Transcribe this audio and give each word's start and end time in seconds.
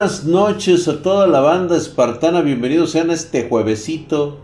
Buenas 0.00 0.24
noches 0.24 0.88
a 0.88 1.02
toda 1.02 1.26
la 1.26 1.40
banda 1.40 1.76
espartana, 1.76 2.40
bienvenidos 2.40 2.92
sean 2.92 3.10
a 3.10 3.12
este 3.12 3.46
juevesito. 3.46 4.38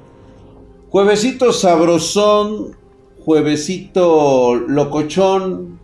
Juevesito 0.90 1.50
sabrosón, 1.54 2.76
juevesito 3.24 4.54
locochón, 4.54 5.80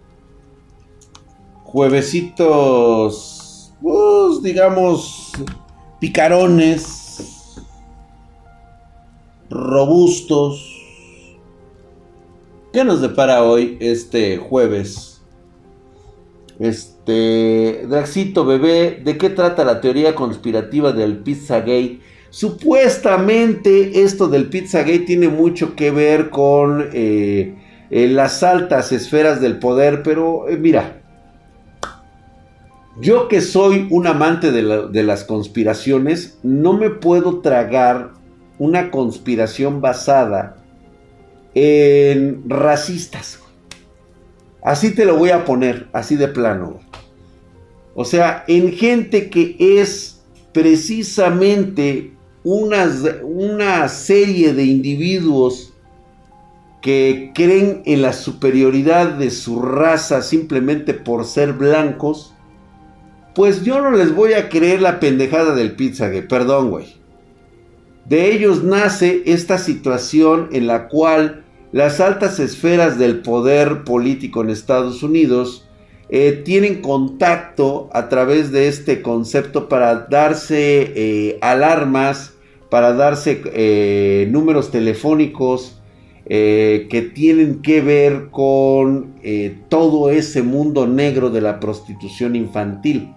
juevesitos, 1.64 2.52
pues, 3.80 4.42
digamos, 4.42 5.32
picarones, 6.00 7.56
robustos. 9.48 10.68
¿Qué 12.74 12.84
nos 12.84 13.00
depara 13.00 13.42
hoy 13.42 13.78
este 13.80 14.36
jueves? 14.36 15.22
Este, 16.58 16.91
Draxito 17.04 18.44
bebé, 18.44 19.00
¿de 19.04 19.18
qué 19.18 19.28
trata 19.30 19.64
la 19.64 19.80
teoría 19.80 20.14
conspirativa 20.14 20.92
del 20.92 21.18
Pizzagate? 21.18 22.00
Supuestamente 22.30 24.02
esto 24.02 24.28
del 24.28 24.48
Pizzagate 24.48 25.00
tiene 25.00 25.28
mucho 25.28 25.74
que 25.74 25.90
ver 25.90 26.30
con 26.30 26.88
eh, 26.92 27.56
las 27.90 28.42
altas 28.42 28.92
esferas 28.92 29.40
del 29.40 29.58
poder, 29.58 30.02
pero 30.02 30.48
eh, 30.48 30.56
mira, 30.56 31.02
yo 33.00 33.26
que 33.26 33.40
soy 33.40 33.88
un 33.90 34.06
amante 34.06 34.52
de 34.52 35.02
las 35.02 35.24
conspiraciones, 35.24 36.38
no 36.42 36.74
me 36.74 36.90
puedo 36.90 37.40
tragar 37.40 38.12
una 38.58 38.90
conspiración 38.90 39.80
basada 39.80 40.56
en 41.54 42.48
racistas. 42.48 43.40
Así 44.62 44.94
te 44.94 45.04
lo 45.04 45.16
voy 45.16 45.30
a 45.30 45.44
poner, 45.44 45.88
así 45.92 46.16
de 46.16 46.28
plano. 46.28 46.78
O 47.94 48.04
sea, 48.04 48.44
en 48.48 48.72
gente 48.72 49.28
que 49.28 49.56
es 49.58 50.22
precisamente 50.52 52.12
una, 52.44 52.90
una 53.22 53.88
serie 53.88 54.54
de 54.54 54.64
individuos 54.64 55.72
que 56.80 57.30
creen 57.34 57.82
en 57.86 58.02
la 58.02 58.12
superioridad 58.12 59.14
de 59.14 59.30
su 59.30 59.62
raza 59.62 60.20
simplemente 60.22 60.94
por 60.94 61.24
ser 61.24 61.52
blancos, 61.52 62.34
pues 63.34 63.62
yo 63.62 63.80
no 63.80 63.92
les 63.92 64.14
voy 64.14 64.32
a 64.32 64.48
creer 64.48 64.82
la 64.82 64.98
pendejada 64.98 65.54
del 65.54 65.76
pizza, 65.76 66.10
perdón, 66.28 66.70
güey. 66.70 66.96
De 68.04 68.32
ellos 68.32 68.64
nace 68.64 69.22
esta 69.26 69.58
situación 69.58 70.48
en 70.52 70.66
la 70.66 70.88
cual 70.88 71.44
las 71.70 72.00
altas 72.00 72.40
esferas 72.40 72.98
del 72.98 73.20
poder 73.20 73.84
político 73.84 74.42
en 74.42 74.50
Estados 74.50 75.02
Unidos 75.04 75.68
eh, 76.14 76.42
tienen 76.44 76.82
contacto 76.82 77.88
a 77.94 78.10
través 78.10 78.52
de 78.52 78.68
este 78.68 79.00
concepto 79.00 79.70
para 79.70 80.08
darse 80.10 80.92
eh, 80.94 81.38
alarmas, 81.40 82.34
para 82.68 82.92
darse 82.92 83.40
eh, 83.46 84.28
números 84.30 84.70
telefónicos 84.70 85.78
que 86.24 87.10
tienen 87.14 87.60
que 87.60 87.82
ver 87.82 88.28
con 88.30 89.16
todo 89.68 90.08
ese 90.08 90.42
mundo 90.42 90.86
negro 90.86 91.28
de 91.28 91.42
la 91.42 91.60
prostitución 91.60 92.36
infantil, 92.36 93.12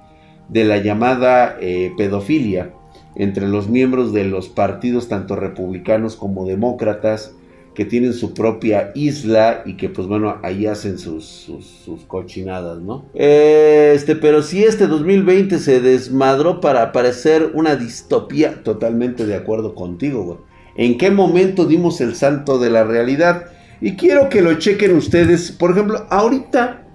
de 0.50 0.66
la 0.66 0.78
llamada 0.80 1.58
pedofilia 1.98 2.74
entre 3.16 3.48
los 3.48 3.70
miembros 3.70 4.12
de 4.12 4.26
los 4.26 4.50
partidos 4.50 5.08
tanto 5.08 5.38
republicanos 5.38 6.18
como 6.18 6.46
demócratas, 6.46 7.35
que 7.76 7.86
tienen 7.86 8.14
su 8.14 8.34
propia 8.34 8.92
isla 8.96 9.62
y 9.66 9.76
que 9.76 9.90
pues 9.90 10.08
bueno, 10.08 10.38
ahí 10.42 10.66
hacen 10.66 10.98
sus, 10.98 11.26
sus, 11.26 12.02
cochinadas, 12.08 12.80
¿no? 12.80 13.06
Este, 13.14 14.16
pero 14.16 14.42
si 14.42 14.64
este 14.64 14.88
2020 14.88 15.60
se 15.60 15.82
desmadró 15.82 16.62
para 16.62 16.92
parecer 16.92 17.52
una 17.54 17.76
distopía, 17.76 18.64
totalmente 18.64 19.26
de 19.26 19.36
acuerdo 19.36 19.76
contigo, 19.76 20.24
güey. 20.24 20.38
¿En 20.78 20.98
qué 20.98 21.12
momento 21.12 21.66
dimos 21.66 22.02
el 22.02 22.16
santo 22.16 22.58
de 22.60 22.70
la 22.70 22.84
realidad? 22.84 23.46
Y 23.82 23.96
quiero 23.96 24.30
que 24.30 24.42
lo 24.42 24.54
chequen 24.56 24.96
ustedes, 24.96 25.52
por 25.52 25.72
ejemplo, 25.72 26.06
ahorita, 26.10 26.88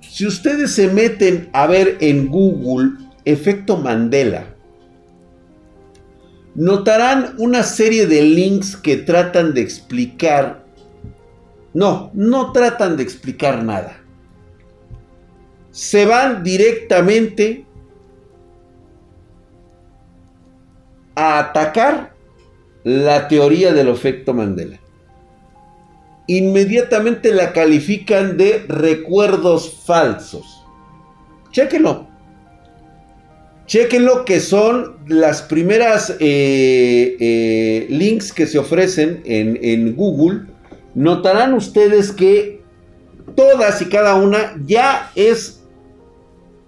si 0.00 0.26
ustedes 0.26 0.72
se 0.72 0.88
meten 0.88 1.48
a 1.52 1.66
ver 1.66 1.96
en 2.00 2.28
Google 2.28 2.90
efecto 3.24 3.76
Mandela, 3.76 4.51
notarán 6.54 7.34
una 7.38 7.62
serie 7.62 8.06
de 8.06 8.22
links 8.22 8.76
que 8.76 8.96
tratan 8.96 9.54
de 9.54 9.62
explicar... 9.62 10.64
No, 11.74 12.10
no 12.12 12.52
tratan 12.52 12.96
de 12.96 13.02
explicar 13.02 13.62
nada. 13.62 13.98
Se 15.70 16.04
van 16.04 16.42
directamente 16.42 17.64
a 21.14 21.38
atacar 21.38 22.14
la 22.84 23.28
teoría 23.28 23.72
del 23.72 23.88
efecto 23.88 24.34
Mandela. 24.34 24.78
Inmediatamente 26.26 27.32
la 27.32 27.52
califican 27.52 28.36
de 28.36 28.64
recuerdos 28.68 29.82
falsos. 29.84 30.62
Chéquenlo. 31.50 32.11
Chequen 33.72 34.06
que 34.26 34.38
son 34.40 34.96
las 35.08 35.40
primeras 35.40 36.10
eh, 36.20 37.16
eh, 37.18 37.86
links 37.88 38.30
que 38.30 38.46
se 38.46 38.58
ofrecen 38.58 39.22
en, 39.24 39.58
en 39.62 39.96
Google. 39.96 40.42
Notarán 40.94 41.54
ustedes 41.54 42.12
que 42.12 42.60
todas 43.34 43.80
y 43.80 43.86
cada 43.86 44.16
una 44.16 44.60
ya 44.62 45.10
es 45.14 45.62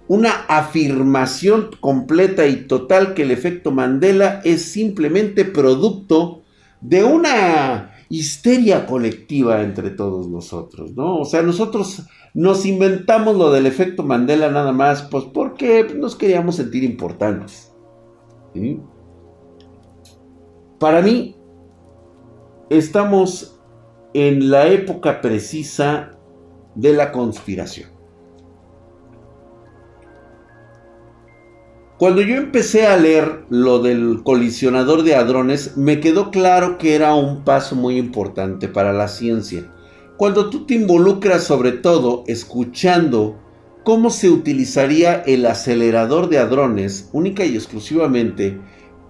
una 0.08 0.46
afirmación 0.48 1.72
completa 1.78 2.46
y 2.46 2.66
total 2.66 3.12
que 3.12 3.24
el 3.24 3.32
efecto 3.32 3.70
Mandela 3.70 4.40
es 4.42 4.62
simplemente 4.62 5.44
producto 5.44 6.40
de 6.80 7.04
una 7.04 7.90
histeria 8.08 8.86
colectiva 8.86 9.60
entre 9.60 9.90
todos 9.90 10.26
nosotros, 10.28 10.92
¿no? 10.92 11.18
O 11.18 11.26
sea, 11.26 11.42
nosotros 11.42 12.04
nos 12.34 12.66
inventamos 12.66 13.36
lo 13.36 13.52
del 13.52 13.64
efecto 13.66 14.02
Mandela 14.02 14.50
nada 14.50 14.72
más, 14.72 15.02
pues 15.02 15.24
porque 15.32 15.86
nos 15.94 16.16
queríamos 16.16 16.56
sentir 16.56 16.82
importantes. 16.82 17.72
Para 20.78 21.00
mí, 21.00 21.36
estamos 22.70 23.60
en 24.12 24.50
la 24.50 24.66
época 24.66 25.20
precisa 25.20 26.18
de 26.74 26.92
la 26.92 27.12
conspiración. 27.12 27.94
Cuando 31.98 32.22
yo 32.22 32.34
empecé 32.34 32.88
a 32.88 32.96
leer 32.96 33.44
lo 33.48 33.78
del 33.78 34.22
colisionador 34.24 35.04
de 35.04 35.14
hadrones, 35.14 35.76
me 35.76 36.00
quedó 36.00 36.32
claro 36.32 36.76
que 36.78 36.96
era 36.96 37.14
un 37.14 37.44
paso 37.44 37.76
muy 37.76 37.96
importante 37.96 38.66
para 38.66 38.92
la 38.92 39.06
ciencia. 39.06 39.70
Cuando 40.16 40.48
tú 40.48 40.64
te 40.64 40.74
involucras 40.74 41.42
sobre 41.42 41.72
todo 41.72 42.22
escuchando 42.28 43.36
cómo 43.82 44.10
se 44.10 44.30
utilizaría 44.30 45.14
el 45.26 45.44
acelerador 45.44 46.28
de 46.28 46.38
hadrones 46.38 47.08
única 47.12 47.44
y 47.44 47.56
exclusivamente 47.56 48.58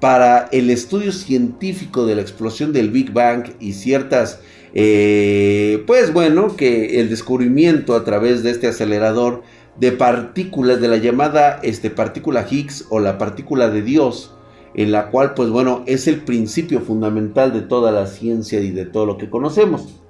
para 0.00 0.48
el 0.50 0.70
estudio 0.70 1.12
científico 1.12 2.06
de 2.06 2.14
la 2.14 2.22
explosión 2.22 2.72
del 2.72 2.91
Big 2.91 3.12
Bang 3.12 3.50
y 3.60 3.75
ciertas, 3.75 4.41
eh, 4.72 5.84
pues 5.87 6.10
bueno, 6.12 6.56
que 6.56 7.00
el 7.00 7.10
descubrimiento 7.10 7.97
a 7.97 8.04
través 8.04 8.43
de 8.43 8.50
este 8.50 8.69
acelerador 8.69 9.43
de 9.78 9.93
partículas 9.93 10.81
de 10.81 10.88
la 10.88 10.97
llamada 10.97 11.60
este, 11.62 11.91
partícula 11.91 12.47
Higgs 12.50 12.87
o 12.88 12.98
la 12.98 13.19
partícula 13.19 13.69
de 13.69 13.82
Dios, 13.82 14.34
en 14.75 14.91
la 14.91 15.10
cual 15.10 15.34
pues 15.34 15.50
bueno 15.50 15.84
es 15.87 16.09
el 16.09 16.22
principio 16.22 16.81
fundamental 16.81 17.53
de 17.53 17.60
toda 17.60 17.93
la 17.93 18.06
ciencia 18.06 18.60
y 18.60 18.70
de 18.70 18.87
todo 18.87 19.04
lo 19.04 19.19
que 19.19 19.28
conocemos. 19.28 20.03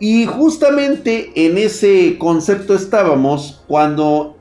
Y 0.00 0.26
justamente 0.26 1.32
en 1.34 1.58
ese 1.58 2.18
concepto 2.18 2.74
estábamos 2.74 3.64
cuando 3.66 4.36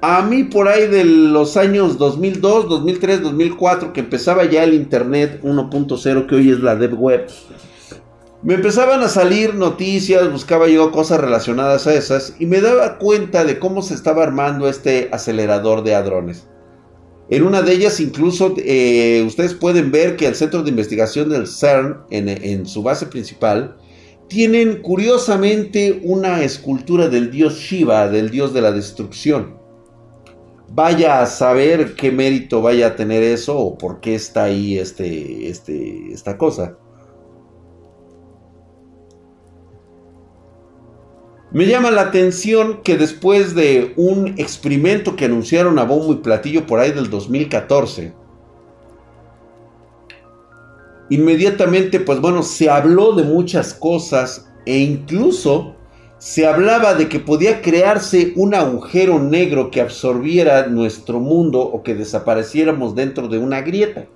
a 0.00 0.22
mí 0.22 0.44
por 0.44 0.68
ahí 0.68 0.86
de 0.86 1.04
los 1.04 1.56
años 1.56 1.98
2002, 1.98 2.68
2003, 2.68 3.22
2004, 3.22 3.92
que 3.92 4.00
empezaba 4.00 4.44
ya 4.44 4.62
el 4.64 4.74
Internet 4.74 5.40
1.0, 5.42 6.26
que 6.26 6.34
hoy 6.34 6.50
es 6.50 6.60
la 6.60 6.76
Dev 6.76 6.94
Web, 7.00 7.28
me 8.42 8.54
empezaban 8.54 9.02
a 9.02 9.08
salir 9.08 9.56
noticias, 9.56 10.30
buscaba 10.30 10.68
yo 10.68 10.92
cosas 10.92 11.20
relacionadas 11.20 11.88
a 11.88 11.94
esas 11.94 12.36
y 12.38 12.46
me 12.46 12.60
daba 12.60 12.98
cuenta 12.98 13.44
de 13.44 13.58
cómo 13.58 13.82
se 13.82 13.94
estaba 13.94 14.22
armando 14.22 14.68
este 14.68 15.08
acelerador 15.12 15.82
de 15.82 15.96
hadrones. 15.96 16.46
En 17.30 17.42
una 17.42 17.60
de 17.60 17.72
ellas 17.72 18.00
incluso 18.00 18.54
eh, 18.58 19.22
ustedes 19.26 19.52
pueden 19.52 19.90
ver 19.90 20.16
que 20.16 20.26
el 20.26 20.34
centro 20.34 20.62
de 20.62 20.70
investigación 20.70 21.28
del 21.28 21.46
CERN 21.46 21.98
en, 22.10 22.66
su 22.66 22.82
base 22.82 23.06
principal 23.06 23.76
tienen 24.28 24.80
curiosamente 24.80 26.00
una 26.02 26.42
escultura 26.42 27.08
del 27.08 27.30
dios 27.30 27.58
Shiva, 27.58 28.08
del 28.08 28.30
dios 28.30 28.54
de 28.54 28.62
la 28.62 28.72
destrucción. 28.72 29.58
Vaya 30.70 31.22
a 31.22 31.26
saber 31.26 31.94
qué 31.94 32.10
mérito 32.10 32.62
vaya 32.62 32.88
a 32.88 32.96
tener 32.96 33.22
eso 33.22 33.58
o 33.58 33.76
por 33.76 34.00
qué 34.00 34.14
está 34.14 34.44
ahí 34.44 34.78
este, 34.78 35.48
este, 35.48 36.12
esta 36.12 36.38
cosa. 36.38 36.78
Me 41.50 41.66
llama 41.66 41.90
la 41.90 42.02
atención 42.02 42.82
que 42.82 42.98
después 42.98 43.54
de 43.54 43.94
un 43.96 44.34
experimento 44.36 45.16
que 45.16 45.24
anunciaron 45.24 45.78
a 45.78 45.84
bombo 45.84 46.12
y 46.12 46.16
platillo 46.16 46.66
por 46.66 46.78
ahí 46.78 46.92
del 46.92 47.08
2014, 47.08 48.12
inmediatamente, 51.08 52.00
pues 52.00 52.20
bueno, 52.20 52.42
se 52.42 52.68
habló 52.68 53.14
de 53.14 53.22
muchas 53.22 53.72
cosas 53.72 54.50
e 54.66 54.76
incluso 54.78 55.74
se 56.18 56.46
hablaba 56.46 56.92
de 56.92 57.08
que 57.08 57.18
podía 57.18 57.62
crearse 57.62 58.34
un 58.36 58.54
agujero 58.54 59.18
negro 59.18 59.70
que 59.70 59.80
absorbiera 59.80 60.66
nuestro 60.66 61.18
mundo 61.18 61.60
o 61.60 61.82
que 61.82 61.94
desapareciéramos 61.94 62.94
dentro 62.94 63.26
de 63.26 63.38
una 63.38 63.62
grieta. 63.62 64.06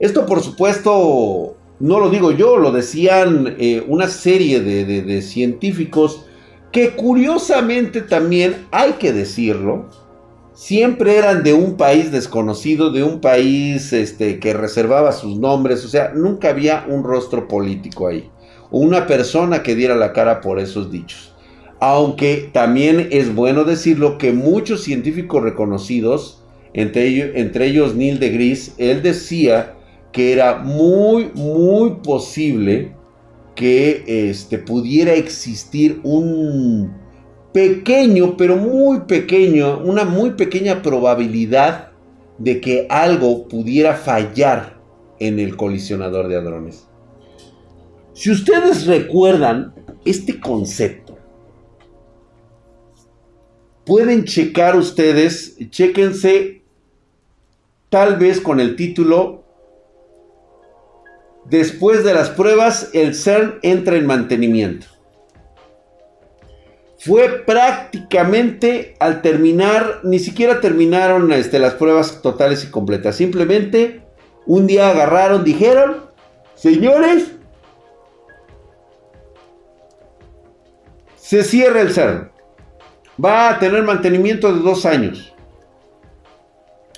Esto 0.00 0.26
por 0.26 0.40
supuesto 0.42 1.57
no 1.80 2.00
lo 2.00 2.10
digo 2.10 2.32
yo, 2.32 2.56
lo 2.56 2.72
decían 2.72 3.56
eh, 3.58 3.84
una 3.86 4.08
serie 4.08 4.60
de, 4.60 5.22
científicos 5.22 6.24
que 6.72 6.90
curiosamente 6.90 8.02
también, 8.02 8.66
hay 8.70 8.92
que 8.94 9.12
decirlo, 9.12 9.86
siempre 10.54 11.16
eran 11.16 11.42
de 11.42 11.54
un 11.54 11.76
país 11.76 12.10
desconocido, 12.10 12.90
de 12.90 13.04
un 13.04 13.20
país 13.20 13.92
este, 13.92 14.38
que 14.38 14.52
reservaba 14.52 15.12
sus 15.12 15.38
nombres, 15.38 15.84
o 15.84 15.88
sea, 15.88 16.12
nunca 16.14 16.50
había 16.50 16.84
un 16.88 17.04
rostro 17.04 17.46
político 17.46 18.08
ahí, 18.08 18.28
o 18.70 18.80
una 18.80 19.06
persona 19.06 19.62
que 19.62 19.76
diera 19.76 19.94
la 19.94 20.12
cara 20.12 20.40
por 20.40 20.58
esos 20.58 20.90
dichos. 20.90 21.32
Aunque 21.80 22.50
también 22.52 23.08
es 23.12 23.32
bueno 23.32 23.62
decirlo 23.62 24.18
que 24.18 24.32
muchos 24.32 24.82
científicos 24.82 25.44
reconocidos, 25.44 26.42
entre 26.74 27.06
ellos, 27.06 27.28
entre 27.34 27.66
ellos 27.66 27.94
Neil 27.94 28.18
deGrasse, 28.18 28.72
él 28.78 29.00
decía 29.00 29.77
que 30.18 30.32
era 30.32 30.56
muy, 30.56 31.30
muy 31.32 31.90
posible 32.02 32.92
que 33.54 34.02
este, 34.28 34.58
pudiera 34.58 35.14
existir 35.14 36.00
un 36.02 36.92
pequeño, 37.52 38.36
pero 38.36 38.56
muy 38.56 39.02
pequeño, 39.02 39.78
una 39.78 40.04
muy 40.04 40.30
pequeña 40.32 40.82
probabilidad 40.82 41.92
de 42.36 42.60
que 42.60 42.88
algo 42.90 43.46
pudiera 43.46 43.94
fallar 43.94 44.80
en 45.20 45.38
el 45.38 45.56
colisionador 45.56 46.26
de 46.26 46.34
hadrones. 46.34 46.88
Si 48.12 48.32
ustedes 48.32 48.86
recuerdan 48.86 49.72
este 50.04 50.40
concepto, 50.40 51.16
pueden 53.84 54.24
checar 54.24 54.74
ustedes, 54.74 55.56
chequense 55.70 56.62
tal 57.88 58.16
vez 58.16 58.40
con 58.40 58.58
el 58.58 58.74
título 58.74 59.46
Después 61.48 62.04
de 62.04 62.12
las 62.12 62.28
pruebas, 62.28 62.90
el 62.92 63.14
CERN 63.14 63.58
entra 63.62 63.96
en 63.96 64.06
mantenimiento. 64.06 64.86
Fue 66.98 67.28
prácticamente 67.46 68.96
al 68.98 69.22
terminar, 69.22 70.00
ni 70.02 70.18
siquiera 70.18 70.60
terminaron 70.60 71.32
este, 71.32 71.58
las 71.58 71.74
pruebas 71.74 72.20
totales 72.20 72.64
y 72.64 72.70
completas. 72.70 73.16
Simplemente 73.16 74.02
un 74.44 74.66
día 74.66 74.90
agarraron, 74.90 75.42
dijeron, 75.42 76.04
señores, 76.54 77.32
se 81.16 81.44
cierra 81.44 81.80
el 81.80 81.92
CERN. 81.92 82.30
Va 83.24 83.50
a 83.50 83.58
tener 83.58 83.84
mantenimiento 83.84 84.52
de 84.52 84.60
dos 84.60 84.84
años. 84.84 85.32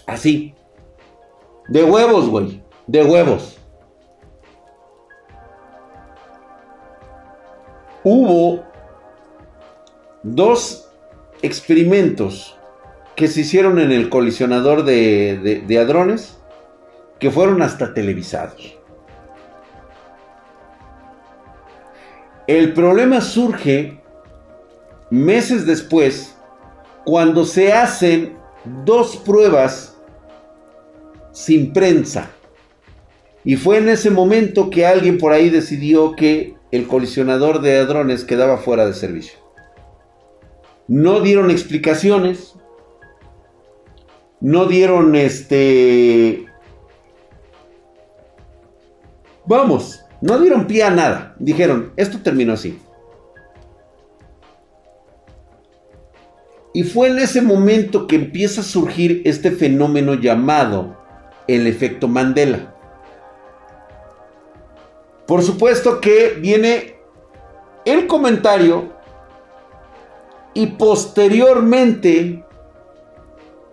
Así. 0.07 0.55
De 1.69 1.85
huevos, 1.85 2.29
güey. 2.29 2.63
De 2.87 3.05
huevos. 3.05 3.60
Hubo 8.05 8.65
dos 10.23 10.89
experimentos 11.43 12.57
que 13.17 13.29
se 13.29 13.41
hicieron 13.41 13.79
en 13.79 13.93
el 13.93 14.09
colisionador 14.09 14.85
de, 14.85 15.79
hadrones 15.79 16.39
que 17.19 17.31
fueron 17.31 17.63
hasta 17.63 17.93
televisados. 17.93 18.77
El 22.47 22.73
problema 22.73 23.21
surge 23.21 24.01
meses 25.11 25.67
después 25.67 26.35
cuando 27.05 27.45
se 27.45 27.73
hacen 27.73 28.37
dos 28.85 29.17
pruebas 29.19 29.97
sin 31.33 31.73
prensa. 31.73 32.31
Y 33.45 33.57
fue 33.57 33.79
en 33.79 33.89
ese 33.89 34.11
momento 34.11 34.69
que 34.69 34.87
alguien 34.87 35.19
por 35.19 35.33
ahí 35.33 35.49
decidió 35.49 36.17
que 36.17 36.55
el 36.71 36.87
colisionador 36.87 37.61
de 37.61 37.79
hadrones 37.79 38.25
quedaba 38.25 38.59
fuera 38.59 38.87
de 38.87 38.95
servicio. 38.95 39.39
No 40.89 41.21
dieron 41.21 41.51
explicaciones, 41.51 42.55
no 44.41 44.67
dieron 44.67 45.15
este... 45.15 46.47
Vamos, 49.47 50.05
no 50.21 50.39
dieron 50.39 50.67
pie 50.67 50.85
a 50.85 50.91
nada. 50.91 51.35
Dijeron, 51.39 51.93
esto 51.97 52.19
terminó 52.23 52.53
así. 52.53 52.79
Y 56.73 56.85
fue 56.85 57.09
en 57.09 57.19
ese 57.19 57.43
momento 57.43 58.07
que 58.07 58.17
empieza 58.17 58.61
a 58.61 58.65
surgir 58.65 59.23
este 59.25 59.51
fenómeno 59.51 60.15
llamado 60.15 60.97
el 61.49 61.67
efecto 61.67 62.07
Mandela. 62.07 62.77
Por 65.31 65.45
supuesto 65.45 66.01
que 66.01 66.35
viene 66.41 66.97
el 67.85 68.09
comentario 68.09 68.93
y 70.55 70.67
posteriormente 70.67 72.45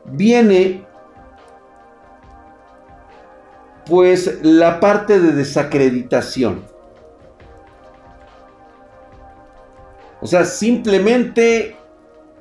viene 0.06 0.86
pues 3.88 4.38
la 4.44 4.80
parte 4.80 5.20
de 5.20 5.32
desacreditación. 5.32 6.64
O 10.22 10.28
sea, 10.28 10.46
simplemente 10.46 11.76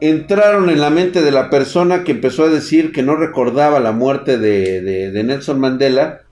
entraron 0.00 0.68
en 0.68 0.78
la 0.78 0.90
mente 0.90 1.22
de 1.22 1.30
la 1.30 1.48
persona 1.48 2.04
que 2.04 2.12
empezó 2.12 2.44
a 2.44 2.50
decir 2.50 2.92
que 2.92 3.02
no 3.02 3.16
recordaba 3.16 3.80
la 3.80 3.92
muerte 3.92 4.36
de, 4.36 4.82
de 4.82 5.24
Nelson 5.24 5.58
Mandela 5.58 6.25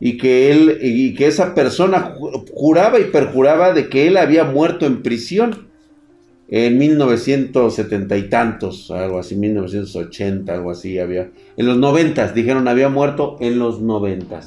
y 0.00 0.16
que 0.16 0.50
él 0.50 0.78
y 0.80 1.14
que 1.14 1.26
esa 1.26 1.54
persona 1.54 2.16
juraba 2.52 2.98
y 2.98 3.04
perjuraba 3.04 3.72
de 3.72 3.88
que 3.88 4.06
él 4.06 4.16
había 4.16 4.44
muerto 4.44 4.86
en 4.86 5.02
prisión 5.02 5.68
en 6.48 6.78
1970 6.78 8.16
y 8.16 8.28
tantos, 8.28 8.90
algo 8.90 9.20
así, 9.20 9.36
1980, 9.36 10.52
algo 10.52 10.72
así 10.72 10.98
había. 10.98 11.30
En 11.56 11.66
los 11.66 11.76
90 11.76 12.32
dijeron 12.32 12.66
había 12.66 12.88
muerto 12.88 13.36
en 13.40 13.60
los 13.60 13.80
90. 13.80 14.40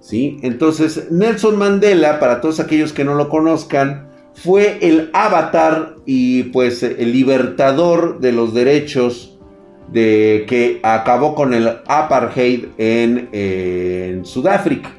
¿Sí? 0.00 0.38
Entonces, 0.42 1.10
Nelson 1.10 1.58
Mandela, 1.58 2.20
para 2.20 2.40
todos 2.40 2.60
aquellos 2.60 2.92
que 2.92 3.04
no 3.04 3.14
lo 3.14 3.28
conozcan, 3.28 4.08
fue 4.34 4.78
el 4.80 5.10
avatar 5.12 5.96
y 6.06 6.44
pues 6.44 6.84
el 6.84 7.12
libertador 7.12 8.20
de 8.20 8.30
los 8.30 8.54
derechos 8.54 9.27
de 9.92 10.44
que 10.48 10.80
acabó 10.82 11.34
con 11.34 11.54
el 11.54 11.68
apartheid 11.86 12.66
en, 12.76 14.24
Sudáfrica. 14.24 14.90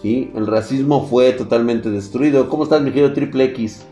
¿Sí? 0.00 0.30
El 0.34 0.46
racismo 0.46 1.06
fue 1.06 1.32
totalmente 1.32 1.90
destruido. 1.90 2.48
¿Cómo 2.48 2.64
estás, 2.64 2.82
mi 2.82 2.90
querido 2.90 3.12
Triple 3.12 3.44
X? 3.44 3.84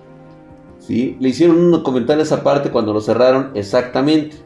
¿Sí? 0.78 1.16
Le 1.20 1.28
hicieron 1.28 1.56
un 1.58 1.82
comentario 1.82 2.22
a 2.22 2.24
esa 2.24 2.42
parte 2.42 2.70
cuando 2.70 2.92
lo 2.92 3.00
cerraron 3.00 3.50
exactamente. 3.54 4.36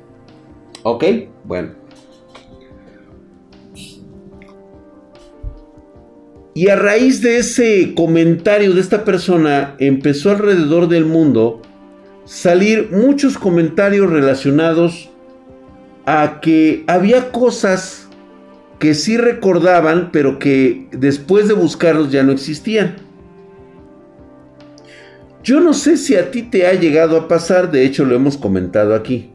¿Ok? 0.83 1.05
Bueno. 1.45 1.71
Y 6.57 6.69
a 6.69 6.77
raíz 6.77 7.21
de 7.21 7.39
ese 7.39 7.95
comentario 7.97 8.75
de 8.75 8.81
esta 8.81 9.05
persona, 9.05 9.75
empezó 9.81 10.31
alrededor 10.31 10.87
del 10.87 11.05
mundo 11.05 11.63
salir 12.25 12.91
muchos 12.93 13.37
comentarios 13.39 14.09
relacionados 14.11 15.11
a 16.07 16.41
que 16.41 16.85
había 16.87 17.33
cosas 17.33 18.09
que 18.79 18.95
sí 18.95 19.17
recordaban, 19.17 20.11
pero 20.13 20.39
que 20.39 20.89
después 20.93 21.49
de 21.49 21.55
buscarlos 21.55 22.13
ya 22.13 22.23
no 22.23 22.33
existían. 22.33 22.97
Yo 25.43 25.61
no 25.61 25.75
sé 25.75 25.97
si 25.97 26.17
a 26.17 26.31
ti 26.31 26.43
te 26.43 26.67
ha 26.67 26.73
llegado 26.75 27.17
a 27.17 27.29
pasar, 27.29 27.71
de 27.71 27.85
hecho 27.85 28.05
lo 28.05 28.15
hemos 28.15 28.37
comentado 28.37 28.95
aquí. 28.95 29.31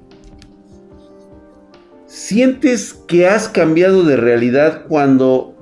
¿Sientes 2.08 2.94
que 2.94 3.28
has 3.28 3.48
cambiado 3.48 4.04
de 4.04 4.18
realidad 4.18 4.86
cuando 4.88 5.56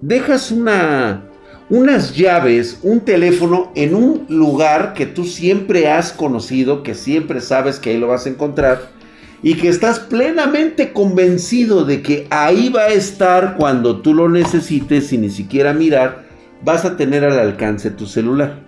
dejas 0.00 0.50
una 0.50 1.24
unas 1.70 2.16
llaves, 2.16 2.78
un 2.82 3.00
teléfono 3.00 3.70
en 3.74 3.94
un 3.94 4.24
lugar 4.28 4.94
que 4.94 5.06
tú 5.06 5.24
siempre 5.24 5.88
has 5.88 6.12
conocido, 6.12 6.82
que 6.82 6.94
siempre 6.94 7.40
sabes 7.40 7.78
que 7.78 7.90
ahí 7.90 7.98
lo 7.98 8.08
vas 8.08 8.26
a 8.26 8.30
encontrar? 8.30 8.97
Y 9.42 9.54
que 9.54 9.68
estás 9.68 10.00
plenamente 10.00 10.92
convencido 10.92 11.84
de 11.84 12.02
que 12.02 12.26
ahí 12.30 12.70
va 12.70 12.82
a 12.82 12.88
estar 12.88 13.56
cuando 13.56 14.00
tú 14.00 14.14
lo 14.14 14.28
necesites 14.28 15.08
sin 15.08 15.20
ni 15.20 15.30
siquiera 15.30 15.72
mirar, 15.72 16.24
vas 16.64 16.84
a 16.84 16.96
tener 16.96 17.24
al 17.24 17.38
alcance 17.38 17.90
tu 17.90 18.06
celular. 18.06 18.64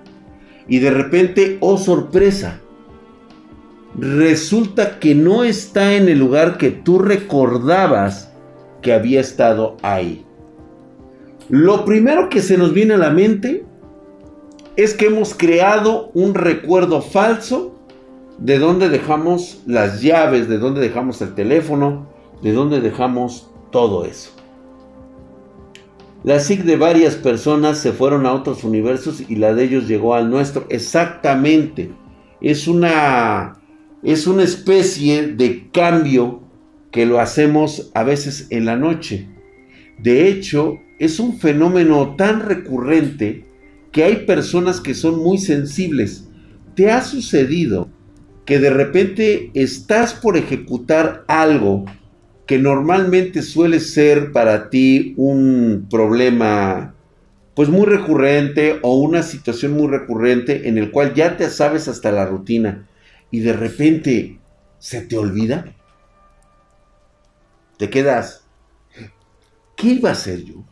Y 0.69 0.79
de 0.79 0.91
repente, 0.91 1.59
oh 1.61 1.77
sorpresa, 1.77 2.61
resulta 3.99 5.01
que 5.01 5.15
no 5.17 5.43
está 5.43 5.95
en 5.95 6.09
el 6.09 6.19
lugar 6.19 6.59
que 6.59 6.71
tú 6.71 7.01
recordabas 7.01 8.31
que 8.81 8.93
había 8.93 9.21
estado 9.21 9.77
ahí. 9.83 10.25
Lo 11.49 11.85
primero 11.85 12.29
que 12.29 12.41
se 12.41 12.57
nos 12.57 12.73
viene 12.73 12.95
a 12.95 12.99
la 12.99 13.11
mente 13.11 13.65
es 14.77 14.95
que 14.95 15.07
hemos 15.07 15.35
creado 15.35 16.13
un 16.15 16.35
recuerdo 16.35 17.03
falso 17.03 17.80
de 18.41 18.59
dónde 18.59 18.89
dejamos 18.89 19.63
las 19.67 20.01
llaves, 20.01 20.49
de 20.49 20.59
dónde 20.59 20.81
dejamos 20.81 21.21
el 21.21 21.35
teléfono, 21.35 22.09
de 22.43 22.53
dónde 22.53 22.81
dejamos 22.81 23.51
todo 23.71 24.07
eso. 24.07 24.31
La 26.25 26.41
SIG 26.41 26.65
de 26.65 26.77
varias 26.77 27.17
personas 27.17 27.79
se 27.79 27.93
fueron 27.93 28.27
a 28.27 28.33
otros 28.33 28.65
universos 28.65 29.23
y 29.29 29.37
la 29.37 29.55
de 29.55 29.65
ellos 29.65 29.89
llegó 29.89 30.15
al 30.15 30.31
nuestro. 30.31 30.67
Exactamente. 30.69 31.93
Es 32.41 32.67
una 32.67 33.61
es 34.03 34.27
una 34.27 34.43
especie 34.43 35.29
de 35.29 35.69
cambio 35.71 36.41
que 36.91 37.05
lo 37.05 37.21
hacemos 37.21 37.91
a 37.95 38.03
veces 38.03 38.47
en 38.51 38.65
la 38.65 38.77
noche. 38.77 39.29
De 39.99 40.29
hecho, 40.29 40.79
es 40.99 41.21
un 41.21 41.39
fenómeno 41.39 42.17
tan 42.17 42.41
recurrente 42.41 43.45
que 43.93 44.05
hay 44.05 44.25
personas 44.25 44.81
que 44.81 44.95
son 44.95 45.23
muy 45.23 45.37
sensibles. 45.39 46.29
¿Te 46.75 46.91
ha 46.91 47.03
sucedido 47.03 47.89
que 48.51 48.59
de 48.59 48.71
repente 48.71 49.53
estás 49.55 50.13
por 50.13 50.37
ejecutar 50.37 51.23
algo 51.29 51.85
que 52.49 52.59
normalmente 52.59 53.43
suele 53.43 53.79
ser 53.79 54.33
para 54.33 54.71
ti 54.71 55.15
un 55.17 55.87
problema 55.89 56.97
pues 57.55 57.69
muy 57.69 57.87
recurrente 57.87 58.81
o 58.83 58.97
una 58.97 59.23
situación 59.23 59.75
muy 59.75 59.87
recurrente 59.87 60.69
en 60.69 60.79
el 60.79 60.91
cual 60.91 61.15
ya 61.15 61.37
te 61.37 61.49
sabes 61.49 61.87
hasta 61.87 62.11
la 62.11 62.27
rutina 62.27 62.89
y 63.31 63.39
de 63.39 63.53
repente 63.53 64.41
se 64.81 65.03
te 65.03 65.17
olvida? 65.17 65.73
Te 67.79 67.89
quedas, 67.89 68.49
¿qué 69.77 69.91
iba 69.91 70.09
a 70.09 70.15
hacer 70.15 70.43
yo? 70.43 70.65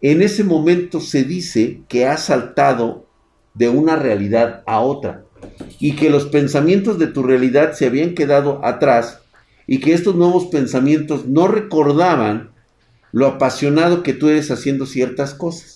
En 0.00 0.22
ese 0.22 0.44
momento 0.44 1.00
se 1.00 1.24
dice 1.24 1.80
que 1.88 2.06
has 2.06 2.26
saltado 2.26 3.08
de 3.54 3.70
una 3.70 3.96
realidad 3.96 4.62
a 4.66 4.78
otra 4.78 5.24
y 5.80 5.96
que 5.96 6.10
los 6.10 6.26
pensamientos 6.26 6.98
de 6.98 7.06
tu 7.06 7.22
realidad 7.22 7.72
se 7.72 7.86
habían 7.86 8.14
quedado 8.14 8.64
atrás 8.64 9.20
y 9.66 9.80
que 9.80 9.92
estos 9.92 10.14
nuevos 10.14 10.46
pensamientos 10.46 11.26
no 11.26 11.48
recordaban 11.48 12.50
lo 13.12 13.26
apasionado 13.26 14.02
que 14.02 14.12
tú 14.12 14.28
eres 14.28 14.50
haciendo 14.50 14.86
ciertas 14.86 15.34
cosas. 15.34 15.74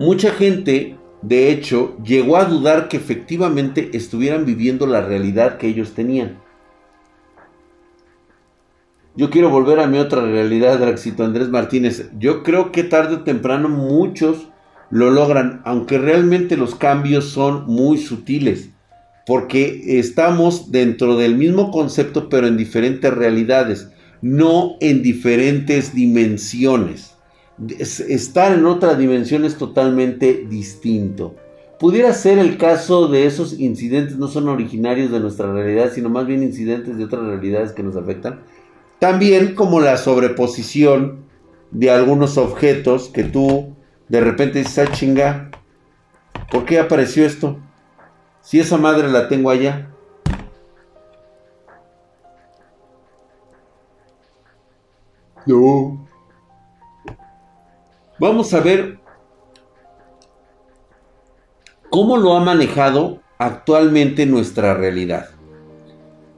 Mucha 0.00 0.32
gente, 0.32 0.96
de 1.20 1.50
hecho, 1.52 1.94
llegó 2.02 2.38
a 2.38 2.46
dudar 2.46 2.88
que 2.88 2.96
efectivamente 2.96 3.90
estuvieran 3.92 4.46
viviendo 4.46 4.86
la 4.86 5.02
realidad 5.02 5.58
que 5.58 5.66
ellos 5.66 5.92
tenían. 5.92 6.40
Yo 9.20 9.28
quiero 9.28 9.50
volver 9.50 9.80
a 9.80 9.86
mi 9.86 9.98
otra 9.98 10.22
realidad, 10.22 10.78
Draxito 10.78 11.24
Andrés 11.24 11.50
Martínez. 11.50 12.08
Yo 12.18 12.42
creo 12.42 12.72
que 12.72 12.84
tarde 12.84 13.16
o 13.16 13.20
temprano 13.20 13.68
muchos 13.68 14.48
lo 14.88 15.10
logran, 15.10 15.60
aunque 15.66 15.98
realmente 15.98 16.56
los 16.56 16.74
cambios 16.74 17.26
son 17.26 17.66
muy 17.66 17.98
sutiles, 17.98 18.70
porque 19.26 19.98
estamos 19.98 20.72
dentro 20.72 21.18
del 21.18 21.36
mismo 21.36 21.70
concepto 21.70 22.30
pero 22.30 22.46
en 22.46 22.56
diferentes 22.56 23.12
realidades, 23.12 23.90
no 24.22 24.76
en 24.80 25.02
diferentes 25.02 25.94
dimensiones 25.94 27.18
estar 27.78 28.54
en 28.54 28.64
otra 28.64 28.94
dimensión 28.94 29.44
es 29.44 29.56
totalmente 29.56 30.46
distinto. 30.48 31.36
Pudiera 31.78 32.14
ser 32.14 32.38
el 32.38 32.56
caso 32.56 33.08
de 33.08 33.26
esos 33.26 33.58
incidentes, 33.58 34.16
no 34.16 34.28
son 34.28 34.48
originarios 34.48 35.10
de 35.10 35.20
nuestra 35.20 35.52
realidad, 35.52 35.92
sino 35.94 36.08
más 36.08 36.26
bien 36.26 36.42
incidentes 36.42 36.96
de 36.96 37.04
otras 37.04 37.22
realidades 37.22 37.72
que 37.72 37.82
nos 37.82 37.96
afectan. 37.96 38.40
También 39.00 39.54
como 39.54 39.80
la 39.80 39.96
sobreposición 39.96 41.24
de 41.70 41.90
algunos 41.90 42.38
objetos 42.38 43.08
que 43.08 43.24
tú 43.24 43.74
de 44.08 44.20
repente 44.20 44.58
dices, 44.58 44.78
ah, 44.78 44.92
chinga, 44.92 45.50
¿por 46.50 46.64
qué 46.64 46.78
apareció 46.78 47.24
esto? 47.24 47.58
Si 48.42 48.60
esa 48.60 48.76
madre 48.76 49.08
la 49.08 49.28
tengo 49.28 49.50
allá. 49.50 49.88
No, 55.46 56.06
Vamos 58.20 58.52
a 58.52 58.60
ver 58.60 58.98
cómo 61.88 62.18
lo 62.18 62.36
ha 62.36 62.40
manejado 62.40 63.22
actualmente 63.38 64.26
nuestra 64.26 64.74
realidad. 64.74 65.30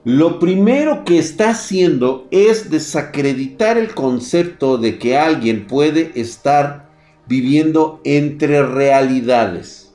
Lo 0.05 0.41
primero 0.41 1.05
que 1.05 1.19
está 1.19 1.51
haciendo 1.51 2.27
es 2.33 2.71
desacreditar 2.71 3.79
el 3.79 3.95
concepto 3.95 4.77
de 4.77 4.99
que 4.99 5.17
alguien 5.17 5.69
puede 5.69 6.11
estar 6.21 6.91
viviendo 7.29 8.01
entre 8.03 8.65
realidades. 8.65 9.93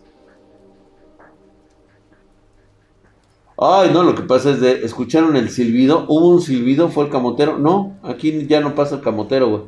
Ay, 3.60 3.90
no, 3.92 4.04
lo 4.04 4.16
que 4.16 4.22
pasa 4.22 4.52
es 4.52 4.62
de, 4.62 4.86
escucharon 4.86 5.36
el 5.36 5.50
silbido, 5.50 6.06
hubo 6.08 6.30
un 6.30 6.42
silbido, 6.42 6.90
fue 6.90 7.06
el 7.06 7.10
camotero. 7.10 7.58
No, 7.58 7.98
aquí 8.04 8.46
ya 8.48 8.62
no 8.62 8.76
pasa 8.76 8.96
el 8.96 9.02
camotero, 9.02 9.50
güey. 9.50 9.64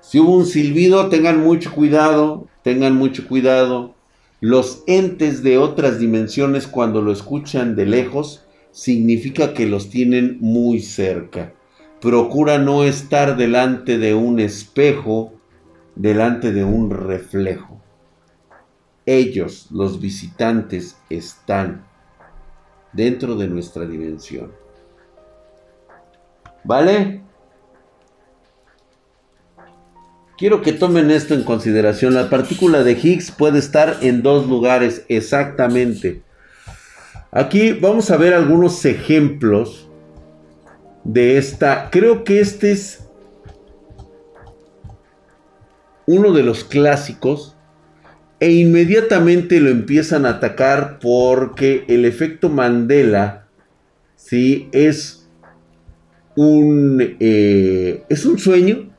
Si 0.00 0.20
hubo 0.20 0.36
un 0.36 0.46
silbido, 0.46 1.08
tengan 1.08 1.42
mucho 1.42 1.72
cuidado, 1.72 2.46
tengan 2.62 2.94
mucho 2.94 3.26
cuidado. 3.26 3.94
Los 4.40 4.84
entes 4.86 5.42
de 5.42 5.58
otras 5.58 5.98
dimensiones 5.98 6.68
cuando 6.68 7.02
lo 7.02 7.10
escuchan 7.10 7.74
de 7.74 7.86
lejos, 7.86 8.44
significa 8.78 9.54
que 9.54 9.66
los 9.66 9.90
tienen 9.90 10.38
muy 10.40 10.78
cerca. 10.78 11.52
Procura 12.00 12.58
no 12.58 12.84
estar 12.84 13.36
delante 13.36 13.98
de 13.98 14.14
un 14.14 14.38
espejo, 14.38 15.32
delante 15.96 16.52
de 16.52 16.62
un 16.62 16.90
reflejo. 16.90 17.82
Ellos, 19.04 19.66
los 19.72 20.00
visitantes, 20.00 20.96
están 21.10 21.86
dentro 22.92 23.34
de 23.34 23.48
nuestra 23.48 23.84
dimensión. 23.84 24.52
¿Vale? 26.62 27.22
Quiero 30.38 30.62
que 30.62 30.72
tomen 30.72 31.10
esto 31.10 31.34
en 31.34 31.42
consideración. 31.42 32.14
La 32.14 32.30
partícula 32.30 32.84
de 32.84 32.92
Higgs 32.92 33.32
puede 33.32 33.58
estar 33.58 33.96
en 34.02 34.22
dos 34.22 34.46
lugares 34.46 35.04
exactamente. 35.08 36.27
Aquí 37.30 37.72
vamos 37.72 38.10
a 38.10 38.16
ver 38.16 38.32
algunos 38.32 38.84
ejemplos 38.84 39.90
de 41.04 41.36
esta. 41.36 41.90
Creo 41.90 42.24
que 42.24 42.40
este 42.40 42.72
es 42.72 43.08
uno 46.06 46.32
de 46.32 46.42
los 46.42 46.64
clásicos. 46.64 47.54
E 48.40 48.52
inmediatamente 48.52 49.60
lo 49.60 49.68
empiezan 49.68 50.24
a 50.24 50.30
atacar 50.30 51.00
porque 51.00 51.84
el 51.88 52.04
efecto 52.04 52.48
Mandela, 52.48 53.48
¿sí? 54.14 54.68
Es 54.70 55.28
un, 56.36 57.16
eh, 57.18 58.04
es 58.08 58.24
un 58.24 58.38
sueño 58.38 58.94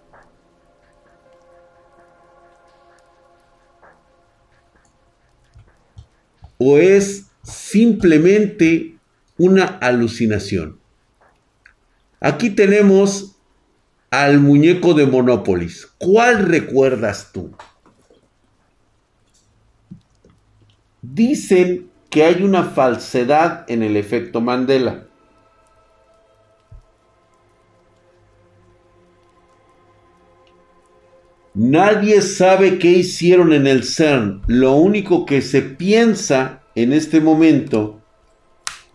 o 6.57 6.77
es 6.77 7.28
simplemente 7.51 8.95
una 9.37 9.65
alucinación. 9.65 10.79
Aquí 12.19 12.49
tenemos 12.49 13.35
al 14.11 14.39
muñeco 14.39 14.93
de 14.93 15.05
Monopolis. 15.05 15.87
¿Cuál 15.97 16.45
recuerdas 16.45 17.29
tú? 17.31 17.51
Dicen 21.01 21.89
que 22.09 22.23
hay 22.23 22.43
una 22.43 22.63
falsedad 22.63 23.65
en 23.69 23.83
el 23.83 23.95
efecto 23.95 24.41
Mandela. 24.41 25.05
Nadie 31.53 32.21
sabe 32.21 32.79
qué 32.79 32.91
hicieron 32.91 33.53
en 33.53 33.67
el 33.67 33.83
CERN. 33.83 34.41
Lo 34.47 34.75
único 34.75 35.25
que 35.25 35.41
se 35.41 35.61
piensa 35.61 36.58
en 36.83 36.93
este 36.93 37.21
momento 37.21 37.99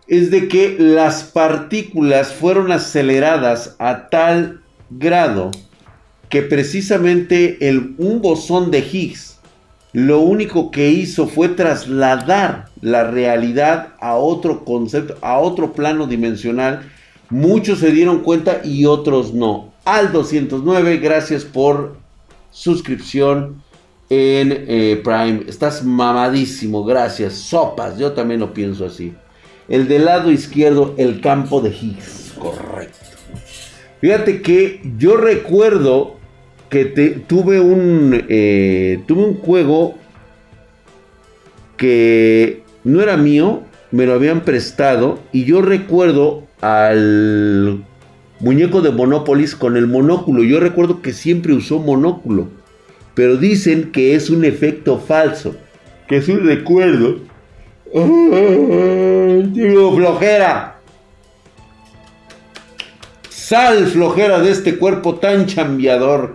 es 0.07 0.31
de 0.31 0.47
que 0.47 0.75
las 0.77 1.23
partículas 1.23 2.33
fueron 2.33 2.71
aceleradas 2.71 3.75
a 3.79 4.09
tal 4.09 4.61
grado 4.89 5.51
que 6.29 6.41
precisamente 6.41 7.67
el, 7.67 7.95
un 7.97 8.21
bosón 8.21 8.71
de 8.71 8.79
Higgs 8.79 9.39
lo 9.93 10.19
único 10.19 10.71
que 10.71 10.89
hizo 10.89 11.27
fue 11.27 11.49
trasladar 11.49 12.69
la 12.81 13.09
realidad 13.09 13.93
a 13.99 14.15
otro 14.15 14.65
concepto, 14.65 15.17
a 15.21 15.39
otro 15.39 15.73
plano 15.73 16.05
dimensional 16.05 16.91
Muchos 17.29 17.79
se 17.79 17.91
dieron 17.91 18.19
cuenta 18.19 18.61
y 18.63 18.85
otros 18.85 19.33
no. 19.33 19.73
Al 19.83 20.11
209, 20.11 20.97
gracias 20.97 21.43
por 21.43 21.97
suscripción 22.51 23.63
en 24.09 24.65
eh, 24.67 25.01
Prime. 25.03 25.43
Estás 25.47 25.83
mamadísimo, 25.83 26.83
gracias. 26.83 27.33
Sopas, 27.33 27.97
yo 27.97 28.11
también 28.13 28.39
lo 28.39 28.53
pienso 28.53 28.85
así. 28.85 29.13
El 29.67 29.87
del 29.87 30.05
lado 30.05 30.31
izquierdo, 30.31 30.93
el 30.97 31.21
campo 31.21 31.61
de 31.61 31.69
Higgs. 31.69 32.33
Correcto. 32.37 32.99
Fíjate 34.01 34.41
que 34.41 34.81
yo 34.97 35.17
recuerdo 35.17 36.17
que 36.69 36.85
tuve 37.27 37.59
un 37.59 38.25
eh, 38.27 39.01
tuve 39.07 39.23
un 39.23 39.35
juego 39.35 39.95
que 41.77 42.63
no 42.83 43.01
era 43.01 43.17
mío, 43.17 43.61
me 43.91 44.05
lo 44.05 44.13
habían 44.13 44.41
prestado 44.41 45.19
y 45.31 45.45
yo 45.45 45.61
recuerdo 45.61 46.43
al 46.61 47.83
muñeco 48.39 48.81
de 48.81 48.91
Monopolis 48.91 49.55
con 49.55 49.77
el 49.77 49.87
monóculo. 49.87 50.43
Yo 50.43 50.59
recuerdo 50.59 51.01
que 51.01 51.13
siempre 51.13 51.53
usó 51.53 51.79
monóculo, 51.79 52.49
pero 53.15 53.37
dicen 53.37 53.91
que 53.91 54.13
es 54.13 54.29
un 54.29 54.45
efecto 54.45 54.99
falso, 54.99 55.55
que 56.07 56.17
es 56.17 56.27
un 56.27 56.45
recuerdo. 56.45 57.21
Digo, 57.93 59.95
flojera. 59.95 60.79
Sal 63.29 63.87
flojera 63.87 64.39
de 64.39 64.51
este 64.51 64.77
cuerpo 64.77 65.15
tan 65.15 65.45
chambiador, 65.45 66.33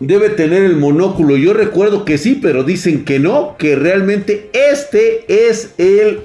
Debe 0.00 0.30
tener 0.30 0.64
el 0.64 0.76
monóculo. 0.76 1.36
Yo 1.36 1.52
recuerdo 1.52 2.04
que 2.04 2.18
sí, 2.18 2.38
pero 2.40 2.64
dicen 2.64 3.04
que 3.04 3.18
no, 3.18 3.56
que 3.58 3.76
realmente 3.76 4.50
este 4.52 5.48
es 5.48 5.74
el 5.78 6.24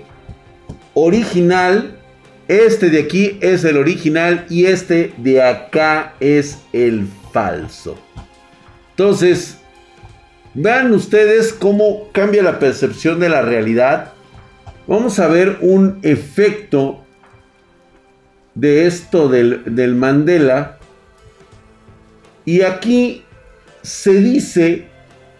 original. 0.94 2.00
Este 2.48 2.90
de 2.90 3.00
aquí 3.00 3.38
es 3.42 3.64
el 3.64 3.78
original 3.78 4.46
y 4.50 4.66
este 4.66 5.14
de 5.18 5.42
acá 5.42 6.14
es 6.20 6.60
el 6.74 7.08
falso. 7.32 7.98
Entonces, 8.92 9.58
vean 10.54 10.94
ustedes 10.94 11.54
cómo 11.54 12.12
cambia 12.12 12.44
la 12.44 12.60
percepción 12.60 13.20
de 13.20 13.30
la 13.30 13.42
realidad 13.42 14.14
Vamos 14.88 15.18
a 15.18 15.28
ver 15.28 15.58
un 15.62 15.98
efecto 16.04 17.04
de 18.54 18.86
esto 18.86 19.30
del, 19.30 19.96
Mandela. 19.96 20.78
Y 22.46 22.62
aquí 22.62 23.24
se 23.82 24.14
dice 24.14 24.86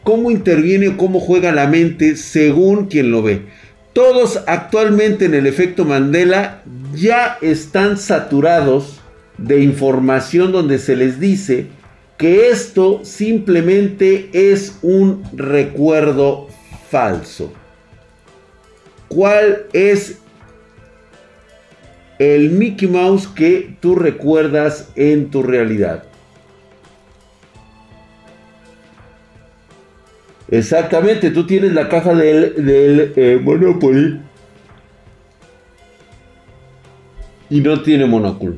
cómo 0.04 0.32
interviene 0.32 0.90
o 0.90 0.98
cómo 0.98 1.20
juega 1.20 1.52
la 1.52 1.68
mente 1.68 2.16
según 2.16 2.88
quien 2.88 3.12
lo 3.12 3.22
ve. 3.22 3.46
Todos 3.96 4.42
actualmente 4.46 5.24
en 5.24 5.36
el 5.36 5.48
efecto 5.48 5.86
Mandela 5.86 6.64
ya 6.94 7.38
están 7.42 7.98
saturados 7.98 9.00
de 9.38 9.62
información 9.62 10.52
donde 10.52 10.80
se 10.80 10.98
les 10.98 11.18
dice 11.18 11.68
que 12.18 12.50
esto 12.50 13.06
simplemente 13.06 14.30
es 14.34 14.80
un 14.82 15.24
recuerdo 15.32 16.50
falso. 16.90 17.54
¿Cuál 19.08 19.68
es 19.72 20.18
el 22.20 22.50
Mickey 22.50 22.90
Mouse 22.90 23.28
que 23.28 23.78
tú 23.80 23.96
recuerdas 23.96 24.90
en 24.98 25.30
tu 25.30 25.42
realidad? 25.42 26.04
Exactamente, 30.50 31.32
tú 31.32 31.48
tienes 31.48 31.74
la 31.74 31.90
caja 31.90 32.14
del, 32.14 33.14
eh, 33.16 33.40
Monopoly 33.42 34.20
y 37.50 37.62
no 37.62 37.82
tiene 37.82 38.06
monóculo. 38.06 38.56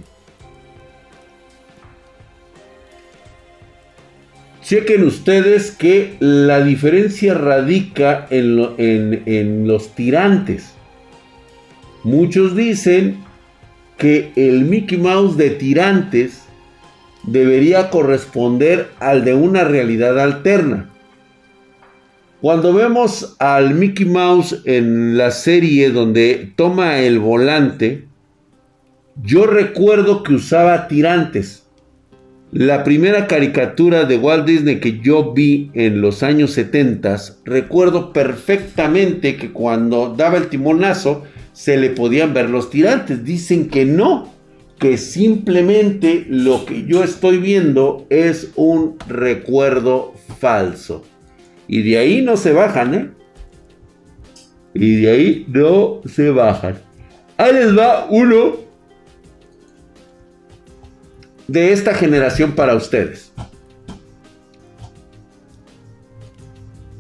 Chequen 4.68 5.06
ustedes 5.06 5.72
que 5.72 6.18
la 6.20 6.62
diferencia 6.62 7.34
radica 7.34 8.28
en, 8.30 9.66
los 9.66 9.96
tirantes. 9.96 10.74
Muchos 12.04 12.54
dicen 12.54 13.24
que 13.98 14.34
el 14.36 14.66
Mickey 14.66 14.98
Mouse 14.98 15.38
de 15.38 15.52
tirantes 15.52 16.42
debería 17.24 17.90
corresponder 17.90 18.90
al 19.00 19.24
de 19.24 19.36
una 19.36 19.64
realidad 19.64 20.20
alterna. 20.20 20.90
Cuando 22.48 22.72
vemos 22.72 23.36
al 23.40 23.76
Mickey 23.76 24.06
Mouse 24.06 24.62
en 24.64 25.18
la 25.18 25.32
serie 25.32 25.90
donde 25.90 26.54
toma 26.56 27.00
el 27.00 27.20
volante, 27.20 28.06
yo 29.22 29.46
recuerdo 29.46 30.24
que 30.24 30.36
usaba 30.36 30.88
tirantes. 30.88 31.66
La 32.54 32.86
primera 32.86 33.28
caricatura 33.28 34.06
de 34.06 34.18
Walt 34.18 34.46
Disney 34.46 34.80
que 34.80 35.00
yo 35.00 35.34
vi 35.34 35.72
en 35.74 36.00
los 36.00 36.24
años 36.24 36.52
70, 36.52 37.18
recuerdo 37.44 38.14
perfectamente 38.14 39.36
que 39.36 39.52
cuando 39.52 40.16
daba 40.16 40.38
el 40.38 40.48
timonazo 40.48 41.24
se 41.52 41.76
le 41.76 41.90
podían 41.90 42.34
ver 42.34 42.50
los 42.50 42.70
tirantes. 42.70 43.26
Dicen 43.26 43.68
que 43.68 43.84
no, 43.84 44.32
que 44.80 44.98
simplemente 44.98 46.26
lo 46.30 46.64
que 46.66 46.86
yo 46.86 47.04
estoy 47.04 47.40
viendo 47.40 48.08
es 48.10 48.52
un 48.56 48.96
recuerdo 49.10 50.14
falso. 50.40 51.04
Y 51.68 51.82
de 51.82 51.98
ahí 51.98 52.22
no 52.22 52.38
se 52.38 52.54
bajan, 52.54 52.94
¿eh? 52.94 53.10
Y 54.74 55.02
de 55.02 55.10
ahí 55.10 55.46
no 55.50 56.02
se 56.06 56.30
bajan. 56.30 56.78
Ahí 57.38 57.54
les 57.54 57.78
va 57.78 58.08
uno 58.10 58.58
de 61.48 61.74
esta 61.74 61.94
generación 61.94 62.54
para 62.54 62.76
ustedes. 62.76 63.32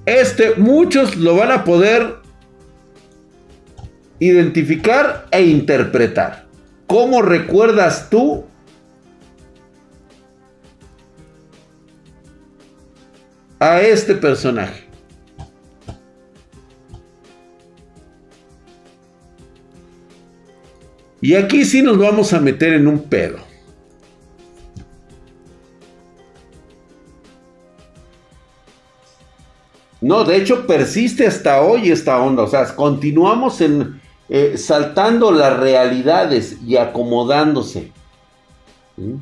Este, 0.05 0.55
muchos 0.55 1.17
lo 1.17 1.35
van 1.35 1.51
a 1.51 1.63
poder 1.63 2.15
identificar 4.19 5.27
e 5.31 5.43
interpretar. 5.43 6.47
¿Cómo 6.87 7.21
recuerdas 7.21 8.09
tú 8.09 8.45
a 13.59 13.81
este 13.81 14.15
personaje? 14.15 14.87
Y 21.19 21.33
aquí 21.33 21.65
sí 21.65 21.81
nos 21.81 21.97
vamos 21.97 22.31
a 22.33 22.39
meter 22.39 22.73
en 22.73 22.87
un 22.87 22.99
pedo. 23.03 23.39
No, 29.99 30.23
de 30.23 30.37
hecho 30.37 30.67
persiste 30.67 31.25
hasta 31.25 31.61
hoy 31.61 31.91
esta 31.91 32.21
onda. 32.21 32.43
O 32.43 32.47
sea, 32.47 32.65
continuamos 32.75 33.61
en 33.61 33.99
eh, 34.29 34.57
saltando 34.57 35.31
las 35.31 35.57
realidades 35.57 36.57
y 36.65 36.77
acomodándose. 36.77 37.91
¿Mm? 38.95 39.15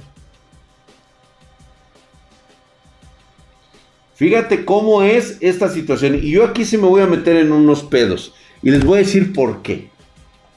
Fíjate 4.16 4.66
cómo 4.66 5.04
es 5.04 5.38
esta 5.42 5.70
situación. 5.70 6.16
Y 6.16 6.32
yo 6.32 6.46
aquí 6.46 6.66
sí 6.66 6.78
me 6.78 6.88
voy 6.88 7.02
a 7.02 7.08
meter 7.08 7.36
en 7.36 7.52
unos 7.52 7.84
pedos. 7.84 8.34
Y 8.64 8.72
les 8.72 8.84
voy 8.84 8.98
a 8.98 9.04
decir 9.04 9.34
por 9.34 9.62
qué. 9.62 9.90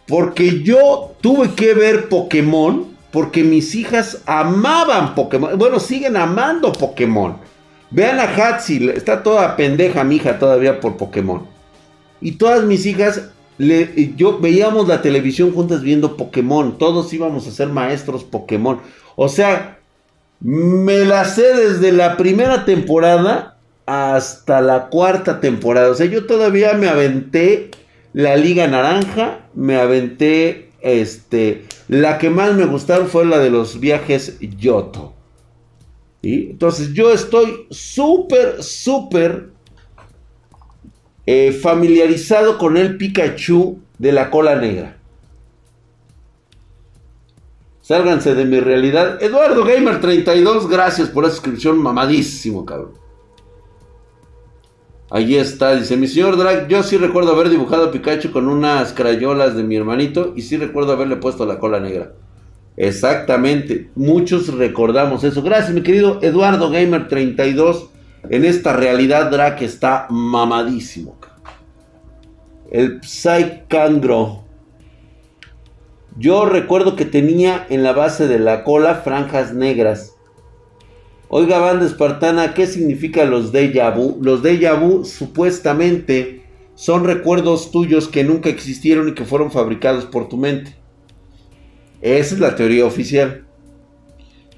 Porque 0.06 0.62
yo 0.62 1.14
tuve 1.20 1.50
que 1.54 1.74
ver 1.74 2.08
Pokémon. 2.08 2.96
Porque 3.10 3.42
mis 3.42 3.74
hijas 3.74 4.22
amaban 4.26 5.14
Pokémon. 5.14 5.58
Bueno, 5.58 5.80
siguen 5.80 6.16
amando 6.16 6.72
Pokémon. 6.72 7.36
Vean 7.90 8.20
a 8.20 8.24
Hatsi, 8.24 8.90
está 8.90 9.22
toda 9.22 9.56
pendeja 9.56 10.04
mi 10.04 10.16
hija 10.16 10.38
todavía 10.38 10.78
por 10.78 10.96
Pokémon. 10.96 11.46
Y 12.20 12.32
todas 12.32 12.64
mis 12.64 12.84
hijas, 12.84 13.30
yo 13.58 14.38
veíamos 14.38 14.88
la 14.88 15.00
televisión 15.00 15.52
juntas 15.52 15.82
viendo 15.82 16.16
Pokémon. 16.16 16.76
Todos 16.76 17.12
íbamos 17.12 17.46
a 17.46 17.50
ser 17.50 17.68
maestros 17.68 18.24
Pokémon. 18.24 18.80
O 19.16 19.28
sea, 19.28 19.77
me 20.40 21.05
la 21.05 21.24
sé 21.24 21.55
desde 21.55 21.92
la 21.92 22.16
primera 22.16 22.64
temporada 22.64 23.59
hasta 23.87 24.61
la 24.61 24.88
cuarta 24.88 25.40
temporada. 25.40 25.90
O 25.90 25.94
sea, 25.94 26.07
yo 26.07 26.27
todavía 26.27 26.74
me 26.74 26.88
aventé 26.88 27.70
la 28.12 28.37
Liga 28.37 28.66
Naranja, 28.66 29.46
me 29.55 29.77
aventé 29.77 30.70
este, 30.81 31.64
la 31.88 32.18
que 32.18 32.31
más 32.31 32.55
me 32.55 32.66
gustaron 32.66 33.09
fue 33.09 33.24
la 33.24 33.38
de 33.38 33.51
los 33.51 33.81
viajes 33.81 34.38
Yoto. 34.40 35.14
Entonces 36.22 36.92
yo 36.92 37.12
estoy 37.12 37.66
súper, 37.70 38.62
súper 38.62 39.51
eh, 41.27 41.53
familiarizado 41.53 42.59
con 42.59 42.77
el 42.77 42.96
Pikachu 42.96 43.79
de 43.98 44.12
la 44.12 44.31
cola 44.31 44.57
negra. 44.57 44.97
Sálganse 47.88 48.35
de 48.35 48.44
mi 48.44 48.61
realidad. 48.61 49.16
Eduardo 49.22 49.64
Gamer 49.64 49.98
32, 49.98 50.68
gracias 50.68 51.09
por 51.09 51.24
la 51.24 51.31
suscripción 51.31 51.79
mamadísimo, 51.79 52.66
cabrón. 52.66 52.92
Ahí 55.09 55.37
está, 55.37 55.74
dice 55.74 55.96
mi 55.96 56.07
señor 56.07 56.37
Drag, 56.37 56.68
yo 56.68 56.83
sí 56.83 56.98
recuerdo 56.98 57.33
haber 57.33 57.48
dibujado 57.48 57.87
a 57.87 57.90
Pikachu 57.90 58.31
con 58.31 58.46
unas 58.46 58.92
crayolas 58.92 59.57
de 59.57 59.62
mi 59.62 59.74
hermanito 59.77 60.35
y 60.37 60.42
sí 60.42 60.59
recuerdo 60.59 60.92
haberle 60.92 61.16
puesto 61.16 61.46
la 61.46 61.59
cola 61.59 61.81
negra. 61.81 62.12
Exactamente, 62.77 63.90
muchos 63.94 64.53
recordamos 64.53 65.24
eso. 65.24 65.40
Gracias 65.40 65.72
mi 65.72 65.81
querido 65.81 66.18
Eduardo 66.20 66.68
Gamer 66.68 67.09
32. 67.09 67.88
En 68.29 68.44
esta 68.44 68.74
realidad 68.74 69.31
Drag 69.31 69.62
está 69.62 70.09
mamadísimo. 70.11 71.16
El 72.70 73.01
Psycandro. 73.03 74.47
Yo 76.18 76.46
recuerdo 76.46 76.96
que 76.96 77.04
tenía 77.04 77.64
en 77.70 77.85
la 77.85 77.92
base 77.92 78.26
de 78.26 78.40
la 78.40 78.64
cola 78.64 78.96
franjas 78.96 79.54
negras. 79.54 80.16
Oiga, 81.28 81.61
banda 81.61 81.87
espartana, 81.87 82.54
¿qué 82.54 82.66
significa 82.66 83.24
los 83.24 83.52
déjà 83.52 83.94
vu? 83.94 84.18
Los 84.20 84.42
déjà 84.42 84.74
vu 84.74 85.04
supuestamente 85.04 86.42
son 86.74 87.04
recuerdos 87.04 87.70
tuyos 87.70 88.09
que 88.09 88.24
nunca 88.24 88.48
existieron 88.48 89.09
y 89.09 89.14
que 89.14 89.24
fueron 89.24 89.52
fabricados 89.52 90.07
por 90.07 90.28
tu 90.28 90.37
mente. 90.37 90.74
Esa 92.00 92.35
es 92.35 92.40
la 92.40 92.57
teoría 92.57 92.85
oficial. 92.85 93.46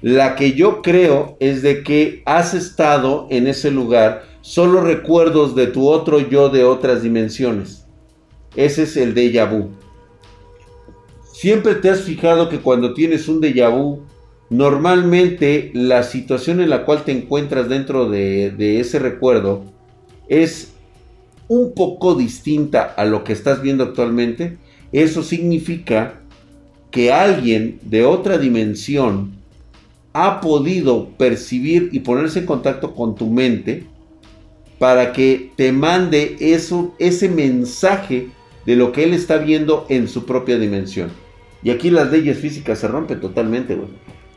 La 0.01 0.35
que 0.35 0.53
yo 0.53 0.81
creo 0.81 1.37
es 1.39 1.61
de 1.61 1.83
que 1.83 2.23
has 2.25 2.55
estado 2.55 3.27
en 3.29 3.45
ese 3.45 3.69
lugar 3.69 4.23
solo 4.41 4.81
recuerdos 4.81 5.53
de 5.53 5.67
tu 5.67 5.87
otro 5.87 6.19
yo 6.19 6.49
de 6.49 6.63
otras 6.63 7.03
dimensiones. 7.03 7.85
Ese 8.55 8.83
es 8.83 8.97
el 8.97 9.13
déjà 9.13 9.47
vu. 9.47 9.80
Siempre 11.41 11.73
te 11.73 11.89
has 11.89 12.01
fijado 12.01 12.49
que 12.49 12.59
cuando 12.59 12.93
tienes 12.93 13.27
un 13.27 13.41
déjà 13.41 13.67
vu 13.67 14.03
Normalmente 14.51 15.71
la 15.73 16.03
situación 16.03 16.61
en 16.61 16.69
la 16.69 16.85
cual 16.85 17.03
te 17.03 17.11
encuentras 17.11 17.67
dentro 17.67 18.07
de, 18.07 18.79
ese 18.79 18.99
recuerdo 18.99 19.63
es 20.27 20.73
un 21.47 21.73
poco 21.73 22.13
distinta 22.13 22.83
a 22.83 23.05
lo 23.05 23.23
que 23.23 23.33
estás 23.33 23.63
viendo 23.63 23.83
actualmente. 23.83 24.59
Eso 24.91 25.23
significa 25.23 26.21
que 26.91 27.11
alguien 27.11 27.79
de 27.81 28.05
otra 28.05 28.37
dimensión 28.37 29.31
ha 30.13 30.41
podido 30.41 31.09
percibir 31.17 31.89
y 31.91 32.01
ponerse 32.01 32.37
en 32.37 32.45
contacto 32.45 32.93
con 32.93 33.15
tu 33.15 33.31
mente 33.31 33.85
para 34.77 35.11
que 35.11 35.49
te 35.55 35.71
mande 35.71 36.35
eso, 36.39 36.93
ese 36.99 37.29
mensaje 37.29 38.27
de 38.67 38.75
lo 38.75 38.91
que 38.91 39.05
él 39.05 39.15
está 39.15 39.37
viendo 39.37 39.87
en 39.89 40.07
su 40.07 40.27
propia 40.27 40.59
dimensión. 40.59 41.09
Y 41.63 41.69
aquí 41.69 41.89
las 41.89 42.11
leyes 42.11 42.37
físicas 42.39 42.79
se 42.79 42.87
rompen 42.87 43.19
totalmente, 43.19 43.75
güey. 43.75 43.89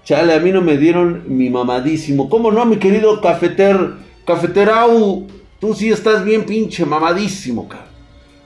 Chale, 0.05 0.35
a 0.35 0.41
mí 0.41 0.53
no 0.53 0.61
me 0.61 0.77
dieron 0.77 1.25
mi 1.27 1.49
mamadísimo. 1.49 2.29
¿Cómo 2.29 2.53
no, 2.53 2.67
mi 2.67 2.77
querido 2.77 3.21
cafeter? 3.21 3.93
Cafeterau, 4.27 5.27
tú 5.59 5.75
sí 5.75 5.91
estás 5.91 6.25
bien 6.25 6.45
pinche 6.45 6.85
mamadísimo, 6.85 7.69
cara. 7.69 7.87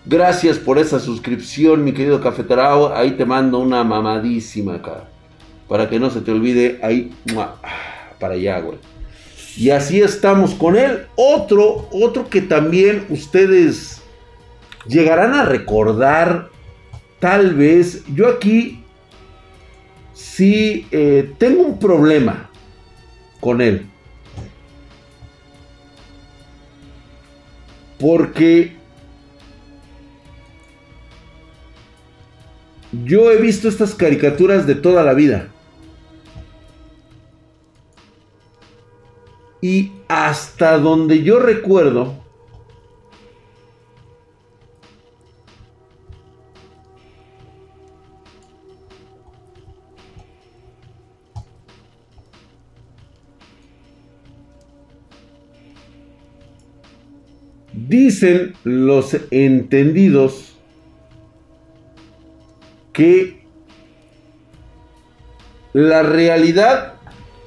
Gracias 0.06 0.56
por 0.58 0.78
esa 0.78 1.00
suscripción, 1.00 1.84
mi 1.84 1.92
querido 1.92 2.20
cafeterau. 2.20 2.92
Ahí 2.94 3.12
te 3.12 3.24
mando 3.24 3.58
una 3.58 3.82
mamadísima, 3.84 4.80
cara. 4.80 5.08
Para 5.68 5.90
que 5.90 5.98
no 5.98 6.10
se 6.10 6.20
te 6.20 6.30
olvide, 6.30 6.78
ahí, 6.82 7.12
para 8.18 8.34
allá, 8.34 8.60
güey. 8.60 8.78
Y 9.56 9.70
así 9.70 10.00
estamos 10.00 10.54
con 10.54 10.76
él. 10.76 11.06
Otro, 11.16 11.88
otro 11.90 12.28
que 12.30 12.40
también 12.40 13.04
ustedes 13.10 14.00
llegarán 14.86 15.34
a 15.34 15.44
recordar. 15.44 16.48
Tal 17.20 17.54
vez, 17.54 18.04
yo 18.14 18.28
aquí 18.28 18.84
si 20.14 20.86
eh, 20.90 21.32
tengo 21.38 21.62
un 21.62 21.78
problema 21.78 22.50
con 23.40 23.60
él. 23.60 23.86
Porque 27.98 28.76
yo 33.04 33.30
he 33.30 33.36
visto 33.36 33.68
estas 33.68 33.94
caricaturas 33.94 34.66
de 34.66 34.74
toda 34.74 35.02
la 35.02 35.14
vida. 35.14 35.48
Y 39.60 39.92
hasta 40.06 40.78
donde 40.78 41.22
yo 41.22 41.40
recuerdo, 41.40 42.14
Dicen 57.88 58.52
los 58.64 59.16
entendidos 59.30 60.52
que 62.92 63.38
la 65.72 66.02
realidad, 66.02 66.96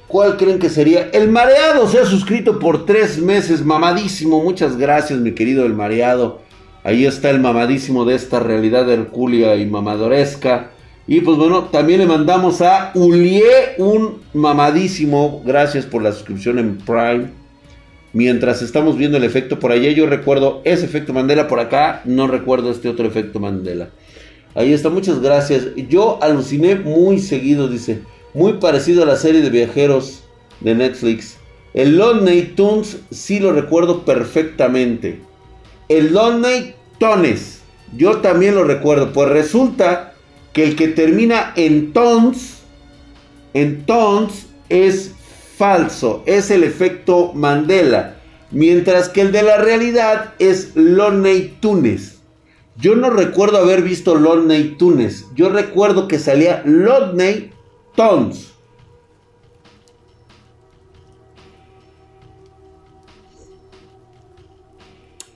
¿cuál 0.08 0.36
creen 0.36 0.58
que 0.58 0.68
sería? 0.68 1.10
El 1.12 1.30
mareado 1.30 1.86
se 1.86 2.00
ha 2.00 2.06
suscrito 2.06 2.58
por 2.58 2.86
tres 2.86 3.18
meses, 3.18 3.64
mamadísimo. 3.64 4.42
Muchas 4.42 4.76
gracias, 4.76 5.20
mi 5.20 5.30
querido 5.30 5.64
el 5.64 5.74
mareado. 5.74 6.40
Ahí 6.82 7.06
está 7.06 7.30
el 7.30 7.38
mamadísimo 7.38 8.04
de 8.04 8.16
esta 8.16 8.40
realidad 8.40 8.90
hercúlea 8.90 9.54
y 9.54 9.66
mamadoresca. 9.66 10.70
Y 11.06 11.20
pues 11.20 11.38
bueno, 11.38 11.66
también 11.66 12.00
le 12.00 12.06
mandamos 12.06 12.62
a 12.62 12.90
Ulie 12.96 13.76
un 13.78 14.20
mamadísimo. 14.34 15.40
Gracias 15.44 15.86
por 15.86 16.02
la 16.02 16.10
suscripción 16.10 16.58
en 16.58 16.78
Prime 16.78 17.41
mientras 18.12 18.62
estamos 18.62 18.96
viendo 18.96 19.16
el 19.16 19.24
efecto 19.24 19.58
por 19.58 19.72
allá, 19.72 19.90
yo 19.90 20.06
recuerdo 20.06 20.60
ese 20.64 20.84
efecto 20.84 21.12
Mandela 21.12 21.48
por 21.48 21.60
acá, 21.60 22.02
no 22.04 22.26
recuerdo 22.26 22.70
este 22.70 22.88
otro 22.88 23.06
efecto 23.06 23.40
Mandela. 23.40 23.90
Ahí 24.54 24.72
está, 24.72 24.90
muchas 24.90 25.20
gracias. 25.20 25.68
Yo 25.88 26.18
aluciné 26.22 26.76
muy 26.76 27.18
seguido, 27.18 27.68
dice, 27.68 28.02
muy 28.34 28.54
parecido 28.54 29.02
a 29.02 29.06
la 29.06 29.16
serie 29.16 29.40
de 29.40 29.50
viajeros 29.50 30.24
de 30.60 30.74
Netflix. 30.74 31.36
El 31.74 31.96
Lonely 31.96 32.52
Tunes 32.54 32.98
sí 33.10 33.38
lo 33.38 33.52
recuerdo 33.52 34.04
perfectamente. 34.04 35.20
El 35.88 36.12
Lonely 36.12 36.74
Tones, 36.98 37.60
yo 37.96 38.18
también 38.18 38.54
lo 38.54 38.64
recuerdo, 38.64 39.12
pues 39.12 39.28
resulta 39.30 40.12
que 40.52 40.64
el 40.64 40.76
que 40.76 40.88
termina 40.88 41.52
en 41.56 41.92
Tones, 41.92 42.58
en 43.54 43.84
Tones 43.86 44.46
es 44.68 45.12
falso, 45.62 46.24
es 46.26 46.50
el 46.50 46.64
efecto 46.64 47.32
Mandela, 47.34 48.16
mientras 48.50 49.08
que 49.08 49.20
el 49.20 49.30
de 49.30 49.44
la 49.44 49.58
realidad 49.58 50.34
es 50.40 50.74
Lonely 50.74 51.58
Tunes. 51.60 52.20
Yo 52.74 52.96
no 52.96 53.10
recuerdo 53.10 53.58
haber 53.58 53.82
visto 53.82 54.16
Lonely 54.16 54.76
Tunes, 54.76 55.28
yo 55.36 55.50
recuerdo 55.50 56.08
que 56.08 56.18
salía 56.18 56.64
Lonely 56.64 57.52
Tones. 57.94 58.50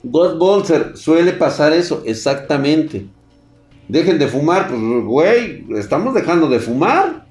God 0.02 0.38
Bolser, 0.38 0.96
suele 0.96 1.34
pasar 1.34 1.72
eso, 1.72 2.02
exactamente. 2.04 3.06
Dejen 3.86 4.18
de 4.18 4.26
fumar, 4.26 4.66
pues 4.66 4.80
güey, 5.04 5.64
estamos 5.78 6.14
dejando 6.14 6.48
de 6.48 6.58
fumar. 6.58 7.25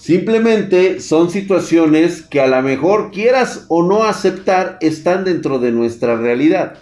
Simplemente 0.00 0.98
son 1.00 1.30
situaciones 1.30 2.22
que 2.22 2.40
a 2.40 2.46
lo 2.46 2.62
mejor 2.62 3.10
quieras 3.10 3.66
o 3.68 3.82
no 3.82 4.04
aceptar 4.04 4.78
están 4.80 5.24
dentro 5.24 5.58
de 5.58 5.72
nuestra 5.72 6.16
realidad. 6.16 6.78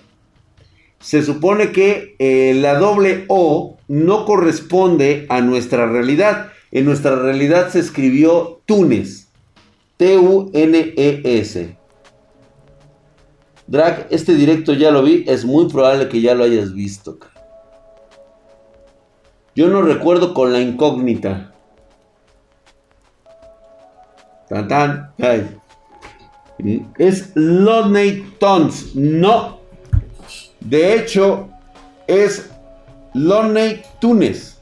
Se 1.01 1.25
supone 1.25 1.73
que 1.73 2.15
eh, 2.21 2.55
la 2.55 2.79
doble 2.79 3.25
O 3.27 3.77
no 3.89 4.25
corresponde 4.25 5.27
a 5.31 5.41
nuestra 5.41 5.91
realidad. 5.91 6.53
En 6.71 6.85
nuestra 6.85 7.17
realidad 7.17 7.71
se 7.71 7.81
escribió 7.81 8.61
Túnez. 8.67 9.27
T-U-N-E-S. 9.97 11.77
Drag, 13.67 14.07
este 14.11 14.35
directo 14.37 14.75
ya 14.75 14.93
lo 14.93 15.03
vi. 15.03 15.25
Es 15.27 15.45
muy 15.45 15.69
probable 15.69 16.09
que 16.09 16.21
ya 16.21 16.37
lo 16.37 16.45
hayas 16.45 16.73
visto. 16.73 17.19
Yo 19.57 19.67
no 19.67 19.83
recuerdo 19.83 20.35
con 20.35 20.53
la 20.53 20.61
incógnita. 20.61 21.53
Tan, 24.49 25.13
Es 26.99 27.33
Lonely 27.35 28.35
Tons. 28.39 28.95
No. 28.95 29.61
De 30.61 30.95
hecho, 30.95 31.49
es 32.07 32.51
Lonely 33.15 33.83
Tunes. 34.01 34.59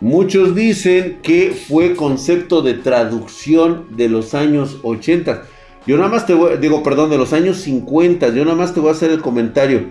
Muchos 0.00 0.54
dicen 0.54 1.20
que 1.22 1.52
fue 1.52 1.96
concepto 1.96 2.60
de 2.60 2.74
traducción 2.74 3.96
de 3.96 4.10
los 4.10 4.34
años 4.34 4.78
80. 4.82 5.44
Yo 5.86 5.98
nada 5.98 6.08
más 6.08 6.26
te 6.26 6.32
voy, 6.32 6.56
digo, 6.56 6.82
perdón, 6.82 7.10
de 7.10 7.18
los 7.18 7.34
años 7.34 7.58
50, 7.58 8.30
yo 8.30 8.44
nada 8.44 8.56
más 8.56 8.72
te 8.72 8.80
voy 8.80 8.88
a 8.88 8.92
hacer 8.92 9.10
el 9.10 9.20
comentario. 9.20 9.88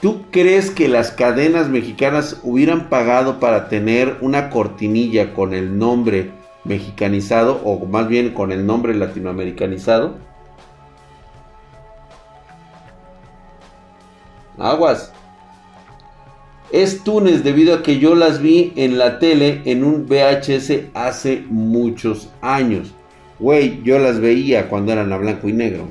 ¿Tú 0.00 0.22
crees 0.30 0.70
que 0.70 0.88
las 0.88 1.10
cadenas 1.10 1.68
mexicanas 1.68 2.40
hubieran 2.42 2.88
pagado 2.88 3.40
para 3.40 3.68
tener 3.68 4.16
una 4.22 4.48
cortinilla 4.48 5.34
con 5.34 5.52
el 5.52 5.78
nombre 5.78 6.30
mexicanizado 6.64 7.60
o 7.62 7.84
más 7.86 8.08
bien 8.08 8.32
con 8.32 8.52
el 8.52 8.66
nombre 8.66 8.94
latinoamericanizado? 8.94 10.16
Aguas. 14.58 15.12
Es 16.72 17.04
Túnez 17.04 17.44
debido 17.44 17.74
a 17.74 17.82
que 17.82 17.98
yo 17.98 18.14
las 18.14 18.40
vi 18.40 18.72
en 18.76 18.98
la 18.98 19.18
tele 19.18 19.62
en 19.66 19.84
un 19.84 20.06
VHS 20.06 20.90
hace 20.94 21.44
muchos 21.48 22.30
años. 22.40 22.94
Güey, 23.44 23.82
yo 23.82 23.98
las 23.98 24.20
veía 24.20 24.70
cuando 24.70 24.90
eran 24.90 25.12
a 25.12 25.18
blanco 25.18 25.50
y 25.50 25.52
negro. 25.52 25.86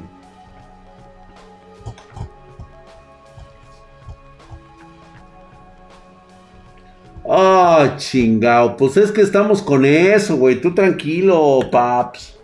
Ah, 7.30 7.94
chingao. 7.98 8.76
Pues 8.76 8.98
es 8.98 9.12
que 9.12 9.22
estamos 9.22 9.62
con 9.62 9.86
eso, 9.86 10.36
güey. 10.38 10.62
Tú 10.62 10.74
tranquilo, 10.74 11.60
paps. 11.72 12.40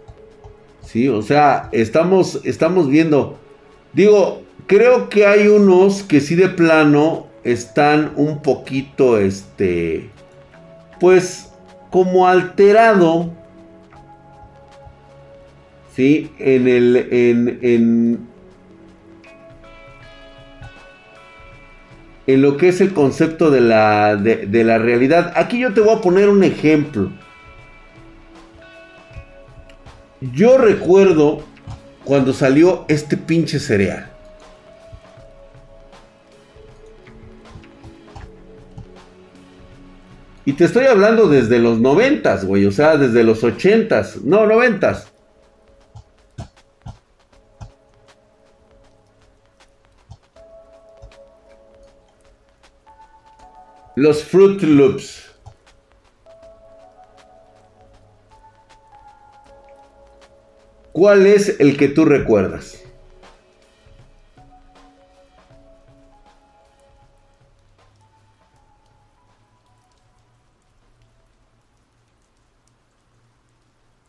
Sí, 0.83 1.07
o 1.07 1.23
sea, 1.23 1.69
estamos, 1.71 2.41
estamos 2.43 2.87
viendo. 2.87 3.39
Digo, 3.93 4.43
creo 4.67 5.09
que 5.09 5.25
hay 5.25 5.47
unos 5.47 6.03
que 6.03 6.21
sí 6.21 6.35
de 6.35 6.49
plano 6.49 7.25
están 7.43 8.11
un 8.15 8.43
poquito, 8.43 9.17
este, 9.17 10.11
pues, 10.99 11.51
como 11.89 12.27
alterado. 12.27 13.38
Sí, 15.99 16.31
en 16.39 16.65
el, 16.69 16.95
en, 17.11 17.59
en, 17.61 18.27
en 22.25 22.41
lo 22.41 22.55
que 22.55 22.69
es 22.69 22.79
el 22.79 22.93
concepto 22.93 23.51
de 23.51 23.59
la, 23.59 24.15
de, 24.15 24.63
la 24.63 24.77
realidad. 24.77 25.33
Aquí 25.35 25.59
yo 25.59 25.73
te 25.73 25.81
voy 25.81 25.93
a 25.93 25.99
poner 25.99 26.29
un 26.29 26.45
ejemplo. 26.45 27.11
Yo 30.21 30.57
recuerdo 30.57 31.43
cuando 32.05 32.31
salió 32.31 32.85
este 32.87 33.17
pinche 33.17 33.59
cereal. 33.59 34.09
Y 40.45 40.53
te 40.53 40.63
estoy 40.63 40.85
hablando 40.85 41.27
desde 41.27 41.59
los 41.59 41.81
noventas, 41.81 42.45
güey. 42.45 42.65
O 42.65 42.71
sea, 42.71 42.95
desde 42.95 43.25
los 43.25 43.43
ochentas. 43.43 44.21
No, 44.23 44.45
noventas. 44.45 45.08
Los 54.01 54.23
Fruit 54.23 54.61
Loops. 54.61 55.25
¿Cuál 60.93 61.25
es 61.25 61.59
el 61.59 61.75
que 61.75 61.89
tú 61.89 62.05
recuerdas? 62.05 62.81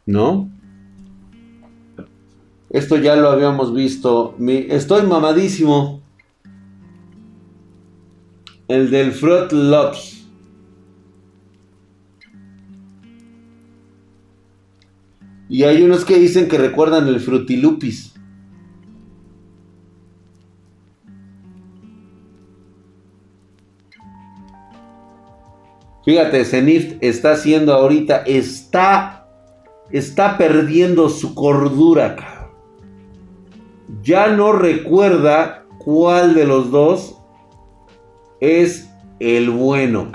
¿No? 0.06 0.48
Esto 2.70 2.96
ya 2.96 3.16
lo 3.16 3.30
habíamos 3.30 3.74
visto. 3.74 4.36
Estoy 4.38 5.02
mamadísimo. 5.02 6.00
El 8.70 8.88
del 8.88 9.10
Fruit 9.10 9.50
Loops. 9.50 10.24
Y 15.48 15.64
hay 15.64 15.82
unos 15.82 16.04
que 16.04 16.16
dicen 16.20 16.46
que 16.46 16.56
recuerdan 16.56 17.08
el 17.08 17.18
Frutilupis. 17.18 18.14
Fíjate, 26.04 26.44
Zenith 26.44 26.96
está 27.00 27.32
haciendo 27.32 27.74
ahorita, 27.74 28.18
está, 28.18 29.26
está 29.90 30.38
perdiendo 30.38 31.08
su 31.08 31.34
cordura. 31.34 32.48
Ya 34.04 34.28
no 34.28 34.52
recuerda 34.52 35.66
cuál 35.80 36.34
de 36.34 36.44
los 36.44 36.70
dos 36.70 37.19
es 38.40 38.90
el 39.18 39.50
bueno. 39.50 40.10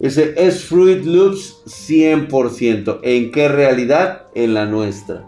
Ese 0.00 0.34
es 0.36 0.64
Fruit 0.66 1.04
Loops 1.04 1.62
100%. 1.66 3.00
¿En 3.02 3.30
qué 3.30 3.48
realidad? 3.48 4.26
En 4.34 4.52
la 4.52 4.66
nuestra. 4.66 5.26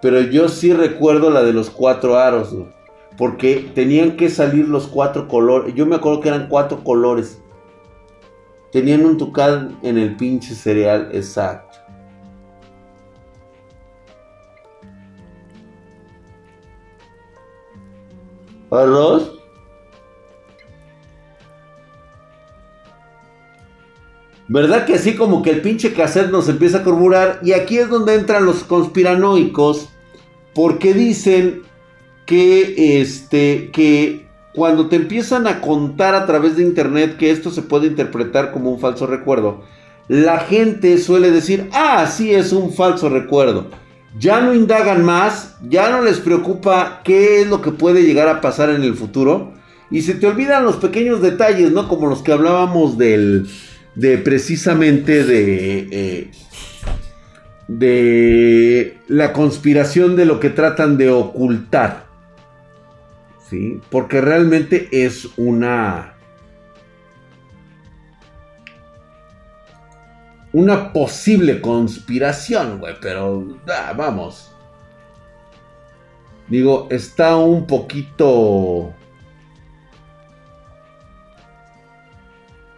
Pero 0.00 0.20
yo 0.20 0.48
sí 0.48 0.72
recuerdo 0.72 1.30
la 1.30 1.42
de 1.42 1.52
los 1.52 1.70
cuatro 1.70 2.18
aros, 2.18 2.54
Porque 3.16 3.70
tenían 3.74 4.16
que 4.16 4.28
salir 4.28 4.68
los 4.68 4.86
cuatro 4.86 5.28
colores. 5.28 5.74
Yo 5.74 5.86
me 5.86 5.96
acuerdo 5.96 6.20
que 6.20 6.28
eran 6.28 6.48
cuatro 6.48 6.82
colores. 6.82 7.40
Tenían 8.72 9.04
un 9.04 9.18
tucán 9.18 9.78
en 9.82 9.98
el 9.98 10.16
pinche 10.16 10.54
cereal, 10.54 11.10
exacto. 11.12 11.73
Arroz. 18.70 19.38
¿Verdad 24.46 24.84
que 24.84 24.94
así 24.94 25.14
como 25.14 25.42
que 25.42 25.50
el 25.50 25.62
pinche 25.62 25.94
cassette 25.94 26.30
nos 26.30 26.48
empieza 26.48 26.78
a 26.78 26.82
corroborar? 26.82 27.40
Y 27.42 27.52
aquí 27.52 27.78
es 27.78 27.88
donde 27.88 28.14
entran 28.14 28.44
los 28.44 28.62
conspiranoicos. 28.64 29.88
Porque 30.54 30.92
dicen 30.92 31.62
que 32.26 33.00
este. 33.00 33.70
que 33.72 34.26
cuando 34.54 34.88
te 34.88 34.96
empiezan 34.96 35.48
a 35.48 35.60
contar 35.60 36.14
a 36.14 36.26
través 36.26 36.56
de 36.56 36.62
internet 36.62 37.16
que 37.16 37.30
esto 37.30 37.50
se 37.50 37.62
puede 37.62 37.88
interpretar 37.88 38.52
como 38.52 38.70
un 38.70 38.78
falso 38.78 39.06
recuerdo. 39.06 39.62
La 40.06 40.38
gente 40.38 40.98
suele 40.98 41.30
decir, 41.30 41.68
ah, 41.72 42.06
sí 42.06 42.32
es 42.32 42.52
un 42.52 42.72
falso 42.72 43.08
recuerdo 43.08 43.68
ya 44.18 44.40
no 44.40 44.54
indagan 44.54 45.04
más, 45.04 45.56
ya 45.68 45.90
no 45.90 46.02
les 46.02 46.18
preocupa 46.20 47.00
qué 47.04 47.40
es 47.40 47.48
lo 47.48 47.60
que 47.60 47.72
puede 47.72 48.02
llegar 48.02 48.28
a 48.28 48.40
pasar 48.40 48.70
en 48.70 48.82
el 48.82 48.94
futuro. 48.94 49.52
Y 49.90 50.02
se 50.02 50.14
te 50.14 50.26
olvidan 50.26 50.64
los 50.64 50.76
pequeños 50.76 51.20
detalles, 51.20 51.72
¿no? 51.72 51.88
Como 51.88 52.08
los 52.08 52.22
que 52.22 52.32
hablábamos 52.32 52.96
del, 52.96 53.48
de 53.94 54.18
precisamente 54.18 55.24
de, 55.24 55.88
eh, 55.90 56.30
de 57.68 58.98
la 59.08 59.32
conspiración 59.32 60.16
de 60.16 60.24
lo 60.24 60.40
que 60.40 60.50
tratan 60.50 60.96
de 60.96 61.10
ocultar. 61.10 62.06
¿Sí? 63.50 63.80
Porque 63.90 64.20
realmente 64.20 64.88
es 64.90 65.28
una 65.36 66.13
una 70.54 70.92
posible 70.92 71.60
conspiración, 71.60 72.78
güey, 72.78 72.94
pero 73.00 73.44
ah, 73.68 73.92
vamos. 73.94 74.52
Digo, 76.46 76.86
está 76.90 77.36
un 77.36 77.66
poquito 77.66 78.94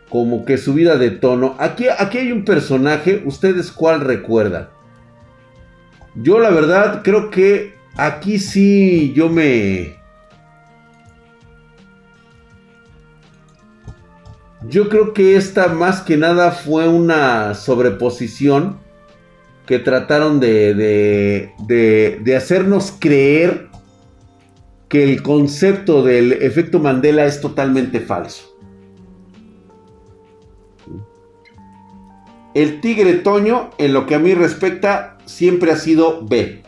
como 0.08 0.46
que 0.46 0.56
subida 0.56 0.96
de 0.96 1.10
tono. 1.10 1.54
Aquí, 1.58 1.86
aquí 1.88 2.16
hay 2.16 2.32
un 2.32 2.46
personaje, 2.46 3.22
¿ustedes 3.26 3.70
cuál 3.70 4.00
recuerdan? 4.00 4.70
Yo 6.14 6.40
la 6.40 6.48
verdad 6.48 7.02
creo 7.04 7.28
que 7.28 7.74
aquí 7.96 8.38
sí 8.38 9.12
yo 9.14 9.28
me 9.28 9.96
Yo 14.68 14.88
creo 14.88 15.12
que 15.12 15.36
esta 15.36 15.68
más 15.68 16.00
que 16.00 16.16
nada 16.16 16.50
fue 16.50 16.88
una 16.88 17.54
sobreposición 17.54 18.78
que 19.64 19.78
trataron 19.78 20.40
de, 20.40 20.74
de, 20.74 22.20
de, 22.22 22.36
hacernos 22.36 22.94
creer 22.98 23.68
que 24.88 25.04
el 25.04 25.22
concepto 25.22 26.02
del 26.02 26.32
efecto 26.32 26.78
Mandela 26.78 27.26
es 27.26 27.40
totalmente 27.40 28.00
falso. 28.00 28.56
El 32.54 32.80
tigre 32.80 33.14
Toño, 33.14 33.70
en 33.78 33.92
lo 33.92 34.06
que 34.06 34.14
a 34.14 34.18
mí 34.18 34.34
respecta, 34.34 35.18
siempre 35.26 35.72
ha 35.72 35.76
sido 35.76 36.24
B. 36.26 36.62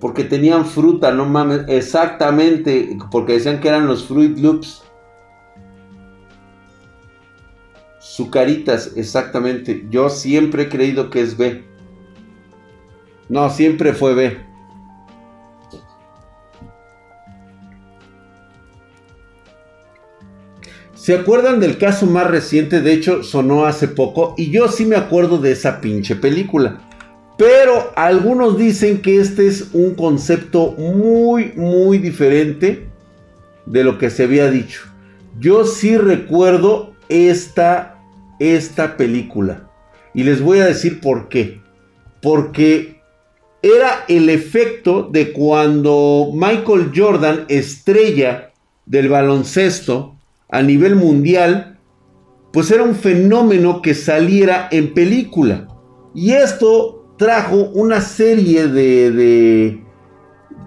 Porque 0.00 0.24
tenían 0.24 0.66
fruta, 0.66 1.12
no 1.12 1.26
mames. 1.26 1.62
Exactamente. 1.68 2.96
Porque 3.10 3.34
decían 3.34 3.60
que 3.60 3.68
eran 3.68 3.86
los 3.86 4.06
Fruit 4.06 4.38
Loops. 4.38 4.82
Sucaritas, 7.98 8.92
exactamente. 8.96 9.86
Yo 9.90 10.08
siempre 10.08 10.64
he 10.64 10.68
creído 10.68 11.10
que 11.10 11.20
es 11.20 11.36
B. 11.36 11.64
No, 13.28 13.50
siempre 13.50 13.92
fue 13.92 14.14
B. 14.14 14.46
¿Se 20.94 21.14
acuerdan 21.14 21.60
del 21.60 21.78
caso 21.78 22.06
más 22.06 22.28
reciente? 22.28 22.80
De 22.80 22.92
hecho, 22.92 23.22
sonó 23.22 23.66
hace 23.66 23.86
poco. 23.86 24.34
Y 24.36 24.50
yo 24.50 24.66
sí 24.66 24.84
me 24.86 24.96
acuerdo 24.96 25.38
de 25.38 25.52
esa 25.52 25.80
pinche 25.80 26.16
película. 26.16 26.80
Pero 27.36 27.92
algunos 27.96 28.56
dicen 28.56 29.02
que 29.02 29.20
este 29.20 29.46
es 29.46 29.68
un 29.72 29.94
concepto 29.94 30.72
muy, 30.72 31.52
muy 31.54 31.98
diferente 31.98 32.86
de 33.66 33.84
lo 33.84 33.98
que 33.98 34.10
se 34.10 34.24
había 34.24 34.50
dicho. 34.50 34.82
Yo 35.38 35.66
sí 35.66 35.98
recuerdo 35.98 36.94
esta, 37.08 38.00
esta 38.38 38.96
película. 38.96 39.68
Y 40.14 40.24
les 40.24 40.40
voy 40.40 40.60
a 40.60 40.66
decir 40.66 41.00
por 41.00 41.28
qué. 41.28 41.60
Porque 42.22 43.02
era 43.60 44.04
el 44.08 44.30
efecto 44.30 45.02
de 45.10 45.32
cuando 45.32 46.30
Michael 46.32 46.92
Jordan, 46.94 47.44
estrella 47.48 48.52
del 48.86 49.08
baloncesto 49.08 50.16
a 50.48 50.62
nivel 50.62 50.96
mundial, 50.96 51.78
pues 52.52 52.70
era 52.70 52.82
un 52.82 52.94
fenómeno 52.94 53.82
que 53.82 53.92
saliera 53.92 54.68
en 54.70 54.94
película. 54.94 55.68
Y 56.14 56.32
esto 56.32 56.95
trajo 57.16 57.56
una 57.74 58.00
serie 58.00 58.68
de, 58.68 59.84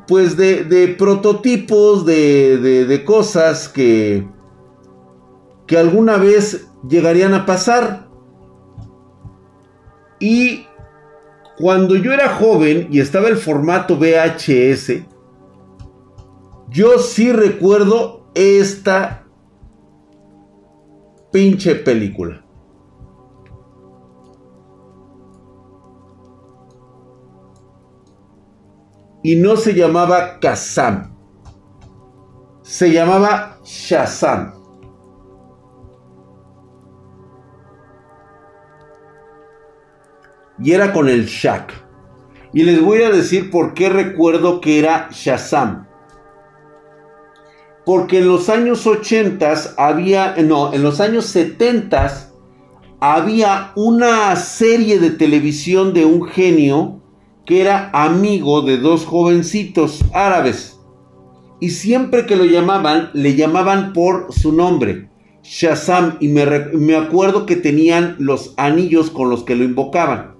pues 0.08 0.36
de, 0.38 0.96
prototipos, 0.98 2.06
de, 2.06 2.58
de, 2.58 2.86
de 2.86 3.06
cosas 3.06 3.68
que, 3.68 4.28
que 5.68 5.78
alguna 5.78 6.18
vez 6.18 6.68
llegarían 6.88 7.34
a 7.34 7.46
pasar. 7.46 8.10
Y 10.20 10.66
cuando 11.58 11.96
yo 11.96 12.12
era 12.12 12.30
joven 12.30 12.88
y 12.92 13.00
estaba 13.00 13.28
el 13.28 13.38
formato 13.38 13.98
VHS, 13.98 15.04
yo 16.70 17.00
sí 17.00 17.32
recuerdo 17.32 18.26
esta 18.34 19.26
pinche 21.32 21.76
película. 21.76 22.46
Y 29.24 29.36
no 29.36 29.56
se 29.58 29.74
llamaba 29.74 30.40
Kazam. 30.40 31.16
Se 32.62 32.92
llamaba 32.92 33.60
Shazam. 33.64 34.60
y 40.62 40.74
era 40.74 40.94
con 40.94 41.10
el 41.10 41.26
Shaq. 41.26 41.72
Y 42.54 42.64
les 42.64 42.82
voy 42.82 43.04
a 43.04 43.12
decir 43.12 43.52
por 43.52 43.74
qué 43.74 43.90
recuerdo 43.90 44.60
que 44.60 44.80
era 44.80 45.10
Shazam. 45.12 45.88
Porque 47.86 48.20
en 48.20 48.28
los 48.28 48.50
años 48.50 48.86
80 48.86 49.54
había, 49.78 50.36
no, 50.38 50.74
en 50.74 50.84
los 50.84 51.00
años 51.00 51.26
70 51.28 52.32
había 53.00 53.72
una 53.76 54.36
serie 54.36 55.00
de 55.00 55.12
televisión 55.12 55.94
de 55.94 56.06
un 56.06 56.28
genio 56.28 56.99
que 57.50 57.62
era 57.62 57.90
amigo 57.94 58.62
de 58.62 58.78
dos 58.78 59.08
jovencitos 59.08 60.06
árabes. 60.14 60.80
Y 61.60 61.72
siempre 61.72 62.28
que 62.28 62.36
lo 62.36 62.46
llamaban, 62.46 63.10
le 63.14 63.36
llamaban 63.36 63.92
por 63.92 64.32
su 64.32 64.54
nombre, 64.54 65.10
Shazam. 65.42 66.18
Y 66.20 66.28
me, 66.28 66.46
me 66.46 66.96
acuerdo 66.96 67.48
que 67.48 67.56
tenían 67.56 68.16
los 68.20 68.54
anillos 68.58 69.10
con 69.10 69.32
los 69.32 69.44
que 69.44 69.56
lo 69.56 69.64
invocaban. 69.64 70.36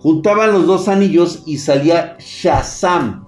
Juntaban 0.00 0.50
los 0.50 0.66
dos 0.66 0.88
anillos 0.88 1.44
y 1.46 1.58
salía 1.58 2.16
Shazam. 2.18 3.24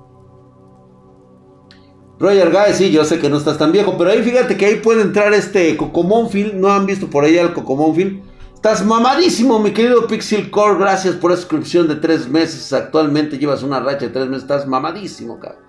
Roger 2.19 2.51
Guy, 2.51 2.75
sí, 2.75 2.91
yo 2.91 3.05
sé 3.05 3.21
que 3.21 3.31
no 3.31 3.37
estás 3.37 3.59
tan 3.59 3.71
viejo, 3.71 3.95
pero 3.97 4.11
ahí 4.11 4.25
fíjate 4.25 4.57
que 4.57 4.67
ahí 4.67 4.75
puede 4.83 5.03
entrar 5.03 5.33
este 5.35 5.77
Cocomónfil. 5.77 6.61
¿No 6.61 6.73
han 6.73 6.85
visto 6.85 7.09
por 7.09 7.23
ahí 7.23 7.39
al 7.39 7.53
Cocomónfil? 7.53 8.25
Estás 8.59 8.85
mamadísimo, 8.85 9.61
mi 9.61 9.71
querido 9.71 10.09
Pixel 10.09 10.51
Core. 10.51 10.81
Gracias 10.81 11.15
por 11.15 11.31
la 11.31 11.37
suscripción 11.37 11.87
de 11.87 11.95
tres 11.95 12.29
meses. 12.29 12.73
Actualmente 12.73 13.39
llevas 13.39 13.63
una 13.63 13.79
racha 13.79 14.07
de 14.07 14.09
tres 14.09 14.27
meses. 14.27 14.43
Estás 14.43 14.67
mamadísimo, 14.67 15.39
cabrón. 15.39 15.63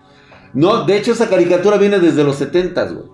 No, 0.55 0.85
de 0.85 0.97
hecho, 0.97 1.11
esa 1.11 1.29
caricatura 1.29 1.77
viene 1.77 1.99
desde 1.99 2.23
los 2.23 2.37
70, 2.37 2.83
güey. 2.85 3.05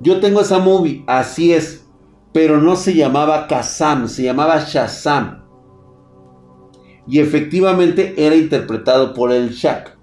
Yo 0.00 0.18
tengo 0.18 0.40
esa 0.40 0.58
movie, 0.58 1.04
así 1.06 1.52
es. 1.52 1.86
Pero 2.32 2.60
no 2.60 2.74
se 2.74 2.96
llamaba 2.96 3.46
Kazam, 3.46 4.08
se 4.08 4.24
llamaba 4.24 4.58
Shazam 4.58 5.44
y 7.06 7.20
efectivamente 7.20 8.14
era 8.16 8.34
interpretado 8.34 9.14
por 9.14 9.30
el 9.30 9.50
Shaq. 9.50 9.96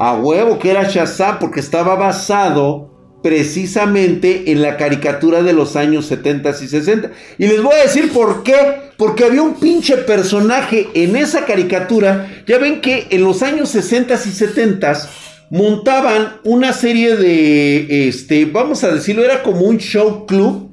A 0.00 0.14
huevo 0.14 0.58
que 0.58 0.70
era 0.70 0.88
Shazam 0.88 1.38
porque 1.38 1.60
estaba 1.60 1.94
basado 1.94 3.18
precisamente 3.22 4.50
en 4.50 4.62
la 4.62 4.78
caricatura 4.78 5.42
de 5.42 5.52
los 5.52 5.76
años 5.76 6.06
70 6.06 6.48
y 6.48 6.68
60. 6.68 7.10
Y 7.36 7.46
les 7.46 7.62
voy 7.62 7.74
a 7.74 7.82
decir 7.82 8.10
por 8.10 8.42
qué. 8.42 8.54
Porque 8.96 9.24
había 9.24 9.42
un 9.42 9.60
pinche 9.60 9.98
personaje 9.98 10.88
en 10.94 11.16
esa 11.16 11.44
caricatura. 11.44 12.42
Ya 12.46 12.56
ven 12.56 12.80
que 12.80 13.08
en 13.10 13.24
los 13.24 13.42
años 13.42 13.68
60 13.68 14.14
y 14.14 14.30
70 14.30 15.08
montaban 15.50 16.36
una 16.44 16.72
serie 16.72 17.18
de, 17.18 18.08
este, 18.08 18.46
vamos 18.46 18.82
a 18.84 18.94
decirlo, 18.94 19.22
era 19.22 19.42
como 19.42 19.66
un 19.66 19.76
show 19.76 20.24
club 20.24 20.70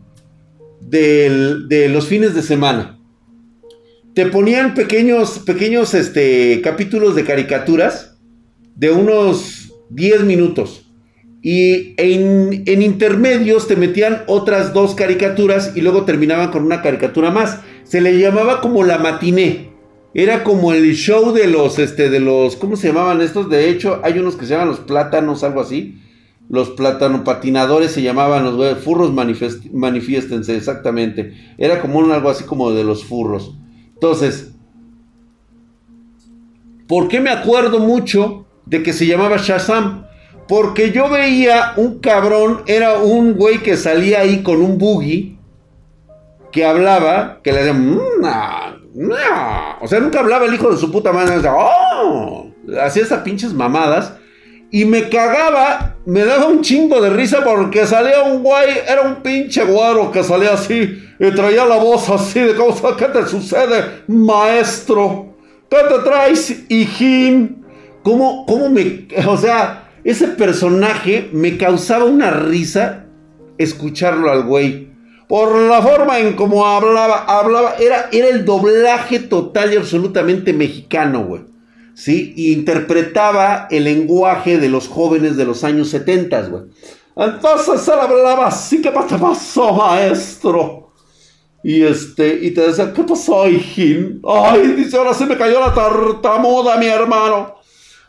de 0.79 1.89
los 1.91 2.07
fines 2.07 2.33
de 2.33 2.43
semana. 2.43 2.97
Te 4.15 4.27
ponían 4.27 4.73
pequeños, 4.73 5.39
pequeños 5.39 5.93
este, 5.93 6.61
capítulos 6.63 7.13
de 7.13 7.25
caricaturas 7.25 8.16
de 8.77 8.91
unos 8.91 9.73
10 9.89 10.23
minutos. 10.23 10.85
Y 11.41 11.93
en, 11.97 12.81
intermedios 12.81 13.67
te 13.67 13.75
metían 13.75 14.23
otras 14.27 14.73
dos 14.73 14.95
caricaturas 14.95 15.73
y 15.75 15.81
luego 15.81 16.03
terminaban 16.03 16.51
con 16.51 16.63
una 16.63 16.81
caricatura 16.81 17.31
más. 17.31 17.61
Se 17.83 18.01
le 18.01 18.19
llamaba 18.19 18.61
como 18.61 18.83
la 18.83 18.97
matiné. 18.97 19.69
Era 20.13 20.43
como 20.43 20.73
el 20.73 20.95
show 20.95 21.31
de 21.31 21.47
los, 21.47 21.79
este, 21.79 22.09
de 22.09 22.19
los, 22.19 22.55
¿cómo 22.55 22.75
se 22.75 22.87
llamaban 22.87 23.21
estos? 23.21 23.49
De 23.49 23.69
hecho, 23.69 23.99
hay 24.03 24.17
unos 24.17 24.35
que 24.35 24.45
se 24.45 24.53
llaman 24.53 24.69
los 24.69 24.79
plátanos, 24.79 25.43
algo 25.43 25.61
así. 25.61 26.01
Los 26.49 26.69
plátano 26.71 27.25
patinadores 27.25 27.91
se 27.91 28.01
llamaban 28.01 28.45
los 28.45 28.77
furros 28.79 29.11
manifiéstense, 29.13 30.55
exactamente. 30.55 31.33
Era 31.57 31.81
como 31.81 32.11
algo 32.11 32.29
así 32.29 32.45
como 32.45 32.71
de 32.71 32.85
los 32.85 33.03
furros. 33.03 33.53
Entonces, 33.93 34.53
¿por 36.87 37.09
qué 37.09 37.19
me 37.19 37.31
acuerdo 37.31 37.79
mucho 37.79 38.46
de 38.67 38.83
que 38.83 38.93
se 38.93 39.05
llamaba 39.05 39.37
Shazam? 39.37 40.05
Porque 40.47 40.91
yo 40.91 41.09
veía 41.09 41.73
un 41.75 41.99
cabrón, 41.99 42.63
era 42.67 42.99
un 42.99 43.33
güey 43.33 43.59
que 43.59 43.75
salía 43.75 44.21
ahí 44.21 44.43
con 44.43 44.61
un 44.61 44.77
buggy, 44.77 45.37
que 46.51 46.65
hablaba, 46.65 47.39
que 47.43 47.51
le 47.51 47.63
decía, 47.63 47.73
mmm, 47.73 48.23
o 49.81 49.87
sea, 49.87 49.99
nunca 49.99 50.19
hablaba 50.19 50.45
el 50.45 50.53
hijo 50.53 50.71
de 50.71 50.77
su 50.77 50.91
puta 50.91 51.11
madre. 51.11 51.35
¡Oh! 51.49 52.51
Hacía 52.81 53.03
esas 53.03 53.21
pinches 53.21 53.53
mamadas. 53.53 54.13
Y 54.69 54.83
me 54.83 55.07
cagaba, 55.07 55.95
me 56.05 56.25
daba 56.25 56.47
un 56.47 56.61
chingo 56.61 56.99
de 56.99 57.09
risa 57.09 57.41
porque 57.43 57.85
salía 57.85 58.23
un 58.23 58.43
güey, 58.43 58.79
era 58.85 59.01
un 59.01 59.17
pinche 59.17 59.63
guaro 59.63 60.11
que 60.11 60.23
salía 60.23 60.53
así 60.53 61.01
y 61.19 61.31
traía 61.31 61.65
la 61.65 61.77
voz 61.77 62.09
así 62.09 62.41
de 62.41 62.53
cómo 62.53 62.75
¿qué 62.97 63.05
te 63.05 63.25
sucede, 63.27 64.03
maestro? 64.07 65.37
¿Qué 65.69 65.77
te 65.87 65.99
traes, 65.99 66.65
hijín? 66.67 67.56
¿Cómo, 68.07 68.45
cómo 68.45 68.69
me, 68.69 69.05
o 69.27 69.35
sea, 69.35 69.89
ese 70.05 70.29
personaje 70.29 71.29
me 71.33 71.57
causaba 71.57 72.05
una 72.05 72.31
risa 72.31 73.03
escucharlo 73.57 74.31
al 74.31 74.43
güey 74.43 74.87
por 75.27 75.53
la 75.53 75.81
forma 75.81 76.17
en 76.19 76.37
cómo 76.37 76.65
hablaba, 76.65 77.25
hablaba, 77.25 77.75
era, 77.77 78.07
era 78.13 78.29
el 78.29 78.45
doblaje 78.45 79.19
total 79.19 79.73
y 79.73 79.75
absolutamente 79.75 80.53
mexicano, 80.53 81.25
güey. 81.25 81.41
¿Sí? 81.95 82.33
Y 82.37 82.53
interpretaba 82.53 83.67
el 83.71 83.83
lenguaje 83.83 84.57
de 84.57 84.69
los 84.69 84.87
jóvenes 84.87 85.35
de 85.35 85.43
los 85.43 85.65
años 85.65 85.89
70, 85.89 86.41
güey. 86.43 86.63
Entonces 87.13 87.85
él 87.89 87.99
hablaba 87.99 88.47
así, 88.47 88.81
¿qué 88.81 88.89
pasó, 88.89 89.73
maestro? 89.73 90.93
Y 91.61 91.83
este, 91.83 92.39
y 92.41 92.51
te 92.51 92.61
decía, 92.61 92.93
¿qué 92.93 93.03
pasó, 93.03 93.49
hijín? 93.49 94.21
Ay, 94.25 94.75
dice, 94.77 94.95
ahora 94.95 95.13
se 95.13 95.25
me 95.25 95.37
cayó 95.37 95.59
la 95.59 95.73
tartamuda, 95.73 96.77
mi 96.77 96.85
hermano. 96.85 97.56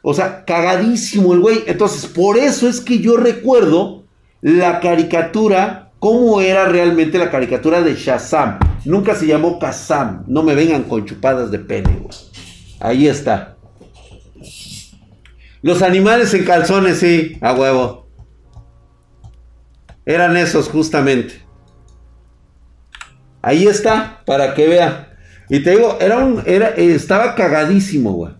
O 0.03 0.15
sea, 0.15 0.45
cagadísimo 0.45 1.35
el 1.35 1.41
güey. 1.41 1.65
Entonces, 1.67 2.07
por 2.07 2.37
eso 2.37 2.69
es 2.69 2.81
que 2.81 2.99
yo 2.99 3.17
recuerdo 3.17 4.05
la 4.41 4.81
caricatura 4.81 5.91
cómo 5.99 6.41
era 6.41 6.67
realmente 6.67 7.19
la 7.19 7.31
caricatura 7.31 7.83
de 7.83 7.95
Shazam. 7.95 8.59
Nunca 8.85 9.15
se 9.15 9.27
llamó 9.27 9.59
Kazam. 9.59 10.25
No 10.27 10.43
me 10.43 10.55
vengan 10.55 10.85
con 10.85 11.05
chupadas 11.05 11.51
de 11.51 11.59
pene, 11.59 12.07
Ahí 12.81 13.09
está. 13.09 13.57
Los 15.63 15.83
animales 15.83 16.33
en 16.35 16.45
calzones, 16.45 16.99
sí, 16.99 17.37
a 17.41 17.53
huevo. 17.53 18.07
Eran 20.07 20.37
esos 20.37 20.69
justamente. 20.69 21.43
Ahí 23.43 23.67
está, 23.67 24.23
para 24.25 24.55
que 24.55 24.69
vea. 24.69 25.17
Y 25.49 25.63
te 25.63 25.71
digo, 25.71 25.99
era 26.01 26.19
un, 26.19 26.43
era, 26.47 26.69
estaba 26.69 27.35
cagadísimo, 27.35 28.13
güey. 28.13 28.33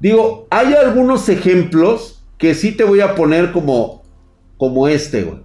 Digo, 0.00 0.46
hay 0.50 0.74
algunos 0.74 1.28
ejemplos 1.28 2.24
que 2.38 2.54
sí 2.54 2.72
te 2.72 2.84
voy 2.84 3.00
a 3.00 3.14
poner 3.14 3.52
como, 3.52 4.02
como 4.56 4.88
este. 4.88 5.42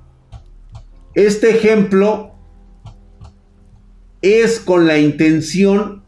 Este 1.15 1.51
ejemplo 1.51 2.33
es 4.21 4.59
con 4.59 4.87
la 4.87 4.97
intención 4.97 6.03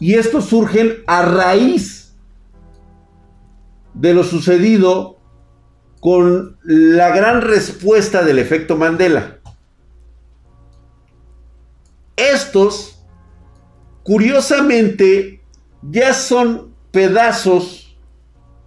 y 0.00 0.14
estos 0.14 0.46
surgen 0.46 1.02
a 1.06 1.22
raíz 1.22 2.14
de 3.94 4.14
lo 4.14 4.22
sucedido 4.22 5.18
con 6.00 6.56
la 6.62 7.10
gran 7.10 7.42
respuesta 7.42 8.22
del 8.22 8.38
efecto 8.38 8.76
Mandela. 8.76 9.38
Estos, 12.16 12.97
curiosamente, 14.08 15.42
ya 15.82 16.12
son 16.14 16.74
pedazos 16.90 17.96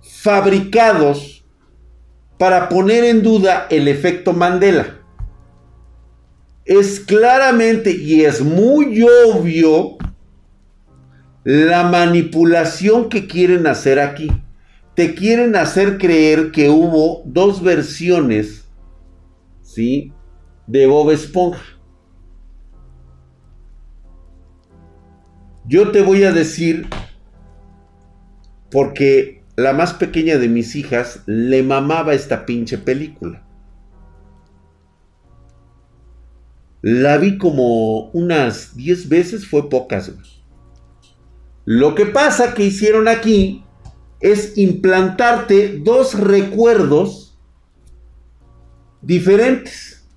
fabricados 0.01 1.43
para 2.37 2.69
poner 2.69 3.03
en 3.03 3.23
duda 3.23 3.67
el 3.69 3.89
efecto 3.89 4.31
Mandela. 4.31 5.01
Es 6.63 7.01
claramente 7.01 7.91
y 7.91 8.21
es 8.21 8.39
muy 8.41 9.03
obvio 9.03 9.97
la 11.43 11.83
manipulación 11.83 13.09
que 13.09 13.27
quieren 13.27 13.65
hacer 13.65 13.99
aquí 13.99 14.29
te 14.95 15.15
quieren 15.15 15.55
hacer 15.55 15.97
creer 15.97 16.51
que 16.51 16.69
hubo 16.69 17.23
dos 17.25 17.63
versiones, 17.63 18.65
¿sí? 19.63 20.11
De 20.67 20.85
Bob 20.85 21.11
Esponja. 21.11 21.80
Yo 25.65 25.91
te 25.91 26.01
voy 26.01 26.23
a 26.23 26.31
decir, 26.31 26.87
porque 28.69 29.43
la 29.55 29.73
más 29.73 29.93
pequeña 29.93 30.37
de 30.37 30.47
mis 30.47 30.75
hijas 30.75 31.21
le 31.25 31.61
mamaba 31.63 32.13
esta 32.13 32.45
pinche 32.45 32.77
película. 32.77 33.45
La 36.81 37.17
vi 37.17 37.37
como 37.37 38.09
unas 38.11 38.75
10 38.75 39.09
veces, 39.09 39.47
fue 39.47 39.69
pocas. 39.69 40.11
Lo 41.65 41.93
que 41.93 42.07
pasa 42.07 42.55
que 42.55 42.65
hicieron 42.65 43.07
aquí 43.07 43.63
es 44.19 44.57
implantarte 44.57 45.79
dos 45.79 46.19
recuerdos 46.19 47.37
diferentes. 49.01 50.07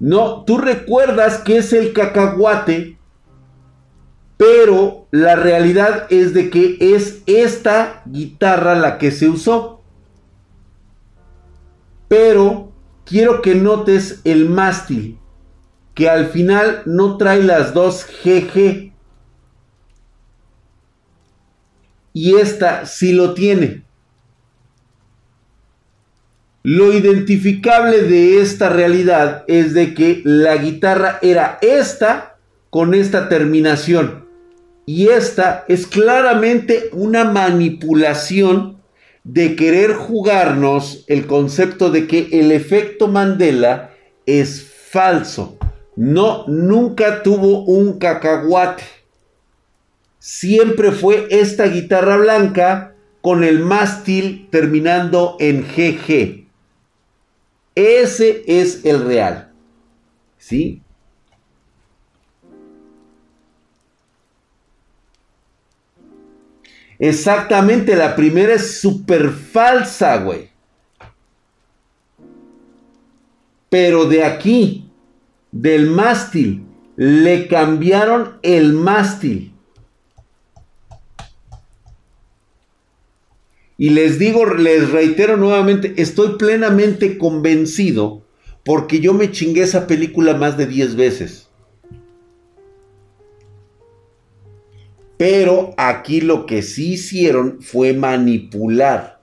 No, 0.00 0.44
tú 0.44 0.58
recuerdas 0.58 1.38
que 1.38 1.58
es 1.58 1.72
el 1.72 1.92
cacahuate, 1.92 2.98
pero 4.36 5.06
la 5.10 5.36
realidad 5.36 6.06
es 6.10 6.34
de 6.34 6.50
que 6.50 6.76
es 6.80 7.22
esta 7.26 8.02
guitarra 8.06 8.74
la 8.74 8.98
que 8.98 9.10
se 9.10 9.28
usó. 9.28 9.82
Pero 12.08 12.72
quiero 13.04 13.42
que 13.42 13.54
notes 13.54 14.20
el 14.24 14.48
mástil, 14.48 15.18
que 15.94 16.08
al 16.08 16.26
final 16.26 16.82
no 16.86 17.16
trae 17.16 17.42
las 17.42 17.72
dos 17.72 18.06
GG. 18.24 18.92
y 22.12 22.36
esta 22.36 22.86
sí 22.86 23.12
lo 23.12 23.34
tiene. 23.34 23.84
Lo 26.62 26.92
identificable 26.92 28.02
de 28.02 28.40
esta 28.40 28.68
realidad 28.68 29.44
es 29.48 29.74
de 29.74 29.94
que 29.94 30.22
la 30.24 30.56
guitarra 30.56 31.18
era 31.20 31.58
esta 31.60 32.36
con 32.70 32.94
esta 32.94 33.28
terminación. 33.28 34.21
Y 34.86 35.08
esta 35.08 35.64
es 35.68 35.86
claramente 35.86 36.90
una 36.92 37.24
manipulación 37.24 38.78
de 39.24 39.54
querer 39.54 39.94
jugarnos 39.94 41.04
el 41.06 41.26
concepto 41.26 41.90
de 41.90 42.06
que 42.06 42.28
el 42.32 42.50
efecto 42.50 43.08
Mandela 43.08 43.90
es 44.26 44.68
falso. 44.90 45.56
No, 45.94 46.44
nunca 46.48 47.22
tuvo 47.22 47.64
un 47.64 47.98
cacahuate 47.98 48.82
siempre 50.22 50.92
fue 50.92 51.26
esta 51.30 51.66
guitarra 51.66 52.16
blanca 52.16 52.94
con 53.20 53.42
el 53.42 53.58
mástil 53.58 54.46
terminando 54.50 55.36
en 55.40 55.64
GG. 55.64 56.46
Ese 57.74 58.44
es 58.46 58.84
el 58.84 59.04
real. 59.04 59.50
¿Sí? 60.38 60.80
Exactamente, 67.02 67.96
la 67.96 68.14
primera 68.14 68.54
es 68.54 68.80
súper 68.80 69.30
falsa, 69.30 70.18
güey. 70.18 70.50
Pero 73.68 74.04
de 74.04 74.22
aquí, 74.22 74.88
del 75.50 75.90
mástil, 75.90 76.64
le 76.94 77.48
cambiaron 77.48 78.38
el 78.42 78.72
mástil. 78.72 79.52
Y 83.76 83.90
les 83.90 84.20
digo, 84.20 84.46
les 84.54 84.92
reitero 84.92 85.36
nuevamente, 85.36 85.94
estoy 85.96 86.36
plenamente 86.38 87.18
convencido 87.18 88.22
porque 88.64 89.00
yo 89.00 89.12
me 89.12 89.32
chingué 89.32 89.62
esa 89.62 89.88
película 89.88 90.34
más 90.34 90.56
de 90.56 90.66
10 90.66 90.94
veces. 90.94 91.41
Pero 95.22 95.72
aquí 95.76 96.20
lo 96.20 96.46
que 96.46 96.62
sí 96.62 96.94
hicieron 96.94 97.62
fue 97.62 97.92
manipular 97.92 99.20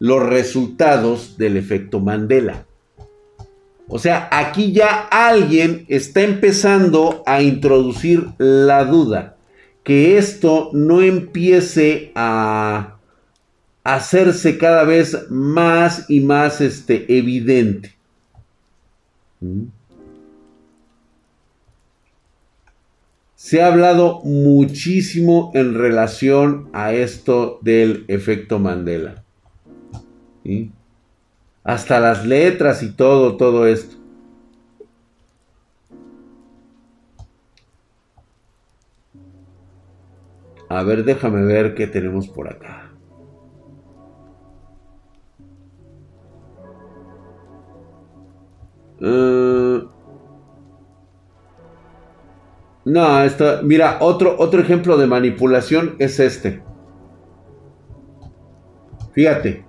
los 0.00 0.20
resultados 0.20 1.38
del 1.38 1.56
efecto 1.56 2.00
Mandela. 2.00 2.66
O 3.86 4.00
sea, 4.00 4.28
aquí 4.32 4.72
ya 4.72 5.02
alguien 5.02 5.84
está 5.86 6.22
empezando 6.22 7.22
a 7.24 7.40
introducir 7.40 8.30
la 8.38 8.84
duda 8.84 9.36
que 9.84 10.18
esto 10.18 10.70
no 10.72 11.00
empiece 11.02 12.10
a 12.16 12.98
hacerse 13.84 14.58
cada 14.58 14.82
vez 14.82 15.30
más 15.30 16.06
y 16.10 16.18
más 16.18 16.60
este, 16.60 17.16
evidente. 17.16 17.94
¿Mm? 19.38 19.66
Se 23.46 23.62
ha 23.62 23.68
hablado 23.68 24.22
muchísimo 24.24 25.52
en 25.54 25.74
relación 25.74 26.68
a 26.72 26.92
esto 26.92 27.60
del 27.62 28.04
efecto 28.08 28.58
Mandela. 28.58 29.22
Hasta 31.62 32.00
las 32.00 32.26
letras 32.26 32.82
y 32.82 32.90
todo, 32.90 33.36
todo 33.36 33.68
esto. 33.68 33.94
A 40.68 40.82
ver, 40.82 41.04
déjame 41.04 41.44
ver 41.44 41.76
qué 41.76 41.86
tenemos 41.86 42.26
por 42.26 42.48
acá. 42.48 42.90
Eh, 49.00 49.95
no, 52.86 53.24
esto, 53.24 53.62
mira, 53.64 53.98
otro, 54.00 54.36
otro 54.38 54.60
ejemplo 54.60 54.96
de 54.96 55.08
manipulación 55.08 55.96
es 55.98 56.20
este. 56.20 56.62
Fíjate. 59.12 59.64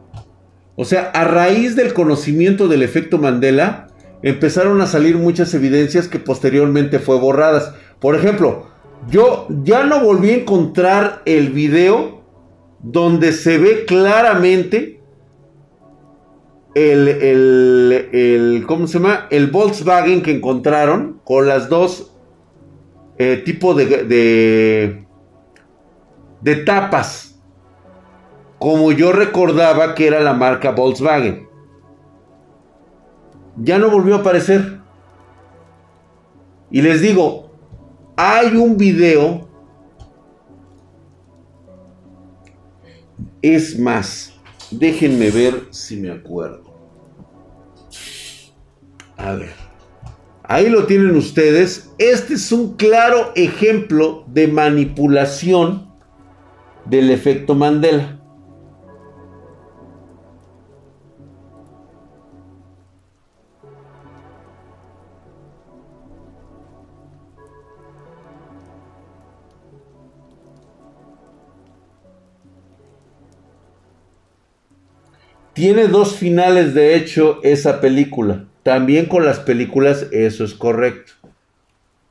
O 0.76 0.86
sea, 0.86 1.10
a 1.16 1.24
raíz 1.24 1.76
del 1.76 1.96
conocimiento 1.96 2.68
del 2.68 2.84
efecto 2.84 3.18
Mandela, 3.18 3.88
empezaron 4.22 4.82
a 4.82 4.86
salir 4.86 5.18
muchas 5.18 5.52
evidencias 5.56 6.08
que 6.08 6.20
posteriormente 6.20 7.00
fue 7.00 7.18
borradas. 7.18 7.74
Por 8.00 8.16
ejemplo, 8.16 8.68
yo 9.10 9.48
ya 9.64 9.84
no 9.84 10.00
volví 10.00 10.30
a 10.30 10.36
encontrar 10.36 11.24
el 11.26 11.50
video 11.50 12.22
donde 12.84 13.32
se 13.32 13.58
ve 13.58 13.86
claramente 13.86 15.02
el, 16.76 17.08
el, 17.08 18.64
¿cómo 18.68 18.86
se 18.86 19.00
llama? 19.00 19.26
El 19.32 19.48
Volkswagen 19.48 20.22
que 20.22 20.36
encontraron 20.36 21.20
con 21.24 21.48
las 21.48 21.68
dos 21.68 22.14
eh, 23.18 23.42
tipos 23.46 23.76
de, 23.76 23.86
de, 23.86 25.08
de 26.42 26.56
tapas, 26.58 27.40
como 28.60 28.92
yo 28.92 29.12
recordaba 29.12 29.96
que 29.96 30.08
era 30.08 30.20
la 30.20 30.34
marca 30.34 30.72
Volkswagen. 30.72 31.48
Ya 33.58 33.80
no 33.80 33.90
volvió 33.90 34.16
a 34.16 34.20
aparecer. 34.20 34.80
Y 36.70 36.82
les 36.82 37.02
digo, 37.02 37.52
hay 38.16 38.56
un 38.56 38.78
video 38.78 39.48
Es 43.42 43.78
más, 43.78 44.34
déjenme 44.72 45.30
ver 45.30 45.68
si 45.70 45.96
me 45.98 46.12
acuerdo. 46.12 46.64
A 49.16 49.34
ver. 49.34 49.67
Ahí 50.50 50.70
lo 50.70 50.86
tienen 50.86 51.14
ustedes. 51.18 51.92
Este 51.98 52.36
es 52.36 52.54
un 52.54 52.78
claro 52.78 53.34
ejemplo 53.36 54.24
de 54.28 54.48
manipulación 54.48 55.92
del 56.86 57.12
efecto 57.12 57.54
Mandela. 57.54 58.14
Tiene 75.52 75.88
dos 75.88 76.16
finales, 76.16 76.74
de 76.74 76.96
hecho, 76.96 77.40
esa 77.44 77.82
película. 77.82 78.46
También 78.68 79.06
con 79.06 79.24
las 79.24 79.40
películas 79.40 80.08
eso 80.12 80.44
es 80.44 80.54
correcto. 80.54 81.14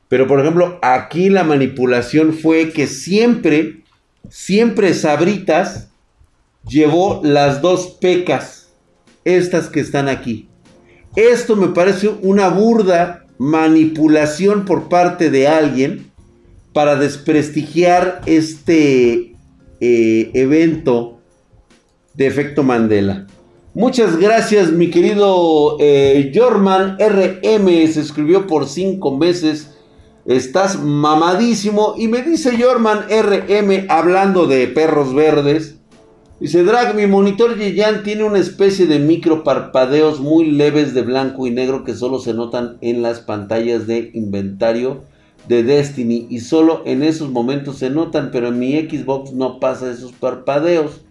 Pero, 0.08 0.26
por 0.26 0.40
ejemplo, 0.40 0.78
aquí 0.80 1.28
la 1.28 1.44
manipulación 1.44 2.32
fue 2.32 2.70
que 2.70 2.86
siempre, 2.86 3.82
siempre 4.30 4.94
Sabritas 4.94 5.90
llevó 6.66 7.20
las 7.22 7.60
dos 7.60 7.98
pecas, 8.00 8.70
estas 9.22 9.68
que 9.68 9.80
están 9.80 10.08
aquí. 10.08 10.48
Esto 11.14 11.56
me 11.56 11.68
parece 11.68 12.08
una 12.22 12.48
burda 12.48 13.26
manipulación 13.36 14.64
por 14.64 14.88
parte 14.88 15.28
de 15.28 15.48
alguien 15.48 16.10
para 16.72 16.96
desprestigiar 16.96 18.22
este 18.24 19.34
eh, 19.80 20.30
evento 20.32 21.20
de 22.14 22.26
efecto 22.26 22.62
Mandela. 22.62 23.26
Muchas 23.76 24.16
gracias, 24.16 24.72
mi 24.72 24.88
querido 24.88 25.76
eh, 25.80 26.32
Jorman 26.34 26.96
RM. 26.98 27.86
Se 27.88 28.00
escribió 28.00 28.46
por 28.46 28.66
cinco 28.66 29.14
meses. 29.14 29.76
Estás 30.24 30.82
mamadísimo. 30.82 31.92
Y 31.98 32.08
me 32.08 32.22
dice 32.22 32.56
Jorman 32.58 33.00
RM, 33.10 33.84
hablando 33.90 34.46
de 34.46 34.66
perros 34.68 35.14
verdes. 35.14 35.78
Dice, 36.40 36.64
Drag, 36.64 36.96
mi 36.96 37.06
monitor 37.06 37.58
Yeyan 37.58 38.02
tiene 38.02 38.24
una 38.24 38.38
especie 38.38 38.86
de 38.86 38.98
micro 38.98 39.44
parpadeos 39.44 40.20
muy 40.20 40.52
leves 40.52 40.94
de 40.94 41.02
blanco 41.02 41.46
y 41.46 41.50
negro 41.50 41.84
que 41.84 41.92
solo 41.92 42.18
se 42.18 42.32
notan 42.32 42.78
en 42.80 43.02
las 43.02 43.20
pantallas 43.20 43.86
de 43.86 44.10
inventario 44.14 45.02
de 45.48 45.64
Destiny. 45.64 46.26
Y 46.30 46.40
solo 46.40 46.80
en 46.86 47.02
esos 47.02 47.28
momentos 47.28 47.76
se 47.76 47.90
notan, 47.90 48.30
pero 48.32 48.48
en 48.48 48.58
mi 48.58 48.72
Xbox 48.72 49.34
no 49.34 49.60
pasa 49.60 49.90
esos 49.90 50.12
parpadeos 50.12 51.02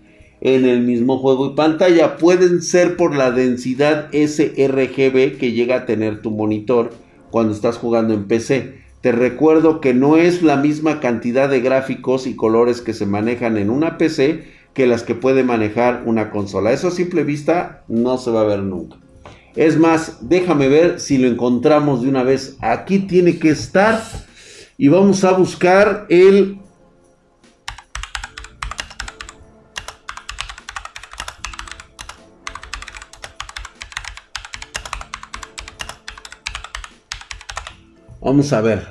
en 0.46 0.66
el 0.66 0.82
mismo 0.82 1.18
juego 1.18 1.48
y 1.48 1.56
pantalla. 1.56 2.18
Pueden 2.18 2.62
ser 2.62 2.98
por 2.98 3.16
la 3.16 3.32
densidad 3.32 4.10
sRGB 4.12 5.40
que 5.40 5.54
llega 5.54 5.78
a 5.78 5.86
tener 5.88 6.22
tu 6.22 6.30
monitor 6.30 6.92
cuando 7.32 7.52
estás 7.52 7.78
jugando 7.78 8.14
en 8.14 8.28
PC. 8.28 8.76
Te 9.02 9.12
recuerdo 9.12 9.82
que 9.82 9.96
no 9.96 10.18
es 10.18 10.44
la 10.44 10.58
misma 10.58 11.00
cantidad 11.00 11.50
de 11.50 11.62
gráficos 11.62 12.28
y 12.28 12.36
colores 12.36 12.82
que 12.82 12.94
se 12.94 13.08
manejan 13.08 13.58
en 13.58 13.72
una 13.72 13.98
PC 13.98 14.44
que 14.76 14.86
las 14.86 15.02
que 15.02 15.16
puede 15.16 15.44
manejar 15.44 16.04
una 16.06 16.30
consola. 16.30 16.72
Eso 16.72 16.90
a 16.90 16.92
simple 16.92 17.24
vista 17.24 17.84
no 17.88 18.20
se 18.20 18.30
va 18.30 18.42
a 18.42 18.46
ver 18.46 18.60
nunca. 18.60 18.98
Es 19.56 19.80
más, 19.80 20.30
déjame 20.30 20.68
ver 20.68 21.00
si 21.00 21.18
lo 21.18 21.28
encontramos 21.28 22.04
de 22.04 22.10
una 22.10 22.22
vez. 22.22 22.58
Aquí 22.62 23.00
tiene 23.00 23.40
que 23.40 23.50
estar. 23.50 24.00
Y 24.78 24.90
vamos 24.90 25.24
a 25.24 25.32
buscar 25.32 26.06
el 26.10 26.60
Vamos 38.26 38.52
a 38.54 38.62
ver. 38.62 38.88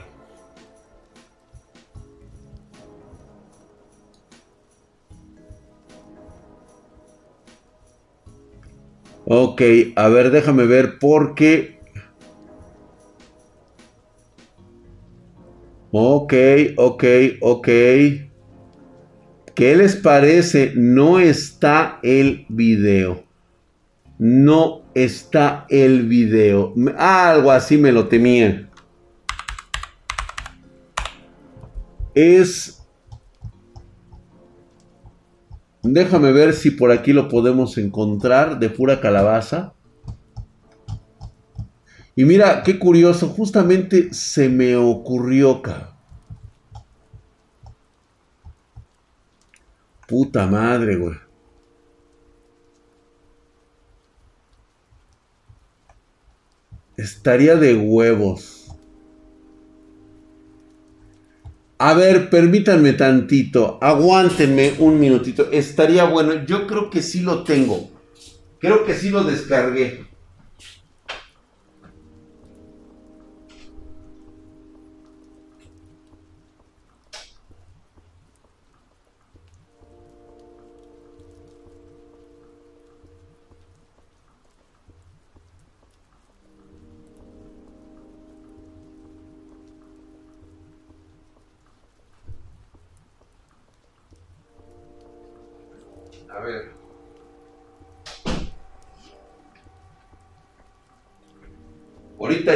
Ok, 9.24 9.60
a 9.96 10.08
ver, 10.08 10.30
déjame 10.30 10.66
ver 10.66 11.00
porque... 11.00 11.80
Ok, 15.90 16.32
ok, 16.76 17.04
ok. 17.40 17.68
¿Qué 19.56 19.76
les 19.76 19.96
parece? 19.96 20.74
No 20.76 21.18
está 21.18 21.98
el 22.04 22.46
video. 22.48 23.24
No 24.16 24.82
está 24.94 25.66
el 25.70 26.06
video. 26.06 26.72
Algo 26.96 27.50
así 27.50 27.76
me 27.76 27.90
lo 27.90 28.06
temía. 28.06 28.70
Es... 32.14 32.80
Déjame 35.82 36.32
ver 36.32 36.54
si 36.54 36.70
por 36.70 36.90
aquí 36.90 37.12
lo 37.12 37.28
podemos 37.28 37.76
encontrar 37.76 38.58
de 38.58 38.70
pura 38.70 39.00
calabaza. 39.00 39.74
Y 42.16 42.24
mira, 42.24 42.62
qué 42.62 42.78
curioso, 42.78 43.28
justamente 43.28 44.14
se 44.14 44.48
me 44.48 44.76
ocurrió, 44.76 45.56
acá. 45.56 45.96
Puta 50.06 50.46
madre, 50.46 50.96
güey. 50.96 51.16
Estaría 56.96 57.56
de 57.56 57.74
huevos. 57.74 58.63
A 61.86 61.92
ver, 61.92 62.30
permítanme 62.30 62.94
tantito, 62.94 63.76
aguántenme 63.82 64.76
un 64.78 64.98
minutito. 64.98 65.50
Estaría 65.52 66.04
bueno, 66.04 66.46
yo 66.46 66.66
creo 66.66 66.88
que 66.88 67.02
sí 67.02 67.20
lo 67.20 67.44
tengo. 67.44 67.90
Creo 68.58 68.86
que 68.86 68.94
sí 68.94 69.10
lo 69.10 69.22
descargué. 69.22 70.06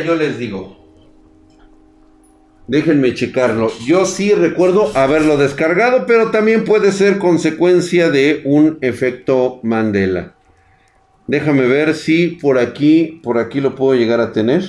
Yo 0.05 0.14
les 0.14 0.39
digo. 0.39 0.76
Déjenme 2.66 3.14
checarlo. 3.14 3.72
Yo 3.86 4.05
sí 4.05 4.34
recuerdo 4.34 4.93
haberlo 4.95 5.39
descargado, 5.39 6.05
pero 6.07 6.30
también 6.30 6.64
puede 6.64 6.93
ser 6.93 7.18
consecuencia 7.18 8.11
de 8.11 8.43
un 8.45 8.76
efecto 8.82 9.61
Mandela. 9.62 10.34
Déjame 11.26 11.66
ver 11.66 11.95
si 11.95 12.28
por 12.28 12.59
aquí, 12.59 13.20
por 13.22 13.39
aquí 13.39 13.61
lo 13.61 13.74
puedo 13.74 13.99
llegar 13.99 14.20
a 14.20 14.32
tener. 14.32 14.64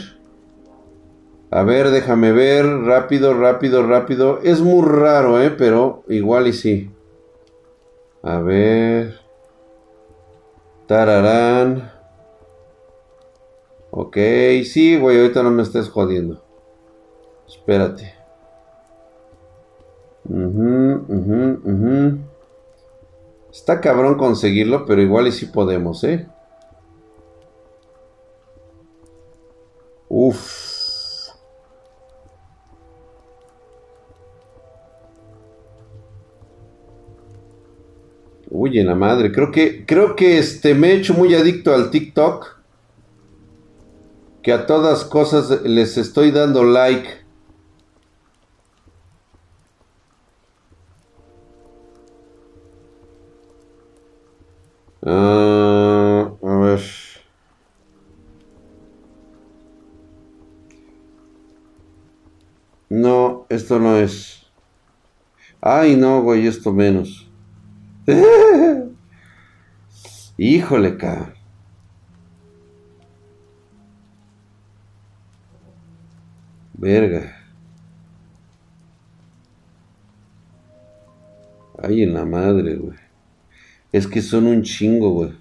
A 1.51 1.63
ver, 1.63 1.89
déjame 1.89 2.31
ver. 2.31 2.65
Rápido, 2.65 3.33
rápido, 3.33 3.85
rápido. 3.85 4.39
Es 4.43 4.61
muy 4.61 4.87
raro, 4.87 5.41
¿eh? 5.41 5.51
Pero 5.51 6.03
igual 6.07 6.47
y 6.47 6.53
sí. 6.53 6.91
A 8.23 8.39
ver. 8.39 9.19
Tararán. 10.87 11.98
Ok, 14.09 14.17
sí, 14.65 14.97
güey, 14.97 15.19
ahorita 15.19 15.43
no 15.43 15.51
me 15.51 15.61
estés 15.61 15.87
jodiendo. 15.87 16.41
Espérate. 17.47 18.15
Está 23.51 23.79
cabrón 23.79 24.17
conseguirlo, 24.17 24.87
pero 24.87 25.03
igual 25.03 25.27
y 25.27 25.31
sí 25.31 25.45
podemos, 25.45 26.03
¿eh? 26.05 26.25
Uf. 30.07 31.29
Uy, 38.49 38.79
en 38.79 38.87
la 38.87 38.95
madre. 38.95 39.31
Creo 39.31 39.51
que, 39.51 39.85
creo 39.85 40.15
que 40.15 40.39
este, 40.39 40.73
me 40.73 40.87
he 40.93 40.95
hecho 40.95 41.13
muy 41.13 41.35
adicto 41.35 41.75
al 41.75 41.91
TikTok 41.91 42.58
a 44.51 44.65
todas 44.65 45.03
cosas 45.05 45.61
les 45.63 45.97
estoy 45.97 46.31
dando 46.31 46.63
like. 46.63 47.09
Ah. 55.05 55.79
No, 62.89 63.45
esto 63.49 63.77
no 63.79 63.97
es. 63.97 64.47
Ay, 65.61 65.95
no, 65.95 66.23
güey, 66.23 66.47
esto 66.47 66.73
menos. 66.73 67.29
Híjole, 70.37 70.97
ca. 70.97 71.38
Verga. 76.79 77.35
Ay, 81.77 82.03
en 82.03 82.13
la 82.13 82.23
madre, 82.23 82.75
güey. 82.75 82.97
Es 83.91 84.07
que 84.07 84.21
son 84.21 84.45
un 84.45 84.63
chingo, 84.63 85.09
güey. 85.11 85.33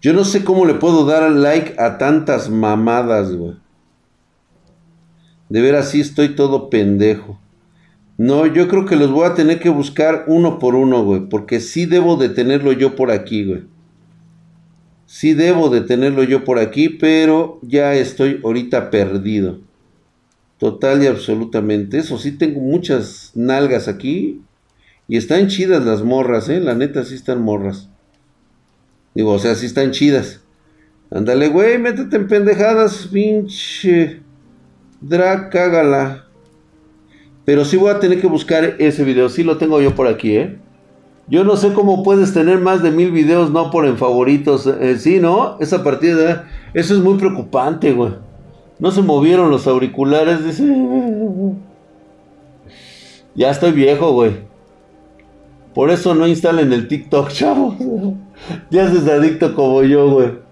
Yo 0.00 0.12
no 0.12 0.24
sé 0.24 0.44
cómo 0.44 0.64
le 0.64 0.74
puedo 0.74 1.06
dar 1.06 1.30
like 1.30 1.80
a 1.80 1.96
tantas 1.96 2.50
mamadas, 2.50 3.32
güey. 3.32 3.54
De 5.48 5.60
ver 5.60 5.76
así 5.76 6.00
estoy 6.00 6.34
todo 6.34 6.68
pendejo. 6.68 7.38
No, 8.18 8.46
yo 8.46 8.66
creo 8.66 8.84
que 8.84 8.96
los 8.96 9.12
voy 9.12 9.26
a 9.26 9.34
tener 9.34 9.60
que 9.60 9.68
buscar 9.68 10.24
uno 10.26 10.58
por 10.58 10.74
uno, 10.74 11.04
güey. 11.04 11.28
Porque 11.28 11.60
sí 11.60 11.86
debo 11.86 12.16
de 12.16 12.30
tenerlo 12.30 12.72
yo 12.72 12.96
por 12.96 13.12
aquí, 13.12 13.44
güey. 13.44 13.75
Sí 15.06 15.34
debo 15.34 15.70
de 15.70 15.82
tenerlo 15.82 16.24
yo 16.24 16.44
por 16.44 16.58
aquí, 16.58 16.88
pero 16.88 17.60
ya 17.62 17.94
estoy 17.94 18.40
ahorita 18.42 18.90
perdido. 18.90 19.60
Total 20.58 21.02
y 21.02 21.06
absolutamente. 21.06 21.98
Eso 21.98 22.18
sí, 22.18 22.32
tengo 22.32 22.60
muchas 22.60 23.30
nalgas 23.34 23.88
aquí. 23.88 24.42
Y 25.08 25.16
están 25.16 25.46
chidas 25.46 25.84
las 25.84 26.02
morras, 26.02 26.48
¿eh? 26.48 26.60
La 26.60 26.74
neta, 26.74 27.04
sí 27.04 27.14
están 27.14 27.40
morras. 27.40 27.88
Digo, 29.14 29.32
o 29.32 29.38
sea, 29.38 29.54
sí 29.54 29.66
están 29.66 29.92
chidas. 29.92 30.40
Ándale, 31.10 31.48
güey, 31.48 31.78
métete 31.78 32.16
en 32.16 32.26
pendejadas, 32.26 33.08
pinche. 33.12 34.20
Drag, 35.00 35.50
cágala. 35.50 36.26
Pero 37.44 37.64
sí 37.64 37.76
voy 37.76 37.90
a 37.90 38.00
tener 38.00 38.20
que 38.20 38.26
buscar 38.26 38.74
ese 38.80 39.04
video. 39.04 39.28
Sí 39.28 39.44
lo 39.44 39.56
tengo 39.56 39.80
yo 39.80 39.94
por 39.94 40.08
aquí, 40.08 40.36
¿eh? 40.36 40.58
Yo 41.28 41.42
no 41.42 41.56
sé 41.56 41.72
cómo 41.72 42.04
puedes 42.04 42.32
tener 42.32 42.58
más 42.58 42.82
de 42.82 42.92
mil 42.92 43.10
videos 43.10 43.50
no 43.50 43.70
por 43.70 43.86
en 43.86 43.98
favoritos. 43.98 44.66
Eh, 44.66 44.96
sí, 44.98 45.18
¿no? 45.18 45.56
Esa 45.58 45.82
partida. 45.82 46.48
Eso 46.72 46.94
es 46.94 47.00
muy 47.00 47.18
preocupante, 47.18 47.92
güey. 47.92 48.12
No 48.78 48.90
se 48.90 49.02
movieron 49.02 49.50
los 49.50 49.66
auriculares. 49.66 50.44
Dice. 50.44 50.64
Ya 53.34 53.50
estoy 53.50 53.72
viejo, 53.72 54.12
güey. 54.12 54.46
Por 55.74 55.90
eso 55.90 56.14
no 56.14 56.26
instalen 56.26 56.72
el 56.72 56.88
TikTok, 56.88 57.28
chavo. 57.32 57.76
ya 58.70 58.90
seas 58.90 59.08
adicto 59.08 59.54
como 59.54 59.82
yo, 59.82 60.10
güey. 60.10 60.46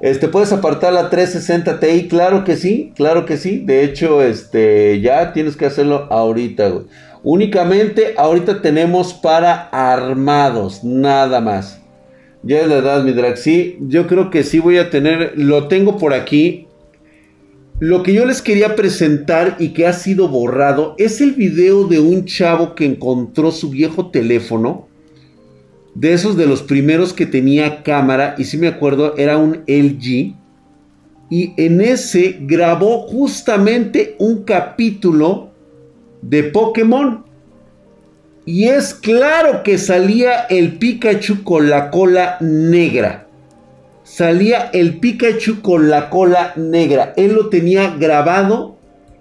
Este, 0.00 0.28
puedes 0.28 0.52
apartar 0.52 0.92
la 0.92 1.10
360 1.10 1.80
Ti, 1.80 2.06
claro 2.06 2.44
que 2.44 2.56
sí, 2.56 2.92
claro 2.94 3.26
que 3.26 3.36
sí. 3.36 3.58
De 3.64 3.82
hecho, 3.82 4.22
este, 4.22 5.00
ya 5.00 5.32
tienes 5.32 5.56
que 5.56 5.66
hacerlo 5.66 6.06
ahorita, 6.10 6.68
güey. 6.68 6.84
Únicamente 7.22 8.14
ahorita 8.16 8.62
tenemos 8.62 9.12
para 9.14 9.68
armados, 9.70 10.84
nada 10.84 11.40
más. 11.40 11.80
Ya 12.42 12.60
es 12.60 12.68
la 12.68 12.76
edad, 12.76 13.02
mi 13.02 13.12
drag. 13.12 13.36
Sí, 13.36 13.78
yo 13.80 14.06
creo 14.06 14.30
que 14.30 14.44
sí 14.44 14.60
voy 14.60 14.78
a 14.78 14.90
tener, 14.90 15.32
lo 15.36 15.68
tengo 15.68 15.98
por 15.98 16.14
aquí. 16.14 16.66
Lo 17.80 18.02
que 18.02 18.12
yo 18.12 18.24
les 18.24 18.42
quería 18.42 18.74
presentar 18.76 19.56
y 19.58 19.68
que 19.68 19.86
ha 19.86 19.92
sido 19.92 20.28
borrado 20.28 20.94
es 20.98 21.20
el 21.20 21.32
video 21.32 21.84
de 21.84 22.00
un 22.00 22.24
chavo 22.24 22.74
que 22.74 22.84
encontró 22.84 23.50
su 23.50 23.70
viejo 23.70 24.10
teléfono 24.10 24.88
de 25.94 26.12
esos 26.12 26.36
de 26.36 26.46
los 26.46 26.62
primeros 26.62 27.12
que 27.12 27.26
tenía 27.26 27.82
cámara, 27.82 28.36
y 28.38 28.44
si 28.44 28.56
me 28.56 28.68
acuerdo, 28.68 29.16
era 29.16 29.36
un 29.36 29.64
LG. 29.66 30.34
Y 31.30 31.52
en 31.56 31.80
ese 31.80 32.38
grabó 32.40 33.00
justamente 33.08 34.14
un 34.20 34.44
capítulo 34.44 35.47
de 36.22 36.44
Pokémon. 36.44 37.24
Y 38.44 38.64
es 38.64 38.94
claro 38.94 39.62
que 39.62 39.76
salía 39.76 40.40
el 40.48 40.78
Pikachu 40.78 41.44
con 41.44 41.68
la 41.68 41.90
cola 41.90 42.38
negra. 42.40 43.26
Salía 44.04 44.70
el 44.72 44.98
Pikachu 45.00 45.60
con 45.60 45.90
la 45.90 46.08
cola 46.08 46.54
negra. 46.56 47.12
Él 47.16 47.34
lo 47.34 47.50
tenía 47.50 47.94
grabado 47.98 48.78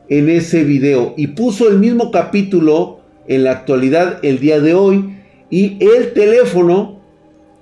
en 0.08 0.30
ese 0.30 0.64
video. 0.64 1.14
Y 1.18 1.28
puso 1.28 1.68
el 1.68 1.80
mismo 1.80 2.12
capítulo 2.12 3.02
en 3.28 3.43
la 3.43 3.52
actualidad 3.52 4.20
el 4.24 4.39
día 4.39 4.60
de 4.62 4.74
hoy 4.74 5.18
y 5.50 5.78
el 5.84 6.14
teléfono 6.14 7.02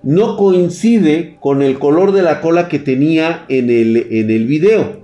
no 0.04 0.38
coincide 0.38 1.38
con 1.40 1.64
el 1.64 1.80
color 1.80 2.12
de 2.12 2.22
la 2.22 2.42
cola 2.42 2.68
que 2.68 2.78
tenía 2.78 3.46
en 3.50 3.72
el, 3.72 3.98
en 4.12 4.30
el 4.30 4.46
video. 4.46 5.04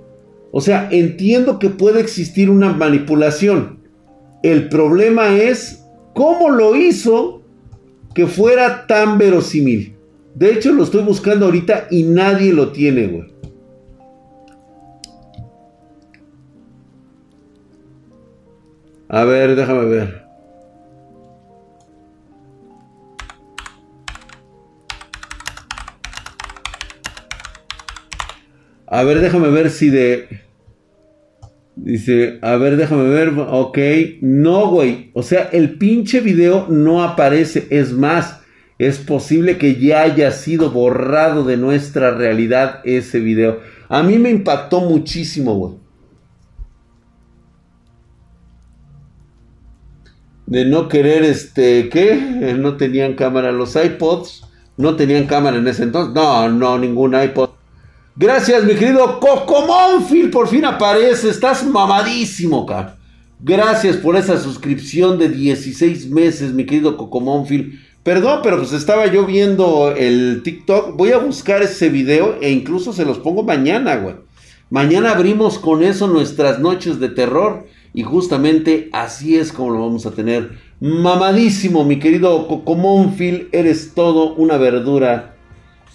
O 0.52 0.60
sea, 0.60 0.88
entiendo 0.92 1.58
que 1.58 1.70
puede 1.70 2.00
existir 2.00 2.50
una 2.50 2.72
manipulación. 2.72 3.81
El 4.42 4.68
problema 4.68 5.36
es 5.36 5.84
cómo 6.14 6.50
lo 6.50 6.74
hizo 6.74 7.42
que 8.14 8.26
fuera 8.26 8.86
tan 8.86 9.18
verosímil. 9.18 9.96
De 10.34 10.52
hecho, 10.52 10.72
lo 10.72 10.84
estoy 10.84 11.02
buscando 11.02 11.46
ahorita 11.46 11.86
y 11.90 12.04
nadie 12.04 12.52
lo 12.52 12.72
tiene, 12.72 13.06
güey. 13.06 13.32
A 19.08 19.24
ver, 19.24 19.54
déjame 19.54 19.84
ver. 19.84 20.22
A 28.86 29.04
ver, 29.04 29.20
déjame 29.20 29.48
ver 29.50 29.70
si 29.70 29.90
de... 29.90 30.28
Dice, 31.74 32.38
a 32.42 32.56
ver, 32.56 32.76
déjame 32.76 33.08
ver. 33.08 33.32
Ok, 33.36 33.78
no, 34.20 34.68
güey. 34.68 35.10
O 35.14 35.22
sea, 35.22 35.48
el 35.52 35.78
pinche 35.78 36.20
video 36.20 36.66
no 36.68 37.02
aparece. 37.02 37.66
Es 37.70 37.92
más, 37.92 38.40
es 38.78 38.98
posible 38.98 39.58
que 39.58 39.76
ya 39.76 40.02
haya 40.02 40.30
sido 40.32 40.70
borrado 40.70 41.44
de 41.44 41.56
nuestra 41.56 42.10
realidad 42.10 42.80
ese 42.84 43.20
video. 43.20 43.60
A 43.88 44.02
mí 44.02 44.18
me 44.18 44.30
impactó 44.30 44.80
muchísimo, 44.80 45.54
güey. 45.54 45.74
De 50.46 50.66
no 50.66 50.88
querer, 50.88 51.22
este, 51.22 51.88
¿qué? 51.88 52.54
No 52.58 52.76
tenían 52.76 53.14
cámara 53.14 53.52
los 53.52 53.76
iPods. 53.76 54.44
No 54.76 54.96
tenían 54.96 55.26
cámara 55.26 55.56
en 55.56 55.68
ese 55.68 55.84
entonces. 55.84 56.14
No, 56.14 56.48
no, 56.50 56.78
ningún 56.78 57.14
iPod. 57.14 57.51
Gracias, 58.14 58.64
mi 58.64 58.74
querido 58.74 59.18
Cocomónfil. 59.20 60.28
Por 60.28 60.46
fin 60.46 60.66
aparece. 60.66 61.30
Estás 61.30 61.64
mamadísimo, 61.64 62.66
cara. 62.66 62.98
Gracias 63.40 63.96
por 63.96 64.16
esa 64.16 64.38
suscripción 64.38 65.18
de 65.18 65.30
16 65.30 66.10
meses, 66.10 66.52
mi 66.52 66.66
querido 66.66 66.98
Cocomónfil. 66.98 67.80
Perdón, 68.02 68.40
pero 68.42 68.58
pues 68.58 68.74
estaba 68.74 69.06
yo 69.06 69.24
viendo 69.24 69.94
el 69.96 70.42
TikTok. 70.44 70.94
Voy 70.94 71.12
a 71.12 71.18
buscar 71.18 71.62
ese 71.62 71.88
video 71.88 72.36
e 72.42 72.50
incluso 72.50 72.92
se 72.92 73.06
los 73.06 73.18
pongo 73.18 73.44
mañana, 73.44 73.96
güey. 73.96 74.16
Mañana 74.68 75.12
abrimos 75.12 75.58
con 75.58 75.82
eso 75.82 76.06
nuestras 76.06 76.58
noches 76.58 77.00
de 77.00 77.08
terror. 77.08 77.66
Y 77.94 78.02
justamente 78.02 78.90
así 78.92 79.36
es 79.36 79.52
como 79.52 79.70
lo 79.70 79.80
vamos 79.80 80.04
a 80.04 80.10
tener. 80.10 80.50
Mamadísimo, 80.80 81.84
mi 81.84 81.98
querido 81.98 82.46
Cocomónfil. 82.46 83.48
Eres 83.52 83.94
todo 83.94 84.34
una 84.34 84.58
verdura 84.58 85.31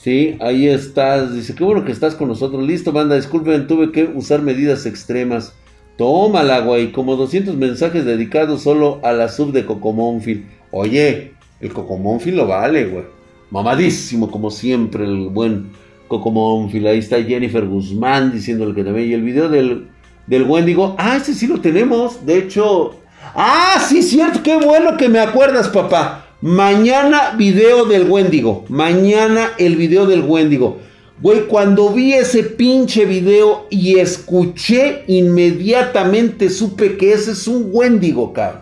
Sí, 0.08 0.38
ahí 0.40 0.70
estás. 0.70 1.34
Dice, 1.34 1.54
qué 1.54 1.66
bueno 1.66 1.84
que 1.84 1.92
estás 1.92 2.16
con 2.16 2.30
nosotros. 2.30 2.66
Listo, 2.66 2.94
banda, 2.94 3.18
disculpen, 3.18 3.68
tuve 3.68 3.92
que 3.92 4.06
usar 4.06 4.42
medidas 4.42 4.86
extremas. 4.86 5.54
Tómala, 5.98 6.62
güey. 6.62 6.94
Como 6.94 7.18
200 7.18 7.58
mensajes 7.58 8.06
dedicados 8.06 8.62
solo 8.62 9.02
a 9.04 9.12
la 9.12 9.28
sub 9.28 9.52
de 9.52 9.66
Cocomónfil. 9.66 10.48
Oye, 10.72 11.34
el 11.60 11.74
Cocomónfil 11.74 12.38
lo 12.38 12.48
vale, 12.48 12.86
güey. 12.86 13.04
Mamadísimo, 13.52 14.32
como 14.32 14.50
siempre, 14.50 15.04
el 15.04 15.28
buen 15.28 15.72
Cocomónfil. 16.08 16.88
Ahí 16.88 17.00
está 17.00 17.22
Jennifer 17.22 17.66
Guzmán 17.66 18.32
diciéndole 18.32 18.74
que 18.74 18.86
también. 18.86 19.10
Y 19.10 19.14
el 19.14 19.24
video 19.24 19.50
del, 19.50 19.90
del 20.26 20.44
Wendigo. 20.44 20.96
Ah, 20.98 21.18
ese 21.18 21.34
sí 21.34 21.48
lo 21.48 21.60
tenemos. 21.60 22.26
De 22.26 22.38
hecho. 22.38 22.96
Ah, 23.36 23.84
sí, 23.86 24.02
cierto. 24.02 24.42
Qué 24.42 24.56
bueno 24.56 24.96
que 24.96 25.10
me 25.10 25.20
acuerdas, 25.20 25.68
papá. 25.68 26.27
Mañana 26.42 27.32
video 27.32 27.86
del 27.86 28.10
Wendigo. 28.10 28.64
Mañana 28.70 29.54
el 29.58 29.76
video 29.76 30.06
del 30.06 30.22
Wendigo. 30.22 30.78
Güey, 31.20 31.48
cuando 31.48 31.90
vi 31.90 32.14
ese 32.14 32.44
pinche 32.44 33.06
video 33.06 33.66
y 33.72 33.98
escuché, 33.98 35.04
inmediatamente 35.08 36.52
supe 36.52 36.96
que 36.96 37.14
ese 37.14 37.32
es 37.32 37.48
un 37.48 37.70
Wendigo, 37.72 38.34
cabrón. 38.34 38.62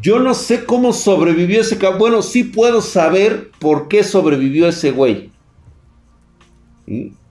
Yo 0.00 0.20
no 0.20 0.32
sé 0.34 0.64
cómo 0.64 0.92
sobrevivió 0.92 1.60
ese 1.60 1.76
cabrón. 1.76 1.98
Bueno, 1.98 2.22
sí 2.22 2.44
puedo 2.44 2.80
saber 2.80 3.50
por 3.58 3.88
qué 3.88 4.04
sobrevivió 4.04 4.68
ese 4.68 4.92
güey. 4.92 5.32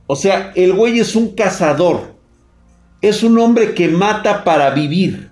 O 0.07 0.17
sea, 0.17 0.51
el 0.55 0.73
güey 0.73 0.99
es 0.99 1.15
un 1.15 1.33
cazador. 1.33 2.13
Es 3.01 3.23
un 3.23 3.39
hombre 3.39 3.73
que 3.73 3.87
mata 3.87 4.43
para 4.43 4.69
vivir. 4.71 5.30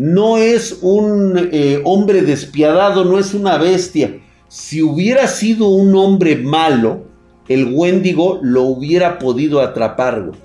No 0.00 0.38
es 0.38 0.78
un 0.80 1.50
eh, 1.52 1.82
hombre 1.84 2.22
despiadado, 2.22 3.04
no 3.04 3.18
es 3.18 3.34
una 3.34 3.58
bestia. 3.58 4.18
Si 4.48 4.80
hubiera 4.80 5.26
sido 5.26 5.68
un 5.68 5.94
hombre 5.94 6.36
malo, 6.36 7.02
el 7.48 7.74
Wendigo 7.74 8.40
lo 8.42 8.62
hubiera 8.62 9.18
podido 9.18 9.60
atrapar, 9.60 10.22
güey. 10.22 10.40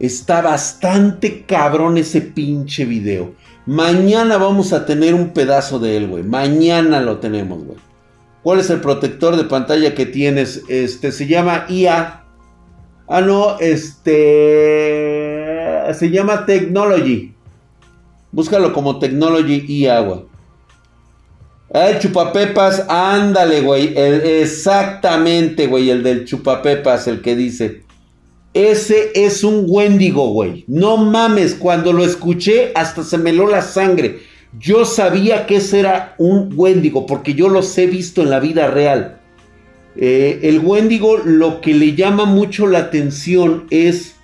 Está 0.00 0.42
bastante 0.42 1.44
cabrón 1.46 1.96
ese 1.96 2.22
pinche 2.22 2.84
video. 2.84 3.34
Mañana 3.66 4.36
vamos 4.36 4.72
a 4.72 4.84
tener 4.84 5.14
un 5.14 5.28
pedazo 5.28 5.78
de 5.78 5.96
él, 5.96 6.08
güey. 6.08 6.24
Mañana 6.24 6.98
lo 6.98 7.18
tenemos, 7.18 7.62
güey. 7.62 7.78
¿Cuál 8.42 8.58
es 8.58 8.68
el 8.68 8.80
protector 8.80 9.36
de 9.36 9.44
pantalla 9.44 9.94
que 9.94 10.06
tienes? 10.06 10.64
Este 10.66 11.12
se 11.12 11.28
llama 11.28 11.66
IA. 11.68 12.24
Ah, 13.06 13.20
no, 13.20 13.60
este 13.60 13.92
se 15.94 16.10
llama 16.10 16.46
Technology. 16.46 17.32
Búscalo 18.32 18.72
como 18.72 18.98
Technology 18.98 19.64
IA, 19.68 20.00
güey. 20.00 20.20
El 21.70 21.98
chupapepas, 22.00 22.84
ándale, 22.88 23.60
güey. 23.60 23.94
exactamente, 23.96 25.66
güey. 25.66 25.90
El 25.90 26.02
del 26.02 26.24
chupapepas, 26.24 27.06
el 27.06 27.22
que 27.22 27.36
dice. 27.36 27.82
Ese 28.54 29.12
es 29.14 29.44
un 29.44 29.64
Wendigo, 29.66 30.28
güey. 30.28 30.64
No 30.66 30.98
mames, 30.98 31.54
cuando 31.54 31.92
lo 31.92 32.04
escuché 32.04 32.72
hasta 32.74 33.02
se 33.02 33.16
me 33.16 33.30
heló 33.30 33.46
la 33.46 33.62
sangre. 33.62 34.20
Yo 34.58 34.84
sabía 34.84 35.46
que 35.46 35.56
ese 35.56 35.80
era 35.80 36.14
un 36.18 36.50
Wendigo 36.54 37.06
porque 37.06 37.32
yo 37.32 37.48
los 37.48 37.76
he 37.78 37.86
visto 37.86 38.20
en 38.20 38.28
la 38.28 38.40
vida 38.40 38.66
real. 38.66 39.18
Eh, 39.96 40.40
el 40.42 40.58
Wendigo 40.60 41.16
lo 41.16 41.62
que 41.62 41.72
le 41.72 41.94
llama 41.94 42.26
mucho 42.26 42.66
la 42.66 42.80
atención 42.80 43.66
es 43.70 44.16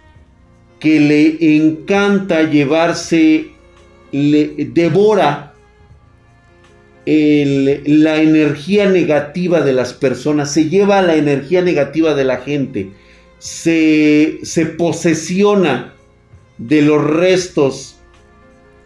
que 0.80 1.00
le 1.00 1.56
encanta 1.56 2.42
llevarse, 2.42 3.52
le 4.12 4.70
devora 4.72 5.54
la 7.06 8.20
energía 8.20 8.88
negativa 8.88 9.62
de 9.62 9.72
las 9.72 9.94
personas, 9.94 10.52
se 10.52 10.68
lleva 10.68 11.00
la 11.00 11.16
energía 11.16 11.62
negativa 11.62 12.14
de 12.14 12.24
la 12.24 12.36
gente 12.38 12.90
se, 13.38 14.74
posesiona 14.76 15.94
de 16.58 16.82
los 16.82 17.04
restos 17.04 17.96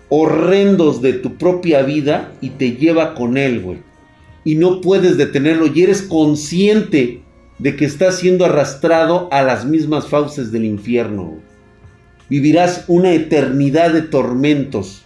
horrendos 0.09 1.01
de 1.01 1.15
tu 1.15 1.37
propia 1.37 1.83
vida 1.83 2.33
y 2.41 2.51
te 2.51 2.73
lleva 2.73 3.15
con 3.15 3.39
él, 3.39 3.61
güey. 3.61 3.79
Y 4.45 4.57
no 4.57 4.81
puedes 4.81 5.17
detenerlo 5.17 5.67
y 5.69 5.83
eres 5.83 6.03
consciente 6.03 7.23
de 7.59 7.77
que 7.77 7.85
estás 7.85 8.19
siendo 8.19 8.45
arrastrado 8.45 9.29
a 9.33 9.43
las 9.43 9.65
mismas 9.65 10.09
fauces 10.09 10.53
del 10.53 10.65
infierno. 10.65 11.39
Vivirás 12.29 12.85
una 12.89 13.13
eternidad 13.13 13.93
de 13.93 14.03
tormentos 14.03 15.05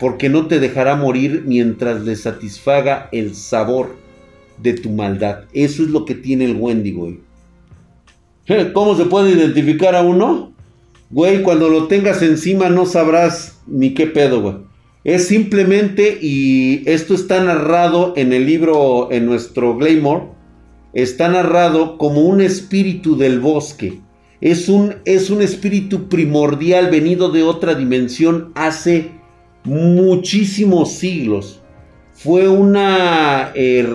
porque 0.00 0.30
no 0.30 0.46
te 0.46 0.58
dejará 0.58 0.96
morir 0.96 1.44
mientras 1.46 2.02
le 2.04 2.16
satisfaga 2.16 3.10
el 3.12 3.34
sabor 3.34 3.96
de 4.56 4.72
tu 4.72 4.88
maldad. 4.90 5.44
Eso 5.52 5.82
es 5.82 5.90
lo 5.90 6.06
que 6.06 6.14
tiene 6.14 6.46
el 6.46 6.56
Wendigo. 6.56 7.02
Güey. 7.02 8.72
¿Cómo 8.72 8.96
se 8.96 9.04
puede 9.04 9.32
identificar 9.32 9.94
a 9.94 10.02
uno? 10.02 10.52
Güey, 11.10 11.42
cuando 11.42 11.68
lo 11.68 11.86
tengas 11.86 12.22
encima 12.22 12.70
no 12.70 12.86
sabrás 12.86 13.60
ni 13.66 13.92
qué 13.92 14.06
pedo, 14.06 14.40
güey. 14.40 14.54
Es 15.04 15.28
simplemente, 15.28 16.18
y 16.20 16.82
esto 16.86 17.14
está 17.14 17.44
narrado 17.44 18.14
en 18.16 18.32
el 18.32 18.46
libro, 18.46 19.12
en 19.12 19.26
nuestro 19.26 19.76
Glamour, 19.76 20.30
está 20.94 21.28
narrado 21.28 21.98
como 21.98 22.22
un 22.22 22.40
espíritu 22.40 23.18
del 23.18 23.38
bosque. 23.38 24.00
Es 24.40 24.70
un, 24.70 24.94
es 25.04 25.28
un 25.28 25.42
espíritu 25.42 26.08
primordial 26.08 26.90
venido 26.90 27.30
de 27.30 27.42
otra 27.42 27.74
dimensión 27.74 28.52
hace 28.54 29.19
muchísimos 29.64 30.92
siglos. 30.92 31.60
Fue 32.14 32.48
una, 32.48 33.52
er, 33.54 33.88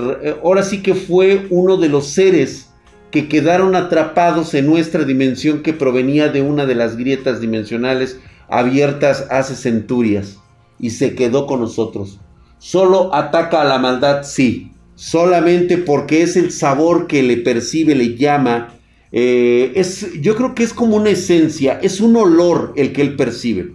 ahora 0.43 0.63
sí 0.63 0.82
que 0.82 0.95
fue 0.95 1.47
uno 1.49 1.78
de 1.78 1.89
los 1.89 2.07
seres 2.07 2.70
que 3.11 3.28
quedaron 3.28 3.76
atrapados 3.76 4.53
en 4.55 4.66
nuestra 4.66 5.03
dimensión 5.03 5.61
que 5.61 5.74
provenía 5.74 6.30
de 6.30 6.41
una 6.41 6.66
de 6.66 6.76
las 6.76 6.97
grietas 6.97 7.39
dimensionales 7.39 8.20
abiertas 8.49 9.28
hace 9.30 9.55
centurias 9.55 10.38
y 10.80 10.89
se 10.89 11.16
quedó 11.16 11.45
con 11.45 11.61
nosotros. 11.61 12.20
Solo 12.57 13.13
ataca 13.13 13.61
a 13.61 13.66
la 13.66 13.78
maldad, 13.78 14.24
sí, 14.24 14.72
solamente 14.95 15.78
porque 15.78 16.24
es 16.24 16.36
el 16.36 16.51
sabor 16.51 17.07
que 17.07 17.22
le 17.24 17.38
percibe, 17.38 17.95
le 17.95 18.18
llama. 18.18 18.76
Eh, 19.11 19.72
es, 19.76 20.20
yo 20.22 20.36
creo 20.36 20.55
que 20.55 20.63
es 20.63 20.74
como 20.74 20.97
una 20.97 21.11
esencia, 21.11 21.80
es 21.82 22.01
un 22.01 22.16
olor 22.16 22.74
el 22.76 22.91
que 22.91 23.01
él 23.01 23.16
percibe. 23.16 23.74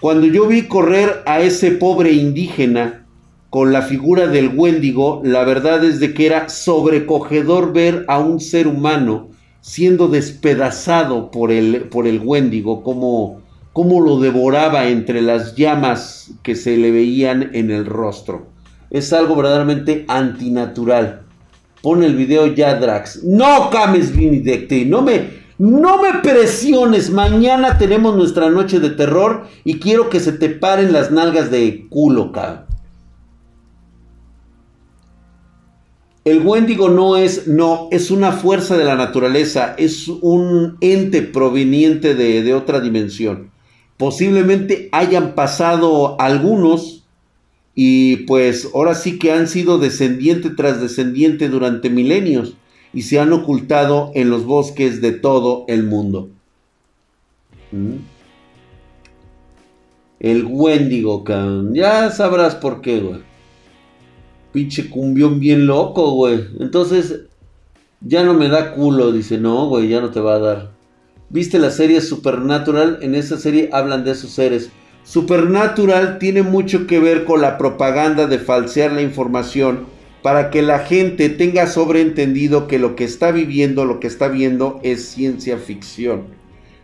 Cuando 0.00 0.26
yo 0.26 0.46
vi 0.46 0.62
correr 0.62 1.22
a 1.26 1.40
ese 1.40 1.72
pobre 1.72 2.12
indígena, 2.12 3.06
con 3.50 3.72
la 3.72 3.82
figura 3.82 4.28
del 4.28 4.52
Wendigo, 4.54 5.20
la 5.24 5.44
verdad 5.44 5.84
es 5.84 6.00
de 6.00 6.14
que 6.14 6.24
era 6.24 6.48
sobrecogedor 6.48 7.74
ver 7.74 8.04
a 8.08 8.18
un 8.18 8.40
ser 8.40 8.66
humano 8.66 9.28
siendo 9.60 10.08
despedazado 10.08 11.30
por 11.30 11.52
el, 11.52 11.82
por 11.90 12.06
el 12.06 12.22
como, 12.82 13.42
como 13.74 14.00
lo 14.00 14.20
devoraba 14.20 14.88
entre 14.88 15.20
las 15.20 15.54
llamas 15.54 16.32
que 16.42 16.54
se 16.54 16.78
le 16.78 16.90
veían 16.92 17.50
en 17.52 17.70
el 17.70 17.84
rostro. 17.84 18.46
Es 18.88 19.12
algo 19.12 19.36
verdaderamente 19.36 20.06
antinatural. 20.08 21.22
Pon 21.82 22.02
el 22.02 22.16
video 22.16 22.46
ya, 22.46 22.76
Drax. 22.76 23.24
No 23.24 23.68
cames, 23.70 24.16
Vinidecte. 24.16 24.84
No 24.86 25.02
me, 25.02 25.39
no 25.60 26.00
me 26.00 26.20
presiones. 26.20 27.10
Mañana 27.10 27.76
tenemos 27.76 28.16
nuestra 28.16 28.48
noche 28.48 28.80
de 28.80 28.88
terror 28.88 29.44
y 29.62 29.78
quiero 29.78 30.08
que 30.08 30.18
se 30.18 30.32
te 30.32 30.48
paren 30.48 30.90
las 30.90 31.10
nalgas 31.10 31.50
de 31.50 31.86
culo, 31.90 32.32
cabrón. 32.32 32.64
El 36.24 36.46
Wendigo 36.46 36.88
no 36.88 37.18
es, 37.18 37.46
no, 37.46 37.88
es 37.90 38.10
una 38.10 38.32
fuerza 38.32 38.78
de 38.78 38.84
la 38.84 38.94
naturaleza, 38.94 39.74
es 39.76 40.08
un 40.08 40.78
ente 40.80 41.20
proveniente 41.20 42.14
de, 42.14 42.54
otra 42.54 42.80
dimensión. 42.80 43.50
Posiblemente 43.98 44.88
hayan 44.92 45.34
pasado 45.34 46.18
algunos 46.18 47.04
y 47.74 48.16
pues 48.24 48.70
ahora 48.74 48.94
sí 48.94 49.18
que 49.18 49.32
han 49.32 49.46
sido 49.46 49.78
descendiente 49.78 50.48
tras 50.50 50.80
descendiente 50.80 51.50
durante 51.50 51.90
milenios 51.90 52.54
y 52.92 53.02
se 53.02 53.20
han 53.20 53.32
ocultado 53.32 54.10
en 54.14 54.30
los 54.30 54.44
bosques 54.44 55.00
de 55.00 55.12
todo 55.12 55.64
el 55.68 55.84
mundo. 55.84 56.28
¿Mm? 57.72 57.96
El 60.20 60.44
Wendigo, 60.44 61.24
ya 61.72 62.10
sabrás 62.10 62.54
por 62.54 62.82
qué, 62.82 63.00
güey 63.00 63.30
pinche 64.52 64.88
cumbión 64.90 65.40
bien 65.40 65.66
loco, 65.66 66.12
güey. 66.12 66.46
Entonces, 66.58 67.22
ya 68.00 68.24
no 68.24 68.34
me 68.34 68.48
da 68.48 68.74
culo. 68.74 69.12
Dice, 69.12 69.38
no, 69.38 69.68
güey, 69.68 69.88
ya 69.88 70.00
no 70.00 70.10
te 70.10 70.20
va 70.20 70.34
a 70.34 70.40
dar. 70.40 70.70
¿Viste 71.28 71.58
la 71.58 71.70
serie 71.70 72.00
Supernatural? 72.00 72.98
En 73.02 73.14
esa 73.14 73.38
serie 73.38 73.70
hablan 73.72 74.04
de 74.04 74.12
esos 74.12 74.30
seres. 74.30 74.70
Supernatural 75.04 76.18
tiene 76.18 76.42
mucho 76.42 76.86
que 76.86 76.98
ver 76.98 77.24
con 77.24 77.40
la 77.40 77.56
propaganda 77.56 78.26
de 78.26 78.38
falsear 78.38 78.92
la 78.92 79.02
información 79.02 79.86
para 80.22 80.50
que 80.50 80.62
la 80.62 80.80
gente 80.80 81.28
tenga 81.28 81.66
sobreentendido 81.66 82.66
que 82.68 82.78
lo 82.78 82.94
que 82.96 83.04
está 83.04 83.30
viviendo, 83.30 83.84
lo 83.84 84.00
que 84.00 84.06
está 84.06 84.28
viendo 84.28 84.80
es 84.82 85.08
ciencia 85.08 85.56
ficción. 85.56 86.24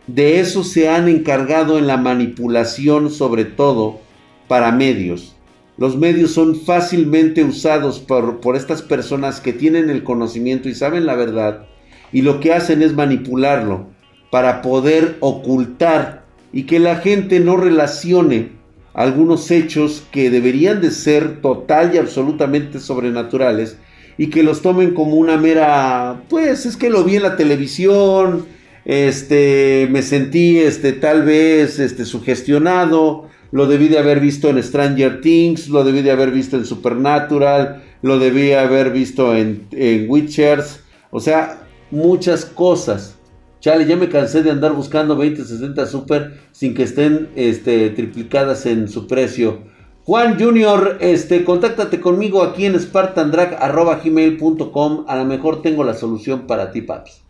De 0.07 0.39
eso 0.39 0.63
se 0.63 0.89
han 0.89 1.07
encargado 1.07 1.77
en 1.77 1.85
la 1.85 1.97
manipulación 1.97 3.11
sobre 3.11 3.45
todo 3.45 3.99
para 4.47 4.71
medios. 4.71 5.35
Los 5.77 5.97
medios 5.97 6.31
son 6.31 6.55
fácilmente 6.55 7.43
usados 7.43 7.99
por, 7.99 8.39
por, 8.39 8.55
estas 8.55 8.81
personas 8.81 9.41
que 9.41 9.53
tienen 9.53 9.89
el 9.89 10.03
conocimiento 10.03 10.69
y 10.69 10.73
saben 10.73 11.05
la 11.05 11.13
verdad 11.13 11.67
y 12.11 12.21
lo 12.21 12.39
que 12.39 12.53
hacen 12.53 12.81
es 12.81 12.93
manipularlo 12.93 13.87
para 14.31 14.61
poder 14.61 15.17
ocultar 15.19 16.25
y 16.51 16.63
que 16.63 16.79
la 16.79 16.95
gente 16.95 17.39
no 17.39 17.57
relacione 17.57 18.56
algunos 18.97 19.51
hechos 19.51 20.03
que 20.11 20.31
deberían 20.31 20.81
de 20.81 20.89
ser 20.89 21.39
total 21.39 21.93
y 21.93 21.99
absolutamente 21.99 22.79
sobrenaturales 22.79 23.77
y 24.17 24.31
que 24.31 24.41
los 24.41 24.63
tomen 24.63 24.95
como 24.95 25.17
una 25.17 25.37
mera, 25.37 26.23
pues 26.29 26.65
es 26.65 26.77
que 26.77 26.89
lo 26.89 27.03
vi 27.03 27.17
en 27.17 27.21
la 27.21 27.37
televisión, 27.37 28.47
este, 28.85 29.87
me 29.91 30.01
sentí, 30.01 30.57
este, 30.57 30.93
tal 30.93 31.21
vez, 31.21 31.77
este, 31.77 32.05
sugestionado, 32.05 33.29
lo 33.51 33.67
debí 33.67 33.87
de 33.87 33.99
haber 33.99 34.19
visto 34.19 34.49
en 34.49 34.63
Stranger 34.63 35.21
Things, 35.21 35.69
lo 35.69 35.83
debí 35.83 36.01
de 36.01 36.09
haber 36.09 36.31
visto 36.31 36.57
en 36.57 36.65
Supernatural, 36.65 37.83
lo 38.01 38.17
debí 38.17 38.53
haber 38.53 38.89
visto 38.89 39.35
en, 39.35 39.67
en 39.73 40.09
Witchers, 40.09 40.79
o 41.11 41.19
sea, 41.19 41.59
muchas 41.91 42.45
cosas. 42.45 43.16
Chale, 43.59 43.85
ya 43.85 43.95
me 43.95 44.09
cansé 44.09 44.43
de 44.43 44.51
andar 44.51 44.73
buscando 44.73 45.15
2060 45.15 45.87
Super 45.87 46.39
sin 46.51 46.73
que 46.73 46.83
estén 46.83 47.29
este, 47.35 47.89
triplicadas 47.89 48.65
en 48.65 48.87
su 48.87 49.07
precio. 49.07 49.75
Juan 50.03 50.39
Junior, 50.39 50.97
este, 51.01 51.43
contáctate 51.43 51.99
conmigo 51.99 52.43
aquí 52.43 52.65
en 52.65 52.79
spartandrag.gmail.com. 52.79 55.03
A 55.07 55.17
lo 55.17 55.25
mejor 55.25 55.61
tengo 55.61 55.83
la 55.83 55.95
solución 55.95 56.47
para 56.47 56.71
ti, 56.71 56.81
paps. 56.81 57.25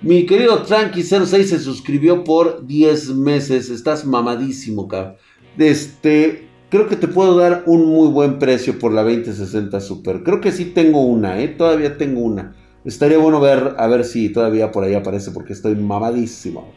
Mi 0.00 0.26
querido 0.26 0.66
Tranqui06 0.66 1.44
se 1.44 1.60
suscribió 1.60 2.24
por 2.24 2.66
10 2.66 3.10
meses. 3.10 3.70
Estás 3.70 4.04
mamadísimo, 4.04 4.88
cabrón. 4.88 5.14
Este, 5.58 6.48
creo 6.70 6.88
que 6.88 6.96
te 6.96 7.06
puedo 7.06 7.36
dar 7.36 7.62
un 7.66 7.86
muy 7.86 8.08
buen 8.08 8.40
precio 8.40 8.80
por 8.80 8.92
la 8.92 9.04
2060 9.04 9.80
Super. 9.80 10.24
Creo 10.24 10.40
que 10.40 10.50
sí 10.50 10.64
tengo 10.64 11.02
una, 11.02 11.40
¿eh? 11.40 11.46
Todavía 11.46 11.96
tengo 11.98 12.22
una. 12.22 12.56
Estaría 12.84 13.18
bueno 13.18 13.40
ver, 13.40 13.74
a 13.78 13.86
ver 13.86 14.04
si 14.04 14.30
todavía 14.30 14.72
por 14.72 14.84
ahí 14.84 14.94
aparece 14.94 15.30
porque 15.30 15.52
estoy 15.52 15.76
mamadísimo. 15.76 16.72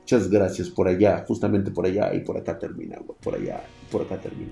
Muchas 0.00 0.28
gracias 0.28 0.68
por 0.68 0.88
allá, 0.88 1.24
justamente 1.28 1.70
por 1.70 1.86
allá 1.86 2.12
y 2.14 2.20
por 2.20 2.36
acá 2.36 2.58
termina, 2.58 2.98
por 3.20 3.36
allá 3.36 3.62
por 3.90 4.02
acá 4.02 4.16
termina. 4.16 4.50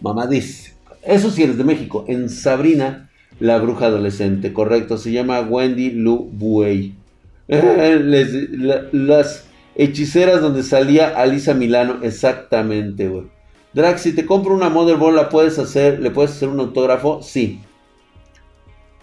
Mamadísimo. 0.00 0.76
Eso 1.02 1.30
sí 1.30 1.42
eres 1.42 1.56
de 1.56 1.64
México. 1.64 2.04
En 2.08 2.28
Sabrina, 2.28 3.10
la 3.38 3.58
bruja 3.58 3.86
adolescente, 3.86 4.52
correcto. 4.52 4.98
Se 4.98 5.12
llama 5.12 5.40
Wendy 5.40 5.90
Lu 5.90 6.28
Buey. 6.32 6.96
las 7.46 9.44
hechiceras 9.76 10.40
donde 10.40 10.62
salía 10.62 11.08
Alisa 11.08 11.54
Milano, 11.54 11.98
exactamente, 12.02 13.08
güey. 13.08 13.26
Drax, 13.74 14.02
si 14.02 14.12
te 14.14 14.24
compro 14.24 14.54
una 14.54 14.68
Motherboard, 14.68 15.14
¿la 15.14 15.28
puedes 15.28 15.58
hacer? 15.58 16.00
¿Le 16.00 16.10
puedes 16.10 16.30
hacer 16.30 16.48
un 16.48 16.60
autógrafo? 16.60 17.22
Sí. 17.22 17.60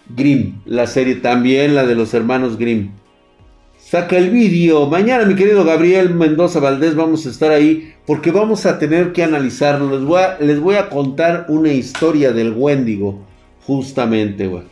Grimm, 0.08 0.60
la 0.66 0.86
serie 0.86 1.16
también, 1.16 1.74
la 1.74 1.86
de 1.86 1.94
los 1.94 2.12
hermanos 2.14 2.58
Grimm. 2.58 2.90
Saca 3.78 4.16
el 4.16 4.30
vídeo. 4.30 4.86
Mañana, 4.86 5.26
mi 5.26 5.34
querido 5.34 5.64
Gabriel 5.64 6.14
Mendoza 6.14 6.60
Valdés, 6.60 6.94
vamos 6.94 7.26
a 7.26 7.28
estar 7.28 7.50
ahí 7.50 7.92
porque 8.06 8.30
vamos 8.30 8.64
a 8.66 8.78
tener 8.78 9.12
que 9.12 9.22
analizarlo. 9.22 9.90
Les 10.40 10.60
voy 10.60 10.76
a, 10.76 10.88
contar 10.88 11.46
una 11.48 11.72
historia 11.72 12.32
del 12.32 12.52
Wendigo, 12.52 13.20
justamente, 13.66 14.46
güey. 14.46 14.64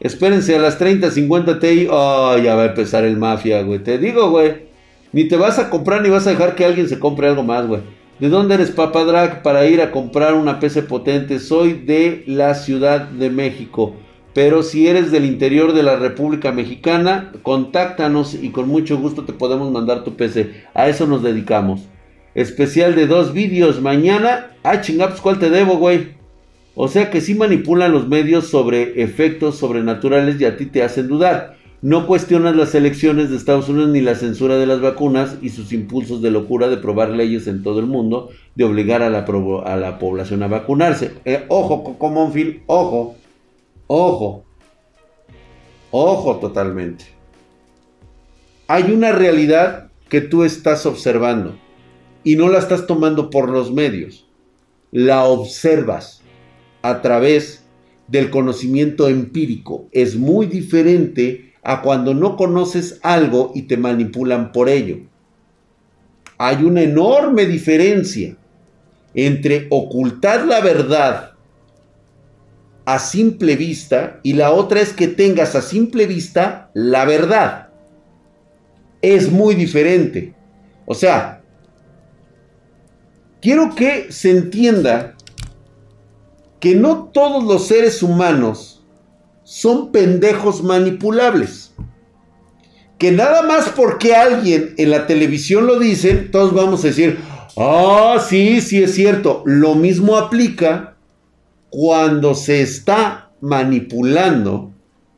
Espérense 0.00 0.54
a 0.56 0.60
las 0.60 0.80
30.50 0.80 1.60
Ti. 1.60 1.88
Oh, 1.90 2.36
ya 2.38 2.54
va 2.54 2.62
a 2.62 2.66
empezar 2.66 3.04
el 3.04 3.16
mafia, 3.16 3.62
güey. 3.62 3.80
Te 3.80 3.98
digo, 3.98 4.30
güey. 4.30 4.66
Ni 5.12 5.24
te 5.28 5.36
vas 5.36 5.58
a 5.58 5.70
comprar 5.70 6.02
ni 6.02 6.10
vas 6.10 6.26
a 6.26 6.30
dejar 6.30 6.54
que 6.54 6.64
alguien 6.64 6.88
se 6.88 6.98
compre 6.98 7.28
algo 7.28 7.42
más, 7.42 7.66
güey. 7.66 7.80
¿De 8.20 8.28
dónde 8.28 8.54
eres, 8.54 8.70
Papadrag, 8.70 9.42
para 9.42 9.66
ir 9.66 9.80
a 9.80 9.90
comprar 9.90 10.34
una 10.34 10.60
PC 10.60 10.82
potente? 10.82 11.40
Soy 11.40 11.72
de 11.72 12.22
la 12.26 12.54
Ciudad 12.54 13.08
de 13.08 13.30
México. 13.30 13.96
Pero 14.34 14.64
si 14.64 14.88
eres 14.88 15.12
del 15.12 15.24
interior 15.24 15.72
de 15.72 15.84
la 15.84 15.96
República 15.96 16.50
Mexicana, 16.50 17.32
contáctanos 17.42 18.34
y 18.34 18.50
con 18.50 18.68
mucho 18.68 18.98
gusto 18.98 19.24
te 19.24 19.32
podemos 19.32 19.70
mandar 19.70 20.02
tu 20.02 20.16
PC. 20.16 20.64
A 20.74 20.88
eso 20.88 21.06
nos 21.06 21.22
dedicamos. 21.22 21.82
Especial 22.34 22.96
de 22.96 23.06
dos 23.06 23.32
vídeos 23.32 23.80
mañana. 23.80 24.50
Ah, 24.64 24.80
chingados, 24.80 25.20
¿cuál 25.20 25.38
te 25.38 25.50
debo, 25.50 25.76
güey? 25.76 26.14
O 26.74 26.88
sea 26.88 27.10
que 27.10 27.20
sí 27.20 27.36
manipulan 27.36 27.92
los 27.92 28.08
medios 28.08 28.48
sobre 28.48 29.00
efectos 29.00 29.56
sobrenaturales 29.56 30.40
y 30.40 30.44
a 30.44 30.56
ti 30.56 30.66
te 30.66 30.82
hacen 30.82 31.06
dudar. 31.06 31.56
No 31.80 32.08
cuestionas 32.08 32.56
las 32.56 32.74
elecciones 32.74 33.30
de 33.30 33.36
Estados 33.36 33.68
Unidos 33.68 33.90
ni 33.90 34.00
la 34.00 34.16
censura 34.16 34.56
de 34.56 34.66
las 34.66 34.80
vacunas 34.80 35.36
y 35.42 35.50
sus 35.50 35.72
impulsos 35.72 36.22
de 36.22 36.32
locura 36.32 36.68
de 36.68 36.78
probar 36.78 37.10
leyes 37.10 37.46
en 37.46 37.62
todo 37.62 37.78
el 37.78 37.86
mundo, 37.86 38.30
de 38.56 38.64
obligar 38.64 39.02
a 39.02 39.10
la, 39.10 39.24
población 39.98 40.42
a 40.42 40.48
vacunarse. 40.48 41.12
Eh, 41.24 41.44
ojo, 41.48 41.84
Coco 41.84 42.10
Monfil, 42.10 42.62
ojo. 42.66 43.16
Ojo, 43.86 44.44
ojo 45.90 46.36
totalmente. 46.36 47.04
Hay 48.66 48.84
una 48.84 49.12
realidad 49.12 49.90
que 50.08 50.22
tú 50.22 50.42
estás 50.42 50.86
observando 50.86 51.58
y 52.22 52.36
no 52.36 52.48
la 52.48 52.60
estás 52.60 52.86
tomando 52.86 53.28
por 53.28 53.50
los 53.50 53.70
medios. 53.70 54.26
La 54.90 55.24
observas 55.24 56.22
a 56.80 57.02
través 57.02 57.64
del 58.08 58.30
conocimiento 58.30 59.06
empírico. 59.08 59.86
Es 59.92 60.16
muy 60.16 60.46
diferente 60.46 61.52
a 61.62 61.82
cuando 61.82 62.14
no 62.14 62.36
conoces 62.36 63.00
algo 63.02 63.52
y 63.54 63.62
te 63.62 63.76
manipulan 63.76 64.50
por 64.50 64.70
ello. 64.70 65.00
Hay 66.38 66.64
una 66.64 66.80
enorme 66.82 67.44
diferencia 67.44 68.34
entre 69.14 69.66
ocultar 69.68 70.46
la 70.46 70.60
verdad 70.60 71.33
a 72.84 72.98
simple 72.98 73.56
vista 73.56 74.20
y 74.22 74.34
la 74.34 74.50
otra 74.50 74.80
es 74.80 74.92
que 74.92 75.08
tengas 75.08 75.54
a 75.54 75.62
simple 75.62 76.06
vista 76.06 76.70
la 76.74 77.04
verdad. 77.04 77.68
Es 79.00 79.30
muy 79.30 79.54
diferente. 79.54 80.34
O 80.86 80.94
sea, 80.94 81.42
quiero 83.40 83.74
que 83.74 84.12
se 84.12 84.30
entienda 84.30 85.14
que 86.60 86.74
no 86.74 87.10
todos 87.12 87.44
los 87.44 87.66
seres 87.66 88.02
humanos 88.02 88.82
son 89.44 89.92
pendejos 89.92 90.62
manipulables. 90.62 91.74
Que 92.98 93.12
nada 93.12 93.42
más 93.42 93.68
porque 93.70 94.14
alguien 94.14 94.74
en 94.78 94.90
la 94.90 95.06
televisión 95.06 95.66
lo 95.66 95.78
dice, 95.78 96.14
todos 96.14 96.54
vamos 96.54 96.84
a 96.84 96.88
decir, 96.88 97.18
ah, 97.56 98.24
sí, 98.26 98.60
sí 98.60 98.82
es 98.82 98.94
cierto. 98.94 99.42
Lo 99.44 99.74
mismo 99.74 100.16
aplica 100.16 100.93
cuando 101.74 102.36
se 102.36 102.62
está 102.62 103.32
manipulando 103.40 104.70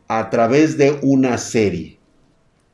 a 0.09 0.31
través 0.31 0.79
de 0.79 0.99
una 1.03 1.37
serie. 1.37 1.99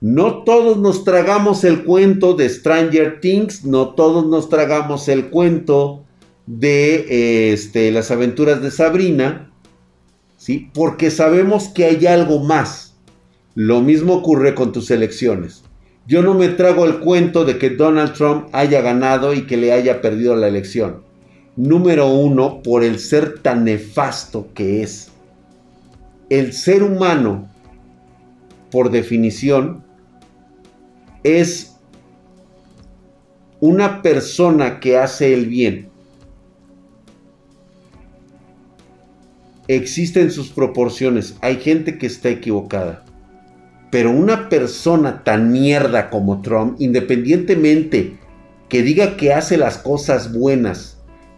No 0.00 0.44
todos 0.44 0.76
nos 0.76 1.02
tragamos 1.02 1.64
el 1.64 1.82
cuento 1.82 2.34
de 2.34 2.48
Stranger 2.48 3.18
Things, 3.20 3.64
no 3.64 3.88
todos 3.88 4.24
nos 4.26 4.48
tragamos 4.48 5.08
el 5.08 5.30
cuento 5.30 6.04
de 6.46 7.52
este, 7.52 7.90
las 7.90 8.12
aventuras 8.12 8.62
de 8.62 8.70
Sabrina, 8.70 9.50
¿sí? 10.36 10.70
porque 10.72 11.10
sabemos 11.10 11.66
que 11.66 11.86
hay 11.86 12.06
algo 12.06 12.38
más. 12.38 12.94
Lo 13.56 13.80
mismo 13.80 14.14
ocurre 14.14 14.54
con 14.54 14.70
tus 14.70 14.92
elecciones. 14.92 15.64
Yo 16.06 16.22
no 16.22 16.34
me 16.34 16.50
trago 16.50 16.84
el 16.84 17.00
cuento 17.00 17.44
de 17.44 17.58
que 17.58 17.70
Donald 17.70 18.12
Trump 18.12 18.46
haya 18.52 18.80
ganado 18.80 19.34
y 19.34 19.42
que 19.48 19.56
le 19.56 19.72
haya 19.72 20.00
perdido 20.00 20.36
la 20.36 20.46
elección. 20.46 21.10
Número 21.56 22.08
uno, 22.08 22.62
por 22.62 22.82
el 22.82 22.98
ser 22.98 23.40
tan 23.40 23.64
nefasto 23.64 24.48
que 24.54 24.82
es. 24.82 25.10
El 26.30 26.54
ser 26.54 26.82
humano, 26.82 27.50
por 28.70 28.90
definición, 28.90 29.84
es 31.22 31.76
una 33.60 34.02
persona 34.02 34.80
que 34.80 34.96
hace 34.96 35.34
el 35.34 35.46
bien. 35.46 35.88
Existen 39.68 40.30
sus 40.30 40.48
proporciones. 40.48 41.36
Hay 41.42 41.56
gente 41.56 41.98
que 41.98 42.06
está 42.06 42.30
equivocada. 42.30 43.04
Pero 43.90 44.10
una 44.10 44.48
persona 44.48 45.22
tan 45.22 45.52
mierda 45.52 46.08
como 46.08 46.40
Trump, 46.40 46.80
independientemente 46.80 48.18
que 48.70 48.82
diga 48.82 49.18
que 49.18 49.34
hace 49.34 49.58
las 49.58 49.76
cosas 49.76 50.32
buenas, 50.32 50.91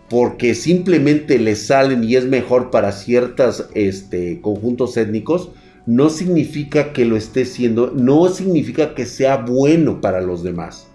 porque 0.09 0.55
simplemente 0.55 1.39
le 1.39 1.57
salen 1.57 2.05
y 2.05 2.17
es 2.17 2.25
mejor 2.25 2.71
para 2.71 2.93
ciertos 2.93 3.69
este, 3.75 4.41
conjuntos 4.41 4.97
étnicos, 4.97 5.51
no 5.87 6.11
significa 6.11 6.93
que 6.93 7.05
lo 7.05 7.17
esté 7.17 7.45
siendo, 7.45 7.91
no 7.95 8.29
significa 8.29 8.95
que 8.95 9.07
sea 9.07 9.39
bueno 9.39 10.01
para 10.01 10.21
los 10.21 10.43
demás. 10.43 10.87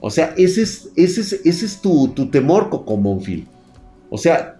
O 0.00 0.10
sea, 0.10 0.34
ese 0.36 0.62
es, 0.62 1.80
tu 1.82 2.30
temor, 2.30 2.70
Coco 2.70 2.96
Monfil. 2.96 3.46
O 4.08 4.16
sea, 4.16 4.56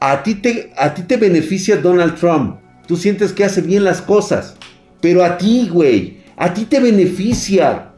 a 0.00 0.22
ti, 0.22 0.36
te, 0.36 0.72
a 0.76 0.94
ti 0.94 1.02
te 1.02 1.16
beneficia 1.16 1.76
Donald 1.76 2.16
Trump. 2.18 2.56
Tú 2.86 2.96
sientes 2.96 3.32
que 3.32 3.44
hace 3.44 3.60
bien 3.60 3.84
las 3.84 4.00
cosas. 4.00 4.56
Pero 5.00 5.24
a 5.24 5.36
ti, 5.36 5.68
güey, 5.70 6.18
a 6.36 6.54
ti 6.54 6.64
te 6.64 6.80
beneficia. 6.80 7.89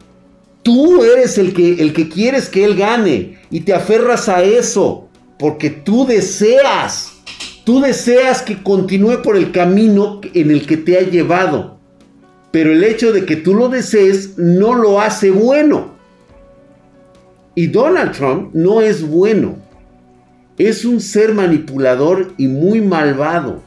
Tú 0.62 1.02
eres 1.02 1.38
el 1.38 1.54
que, 1.54 1.82
el 1.82 1.92
que 1.92 2.08
quieres 2.08 2.48
que 2.48 2.64
él 2.64 2.76
gane 2.76 3.38
y 3.50 3.60
te 3.60 3.74
aferras 3.74 4.28
a 4.28 4.42
eso 4.42 5.08
porque 5.38 5.70
tú 5.70 6.06
deseas, 6.06 7.14
tú 7.64 7.80
deseas 7.80 8.42
que 8.42 8.62
continúe 8.62 9.22
por 9.22 9.36
el 9.36 9.50
camino 9.50 10.20
en 10.34 10.52
el 10.52 10.66
que 10.66 10.76
te 10.76 10.96
ha 10.96 11.00
llevado. 11.00 11.78
Pero 12.52 12.70
el 12.70 12.84
hecho 12.84 13.12
de 13.12 13.24
que 13.24 13.34
tú 13.34 13.54
lo 13.54 13.68
desees 13.68 14.38
no 14.38 14.74
lo 14.74 15.00
hace 15.00 15.32
bueno. 15.32 15.94
Y 17.56 17.66
Donald 17.66 18.12
Trump 18.12 18.50
no 18.54 18.80
es 18.80 19.02
bueno. 19.02 19.56
Es 20.58 20.84
un 20.84 21.00
ser 21.00 21.34
manipulador 21.34 22.34
y 22.38 22.46
muy 22.46 22.80
malvado. 22.80 23.62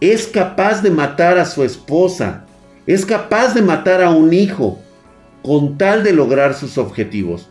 Es 0.00 0.28
capaz 0.28 0.80
de 0.80 0.90
matar 0.90 1.38
a 1.38 1.44
su 1.44 1.64
esposa. 1.64 2.44
Es 2.86 3.04
capaz 3.04 3.52
de 3.52 3.62
matar 3.62 4.00
a 4.00 4.10
un 4.10 4.32
hijo 4.32 4.78
con 5.46 5.78
tal 5.78 6.02
de 6.02 6.12
lograr 6.12 6.54
sus 6.54 6.76
objetivos. 6.76 7.48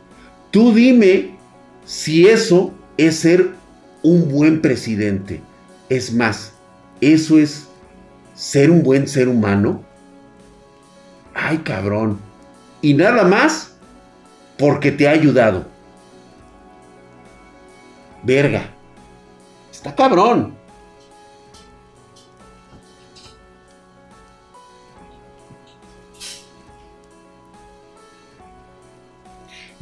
Tú 0.52 0.74
dime 0.74 1.38
si 1.86 2.28
eso 2.28 2.74
es 2.98 3.20
ser 3.20 3.52
un 4.04 4.28
buen 4.28 4.62
presidente. 4.62 5.42
Es 5.88 6.12
más, 6.12 6.52
eso 7.00 7.40
es 7.40 7.68
ser 8.34 8.70
un 8.70 8.84
buen 8.84 9.08
ser 9.08 9.30
humano. 9.30 9.82
Ay, 11.34 11.60
cabrón. 11.60 12.20
Y 12.82 12.96
nada 12.96 13.24
más 13.24 13.72
porque 14.58 14.92
te 14.92 15.08
ha 15.08 15.12
ayudado. 15.12 15.66
Verga. 18.24 18.72
Está 19.72 19.96
cabrón. 19.96 20.55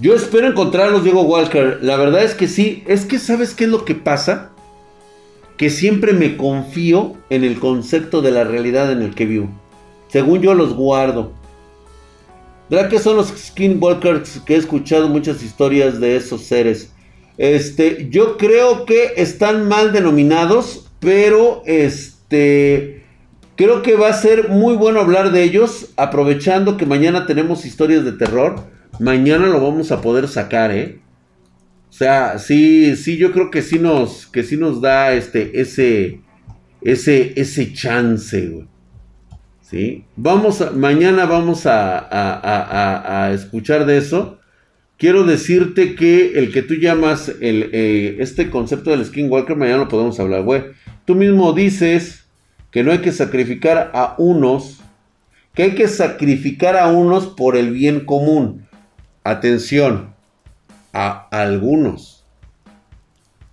Yo 0.04 0.14
espero 0.14 0.48
encontrarlos, 0.48 1.06
Diego 1.06 1.22
Walker. 1.22 1.80
La 1.82 1.96
verdad 1.96 2.26
es 2.26 2.36
que 2.36 2.50
sí. 2.50 2.84
Es 2.88 3.06
que, 3.06 3.20
¿sabes 3.20 3.54
qué 3.54 3.64
es 3.64 3.70
lo 3.70 3.86
que 3.86 3.96
pasa? 3.96 4.52
Que 5.56 5.70
siempre 5.70 6.12
me 6.12 6.36
confío 6.36 7.16
en 7.30 7.46
el 7.46 7.58
concepto 7.58 8.22
de 8.22 8.32
la 8.32 8.44
realidad 8.44 8.92
en 8.92 9.02
el 9.02 9.16
que 9.16 9.26
vivo. 9.26 9.48
Según 10.10 10.42
yo 10.42 10.56
los 10.56 10.74
guardo. 10.74 11.32
¿Verdad 12.70 12.90
que 12.90 13.00
son 13.00 13.16
los 13.16 13.30
skinwalkers 13.30 14.42
que 14.46 14.56
he 14.56 14.58
escuchado 14.58 15.08
muchas 15.08 15.42
historias 15.42 16.02
de 16.02 16.18
esos 16.18 16.42
seres? 16.42 16.92
Este, 17.38 18.10
yo 18.10 18.36
creo 18.36 18.86
que 18.86 19.14
están 19.16 19.70
mal 19.70 19.94
denominados, 19.94 20.92
pero 21.00 21.64
este, 21.66 23.06
creo 23.56 23.82
que 23.82 23.96
va 23.96 24.10
a 24.10 24.14
ser 24.14 24.50
muy 24.50 24.76
bueno 24.76 25.00
hablar 25.00 25.32
de 25.32 25.44
ellos, 25.44 25.92
aprovechando 25.96 26.76
que 26.76 26.86
mañana 26.86 27.26
tenemos 27.26 27.64
historias 27.64 28.04
de 28.04 28.12
terror. 28.12 28.74
Mañana 29.00 29.48
lo 29.48 29.62
vamos 29.62 29.92
a 29.92 30.02
poder 30.02 30.28
sacar, 30.28 30.72
¿eh? 30.72 31.00
O 31.90 31.94
sea, 31.94 32.40
sí, 32.40 32.96
sí, 32.96 33.18
yo 33.18 33.32
creo 33.32 33.52
que 33.52 33.62
sí 33.62 33.78
nos, 33.80 34.26
que 34.26 34.44
sí 34.44 34.58
nos 34.58 34.82
da 34.82 35.14
este, 35.14 35.62
ese, 35.62 36.22
ese, 36.82 37.34
ese 37.36 37.72
chance, 37.74 38.48
güey. 38.48 38.68
¿Sí? 39.62 40.06
Vamos 40.16 40.62
a, 40.62 40.72
mañana 40.72 41.26
vamos 41.26 41.66
a, 41.66 41.98
a, 42.00 43.26
a, 43.26 43.34
escuchar 43.34 43.86
de 43.86 43.98
eso. 43.98 44.40
Quiero 44.98 45.24
decirte 45.24 45.96
que 45.96 46.38
el 46.38 46.52
que 46.52 46.62
tú 46.62 46.76
llamas 46.76 47.30
el, 47.42 47.70
este 48.20 48.50
concepto 48.50 48.92
del 48.92 49.06
skinwalker, 49.06 49.56
mañana 49.56 49.80
lo 49.80 49.88
podemos 49.88 50.20
hablar, 50.20 50.44
güey. 50.44 50.64
Tú 51.06 51.16
mismo 51.16 51.54
dices 51.54 52.26
que 52.72 52.84
no 52.84 52.92
hay 52.92 53.00
que 53.00 53.12
sacrificar 53.12 53.92
a 53.94 54.16
unos, 54.18 54.82
que 55.54 55.64
hay 55.64 55.76
que 55.76 55.88
sacrificar 55.88 56.76
a 56.76 56.88
unos 56.88 57.28
por 57.28 57.56
el 57.56 57.72
bien 57.72 58.02
común. 58.02 58.63
Atención, 59.24 60.14
a 60.94 61.28
algunos. 61.32 62.24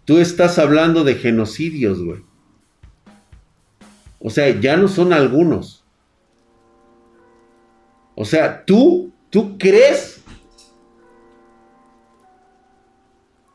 Tú 0.05 0.18
estás 0.18 0.59
hablando 0.59 1.05
de 1.05 1.14
genocidios, 1.14 2.03
güey. 2.03 2.23
O 4.18 4.29
sea, 4.29 4.49
ya 4.61 4.77
no 4.77 4.89
son 4.89 5.12
algunos. 5.12 5.85
O 8.14 8.25
sea, 8.25 8.64
tú, 8.66 9.12
tú 9.31 9.57
crees 9.57 10.23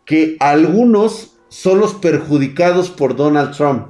que 0.06 0.38
algunos 0.40 1.36
son 1.50 1.80
los 1.80 1.94
perjudicados 1.94 2.90
por 2.90 3.16
Donald 3.16 3.56
Trump. 3.56 3.90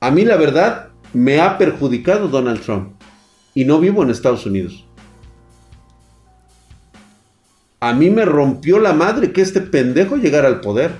A 0.00 0.10
mí 0.10 0.24
la 0.24 0.36
verdad 0.36 0.88
me 1.12 1.40
ha 1.40 1.58
perjudicado 1.58 2.28
Donald 2.28 2.62
Trump 2.62 2.99
y 3.54 3.64
no 3.64 3.80
vivo 3.80 4.02
en 4.02 4.10
Estados 4.10 4.46
Unidos. 4.46 4.84
A 7.80 7.94
mí 7.94 8.10
me 8.10 8.24
rompió 8.24 8.78
la 8.78 8.92
madre 8.92 9.32
que 9.32 9.40
este 9.40 9.60
pendejo 9.60 10.16
llegara 10.16 10.48
al 10.48 10.60
poder. 10.60 10.92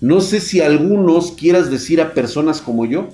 No 0.00 0.20
sé 0.20 0.40
si 0.40 0.60
algunos 0.60 1.32
quieras 1.32 1.70
decir 1.70 2.00
a 2.00 2.14
personas 2.14 2.60
como 2.60 2.86
yo. 2.86 3.08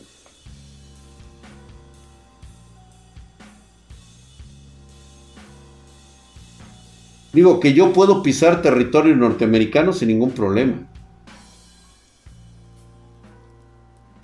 Digo 7.32 7.60
que 7.60 7.72
yo 7.72 7.94
puedo 7.94 8.22
pisar 8.22 8.60
territorio 8.60 9.16
norteamericano 9.16 9.94
sin 9.94 10.08
ningún 10.08 10.32
problema. 10.32 10.91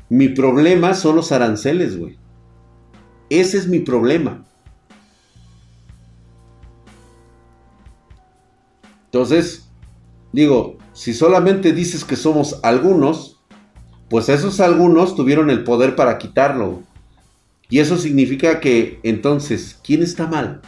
Mi 0.09 0.29
problema 0.29 0.95
son 0.95 1.17
los 1.17 1.33
aranceles, 1.33 1.99
güey. 1.99 2.17
Ese 3.31 3.59
es 3.59 3.69
mi 3.69 3.81
problema. 3.81 4.45
Entonces, 9.07 9.69
digo, 10.33 10.79
si 10.93 11.15
solamente 11.15 11.73
dices 11.73 12.05
que 12.05 12.17
somos 12.17 12.61
algunos, 12.63 13.39
pues 14.09 14.29
esos 14.29 14.61
algunos 14.61 15.15
tuvieron 15.15 15.51
el 15.51 15.65
poder 15.65 15.95
para 15.95 16.19
quitarlo. 16.19 16.83
Y 17.71 17.81
eso 17.81 17.99
significa 17.99 18.61
que 18.61 18.99
entonces, 19.03 19.79
¿quién 19.85 20.03
está 20.03 20.27
mal? 20.27 20.63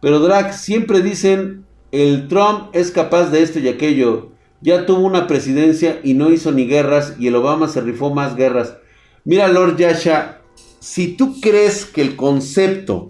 Pero 0.00 0.18
Drag, 0.18 0.52
siempre 0.52 1.00
dicen, 1.00 1.64
el 1.92 2.26
Trump 2.26 2.70
es 2.72 2.90
capaz 2.90 3.26
de 3.26 3.42
esto 3.42 3.60
y 3.60 3.68
aquello 3.68 4.31
ya 4.62 4.86
tuvo 4.86 5.00
una 5.00 5.26
presidencia 5.26 6.00
y 6.04 6.14
no 6.14 6.30
hizo 6.30 6.52
ni 6.52 6.66
guerras 6.66 7.14
y 7.18 7.26
el 7.26 7.34
Obama 7.34 7.68
se 7.68 7.80
rifó 7.80 8.14
más 8.14 8.36
guerras. 8.36 8.76
Mira, 9.24 9.48
Lord 9.48 9.76
Yasha, 9.76 10.40
si 10.78 11.16
tú 11.16 11.40
crees 11.40 11.84
que 11.84 12.00
el 12.00 12.16
concepto 12.16 13.08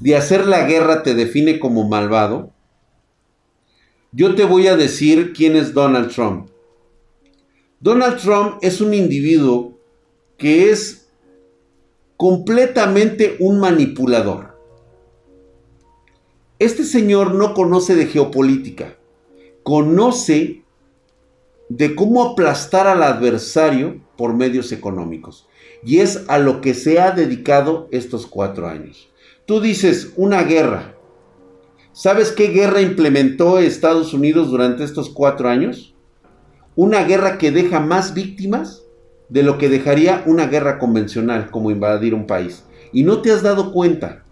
de 0.00 0.16
hacer 0.16 0.46
la 0.46 0.66
guerra 0.66 1.02
te 1.02 1.14
define 1.14 1.58
como 1.58 1.88
malvado, 1.88 2.52
yo 4.12 4.34
te 4.34 4.44
voy 4.44 4.68
a 4.68 4.76
decir 4.76 5.32
quién 5.32 5.56
es 5.56 5.72
Donald 5.72 6.10
Trump. 6.14 6.48
Donald 7.80 8.18
Trump 8.18 8.58
es 8.60 8.80
un 8.80 8.92
individuo 8.92 9.78
que 10.36 10.70
es 10.70 11.08
completamente 12.16 13.36
un 13.38 13.60
manipulador. 13.60 14.58
Este 16.58 16.84
señor 16.84 17.34
no 17.34 17.54
conoce 17.54 17.94
de 17.94 18.06
geopolítica 18.06 18.97
conoce 19.68 20.62
de 21.68 21.94
cómo 21.94 22.22
aplastar 22.22 22.86
al 22.86 23.02
adversario 23.02 24.00
por 24.16 24.32
medios 24.32 24.72
económicos. 24.72 25.46
Y 25.84 25.98
es 25.98 26.24
a 26.28 26.38
lo 26.38 26.62
que 26.62 26.72
se 26.72 27.00
ha 27.00 27.10
dedicado 27.10 27.86
estos 27.90 28.26
cuatro 28.26 28.66
años. 28.66 29.10
Tú 29.44 29.60
dices, 29.60 30.14
una 30.16 30.42
guerra. 30.42 30.94
¿Sabes 31.92 32.32
qué 32.32 32.46
guerra 32.46 32.80
implementó 32.80 33.58
Estados 33.58 34.14
Unidos 34.14 34.50
durante 34.50 34.84
estos 34.84 35.10
cuatro 35.10 35.50
años? 35.50 35.94
Una 36.74 37.04
guerra 37.04 37.36
que 37.36 37.50
deja 37.50 37.78
más 37.78 38.14
víctimas 38.14 38.84
de 39.28 39.42
lo 39.42 39.58
que 39.58 39.68
dejaría 39.68 40.22
una 40.24 40.46
guerra 40.46 40.78
convencional, 40.78 41.50
como 41.50 41.70
invadir 41.70 42.14
un 42.14 42.26
país. 42.26 42.64
Y 42.90 43.02
no 43.02 43.20
te 43.20 43.32
has 43.32 43.42
dado 43.42 43.70
cuenta. 43.74 44.24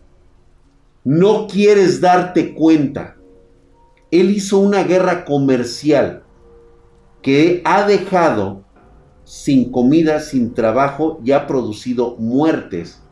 No 1.05 1.47
quieres 1.47 2.01
darte 2.01 2.55
cuenta 2.55 3.16
él 4.11 4.31
hizo 4.31 4.59
una 4.59 4.85
guerra 4.85 5.25
comercial 5.25 6.23
que 7.23 7.61
ha 7.65 7.87
dejado 7.87 8.65
sin 9.25 9.73
comida, 9.73 10.21
sin 10.21 10.55
trabajo 10.55 11.21
y 11.25 11.33
ha 11.33 11.47
producido 11.47 12.17
muertes 12.17 13.03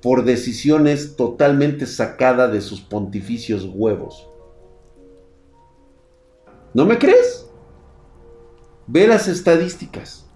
por 0.00 0.24
decisiones 0.24 1.16
totalmente 1.16 1.86
sacadas 1.86 2.52
de 2.52 2.60
sus 2.60 2.80
pontificios 2.80 3.68
huevos. 3.72 4.28
¿No 6.74 6.84
me 6.84 6.98
crees? 6.98 7.48
Ve 8.86 9.06
las 9.08 9.28
estadísticas 9.28 10.26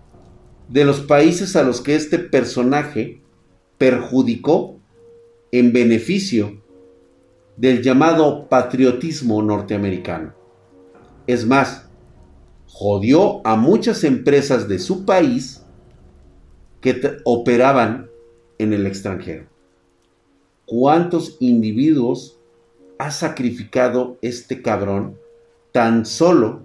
de 0.69 0.85
los 0.85 1.01
países 1.01 1.55
a 1.55 1.63
los 1.63 1.81
que 1.81 1.95
este 1.97 2.19
personaje 2.19 3.23
perjudicó 3.77 4.79
en 5.53 5.73
beneficio 5.73 6.63
del 7.59 7.83
llamado 7.83 8.49
patriotismo 8.49 9.43
norteamericano. 9.43 10.33
Es 11.27 11.45
más, 11.45 11.89
jodió 12.69 13.45
a 13.45 13.57
muchas 13.57 14.05
empresas 14.05 14.69
de 14.69 14.79
su 14.79 15.05
país 15.05 15.63
que 16.81 17.19
operaban 17.25 18.09
en 18.59 18.73
el 18.73 18.87
extranjero. 18.87 19.47
¿Cuántos 20.67 21.37
individuos 21.41 22.39
ha 22.99 23.11
sacrificado 23.11 24.19
este 24.23 24.63
cabrón 24.63 25.19
tan 25.73 26.07
solo 26.07 26.63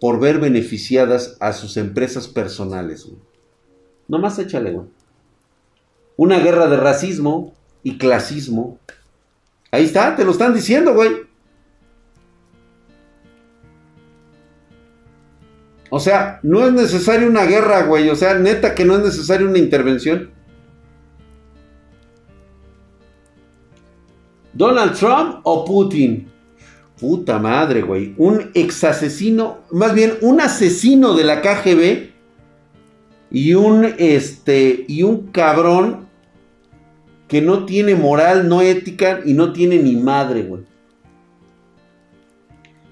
por 0.00 0.20
ver 0.20 0.38
beneficiadas 0.38 1.36
a 1.40 1.52
sus 1.52 1.76
empresas 1.76 2.28
personales? 2.28 3.06
No 4.08 4.18
más 4.18 4.38
échale, 4.38 4.72
güey. 4.72 4.86
Una 6.16 6.38
guerra 6.38 6.66
de 6.68 6.78
racismo 6.78 7.52
y 7.82 7.98
clasismo 7.98 8.78
Ahí 9.70 9.84
está, 9.84 10.16
te 10.16 10.24
lo 10.24 10.32
están 10.32 10.54
diciendo, 10.54 10.94
güey. 10.94 11.30
O 15.90 15.98
sea, 15.98 16.38
no 16.42 16.66
es 16.66 16.72
necesaria 16.72 17.28
una 17.28 17.44
guerra, 17.44 17.82
güey. 17.82 18.08
O 18.08 18.16
sea, 18.16 18.34
neta 18.34 18.74
que 18.74 18.84
no 18.84 18.96
es 18.96 19.04
necesaria 19.04 19.46
una 19.46 19.58
intervención. 19.58 20.30
¿Donald 24.52 24.96
Trump 24.96 25.40
o 25.44 25.64
Putin? 25.64 26.28
Puta 26.98 27.38
madre, 27.38 27.82
güey. 27.82 28.14
Un 28.18 28.50
ex 28.54 28.84
asesino, 28.84 29.60
más 29.70 29.94
bien 29.94 30.14
un 30.20 30.40
asesino 30.40 31.14
de 31.14 31.24
la 31.24 31.40
KGB 31.40 32.10
y 33.30 33.54
un 33.54 33.94
este 33.98 34.84
y 34.86 35.02
un 35.02 35.28
cabrón 35.28 36.09
que 37.30 37.40
no 37.40 37.64
tiene 37.64 37.94
moral, 37.94 38.48
no 38.48 38.60
ética 38.60 39.20
y 39.24 39.34
no 39.34 39.52
tiene 39.52 39.78
ni 39.78 39.94
madre, 39.94 40.42
güey. 40.42 40.64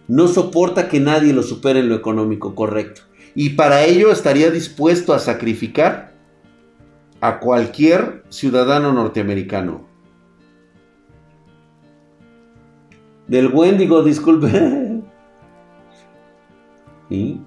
No 0.06 0.28
soporta 0.28 0.88
que 0.88 1.00
nadie 1.00 1.32
lo 1.32 1.42
supere 1.42 1.80
en 1.80 1.88
lo 1.88 1.96
económico, 1.96 2.54
correcto. 2.54 3.00
Y 3.34 3.50
para 3.50 3.82
ello 3.84 4.12
estaría 4.12 4.52
dispuesto 4.52 5.12
a 5.12 5.18
sacrificar 5.18 6.12
a 7.20 7.40
cualquier 7.40 8.22
ciudadano 8.28 8.92
norteamericano. 8.92 9.88
Del 13.26 13.48
Wendigo, 13.48 14.04
disculpe. 14.04 14.48
¿Sí? 17.08 17.40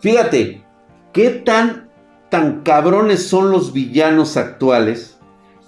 Fíjate, 0.00 0.64
¿qué 1.12 1.30
tan, 1.30 1.89
tan 2.30 2.62
cabrones 2.62 3.26
son 3.26 3.50
los 3.50 3.72
villanos 3.72 4.36
actuales? 4.36 5.18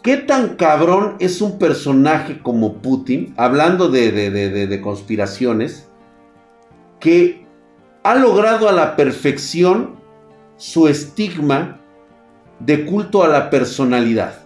¿Qué 0.02 0.16
tan 0.16 0.56
cabrón 0.56 1.16
es 1.20 1.40
un 1.40 1.58
personaje 1.58 2.40
como 2.40 2.74
Putin, 2.74 3.34
hablando 3.36 3.88
de, 3.88 4.10
de 4.10 4.80
conspiraciones, 4.80 5.88
que 6.98 7.46
ha 8.02 8.14
logrado 8.14 8.68
a 8.68 8.72
la 8.72 8.96
perfección 8.96 9.96
su 10.56 10.88
estigma 10.88 11.80
de 12.58 12.84
culto 12.84 13.22
a 13.22 13.28
la 13.28 13.50
personalidad? 13.50 14.42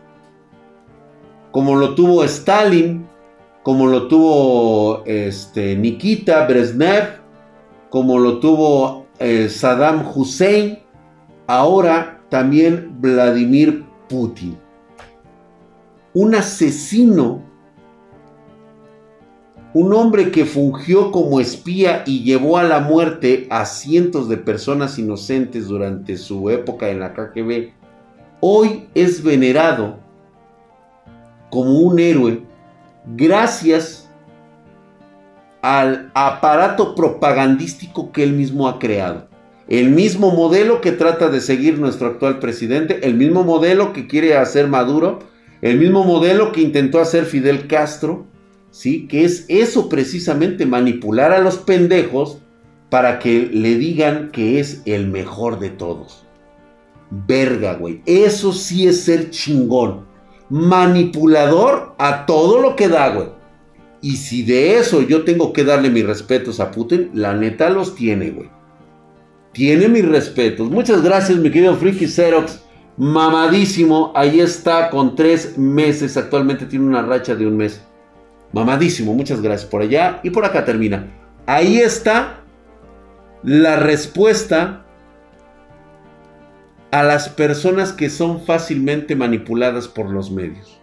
como 1.56 1.74
lo 1.74 1.94
tuvo 1.94 2.22
Stalin, 2.22 3.06
como 3.62 3.86
lo 3.86 4.08
tuvo 4.08 5.02
este, 5.06 5.74
Nikita 5.74 6.46
Brezhnev, 6.46 7.18
como 7.88 8.18
lo 8.18 8.40
tuvo 8.40 9.06
eh, 9.18 9.48
Saddam 9.48 10.06
Hussein, 10.14 10.80
ahora 11.46 12.20
también 12.28 12.96
Vladimir 13.00 13.84
Putin. 14.08 14.58
Un 16.14 16.34
asesino, 16.34 17.42
un 19.74 19.92
hombre 19.92 20.30
que 20.30 20.44
fungió 20.44 21.12
como 21.12 21.40
espía 21.40 22.02
y 22.06 22.22
llevó 22.24 22.56
a 22.56 22.62
la 22.62 22.80
muerte 22.80 23.46
a 23.50 23.66
cientos 23.66 24.28
de 24.28 24.38
personas 24.38 24.98
inocentes 24.98 25.68
durante 25.68 26.16
su 26.16 26.48
época 26.50 26.88
en 26.88 27.00
la 27.00 27.12
KGB, 27.12 27.72
hoy 28.40 28.88
es 28.94 29.22
venerado 29.22 29.98
como 31.50 31.78
un 31.80 31.98
héroe 31.98 32.42
gracias 33.14 34.10
al 35.62 36.10
aparato 36.14 36.94
propagandístico 36.94 38.12
que 38.12 38.22
él 38.22 38.32
mismo 38.32 38.68
ha 38.68 38.78
creado. 38.78 39.28
El 39.68 39.90
mismo 39.90 40.30
modelo 40.30 40.80
que 40.80 40.92
trata 40.92 41.28
de 41.28 41.40
seguir 41.40 41.78
nuestro 41.78 42.08
actual 42.08 42.38
presidente, 42.38 43.00
el 43.02 43.14
mismo 43.14 43.42
modelo 43.42 43.92
que 43.92 44.06
quiere 44.06 44.36
hacer 44.36 44.68
Maduro, 44.68 45.18
el 45.62 45.78
mismo 45.78 46.04
modelo 46.04 46.52
que 46.52 46.60
intentó 46.60 47.00
hacer 47.00 47.24
Fidel 47.24 47.66
Castro, 47.66 48.26
¿sí? 48.70 49.08
Que 49.08 49.24
es 49.24 49.44
eso 49.48 49.88
precisamente, 49.88 50.66
manipular 50.66 51.32
a 51.32 51.40
los 51.40 51.58
pendejos 51.58 52.38
para 52.90 53.18
que 53.18 53.50
le 53.52 53.76
digan 53.76 54.30
que 54.30 54.60
es 54.60 54.82
el 54.84 55.08
mejor 55.08 55.58
de 55.58 55.70
todos. 55.70 56.24
Verga, 57.10 57.74
güey. 57.74 58.02
Eso 58.06 58.52
sí 58.52 58.86
es 58.86 59.00
ser 59.00 59.30
chingón 59.30 60.06
manipulador 60.48 61.94
a 61.98 62.26
todo 62.26 62.60
lo 62.60 62.76
que 62.76 62.88
da, 62.88 63.08
güey. 63.10 63.28
Y 64.00 64.16
si 64.16 64.42
de 64.42 64.78
eso 64.78 65.02
yo 65.02 65.24
tengo 65.24 65.52
que 65.52 65.64
darle 65.64 65.90
mis 65.90 66.06
respetos 66.06 66.60
a 66.60 66.70
Putin, 66.70 67.10
la 67.14 67.34
neta 67.34 67.70
los 67.70 67.94
tiene, 67.94 68.30
güey. 68.30 68.48
Tiene 69.56 69.88
mis 69.88 70.06
respetos. 70.06 70.70
Muchas 70.70 71.00
gracias, 71.02 71.38
mi 71.38 71.50
querido 71.50 71.74
Freaky 71.76 72.06
Xerox. 72.06 72.60
Mamadísimo. 72.98 74.12
Ahí 74.14 74.40
está 74.40 74.90
con 74.90 75.16
tres 75.16 75.56
meses. 75.56 76.18
Actualmente 76.18 76.66
tiene 76.66 76.84
una 76.84 77.00
racha 77.00 77.34
de 77.34 77.46
un 77.46 77.56
mes. 77.56 77.80
Mamadísimo. 78.52 79.14
Muchas 79.14 79.40
gracias 79.40 79.70
por 79.70 79.80
allá. 79.80 80.20
Y 80.22 80.28
por 80.28 80.44
acá 80.44 80.66
termina. 80.66 81.10
Ahí 81.46 81.78
está 81.78 82.40
la 83.42 83.76
respuesta 83.76 84.84
a 86.90 87.02
las 87.02 87.30
personas 87.30 87.94
que 87.94 88.10
son 88.10 88.44
fácilmente 88.44 89.16
manipuladas 89.16 89.88
por 89.88 90.10
los 90.10 90.30
medios. 90.30 90.82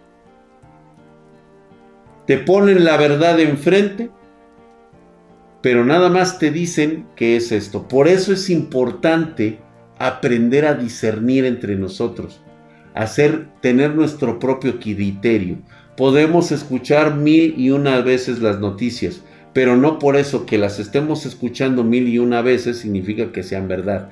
Te 2.26 2.38
ponen 2.38 2.84
la 2.84 2.96
verdad 2.96 3.38
enfrente, 3.38 4.10
pero 5.64 5.82
nada 5.82 6.10
más 6.10 6.38
te 6.38 6.50
dicen 6.50 7.06
que 7.16 7.36
es 7.36 7.50
esto. 7.50 7.88
Por 7.88 8.06
eso 8.06 8.34
es 8.34 8.50
importante 8.50 9.60
aprender 9.98 10.66
a 10.66 10.74
discernir 10.74 11.46
entre 11.46 11.74
nosotros, 11.74 12.42
hacer 12.92 13.46
tener 13.62 13.94
nuestro 13.94 14.38
propio 14.38 14.78
criterio. 14.78 15.56
Podemos 15.96 16.52
escuchar 16.52 17.14
mil 17.14 17.54
y 17.56 17.70
una 17.70 18.02
veces 18.02 18.40
las 18.40 18.60
noticias, 18.60 19.22
pero 19.54 19.74
no 19.74 19.98
por 19.98 20.16
eso 20.16 20.44
que 20.44 20.58
las 20.58 20.78
estemos 20.78 21.24
escuchando 21.24 21.82
mil 21.82 22.08
y 22.08 22.18
una 22.18 22.42
veces 22.42 22.76
significa 22.76 23.32
que 23.32 23.42
sean 23.42 23.66
verdad. 23.66 24.10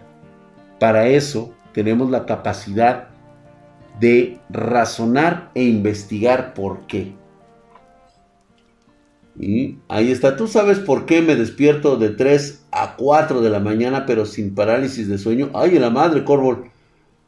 Para 0.80 1.08
eso 1.08 1.54
tenemos 1.74 2.10
la 2.10 2.24
capacidad 2.24 3.08
de 4.00 4.38
razonar 4.48 5.50
e 5.54 5.64
investigar 5.64 6.54
por 6.54 6.86
qué. 6.86 7.12
Y 9.38 9.78
ahí 9.88 10.10
está, 10.10 10.36
tú 10.36 10.46
sabes 10.46 10.78
por 10.78 11.06
qué 11.06 11.22
me 11.22 11.36
despierto 11.36 11.96
de 11.96 12.10
3 12.10 12.66
a 12.70 12.96
4 12.96 13.40
de 13.40 13.50
la 13.50 13.60
mañana 13.60 14.04
pero 14.06 14.26
sin 14.26 14.54
parálisis 14.54 15.08
de 15.08 15.18
sueño. 15.18 15.50
Ay, 15.54 15.78
la 15.78 15.90
madre, 15.90 16.24
Corbol. 16.24 16.70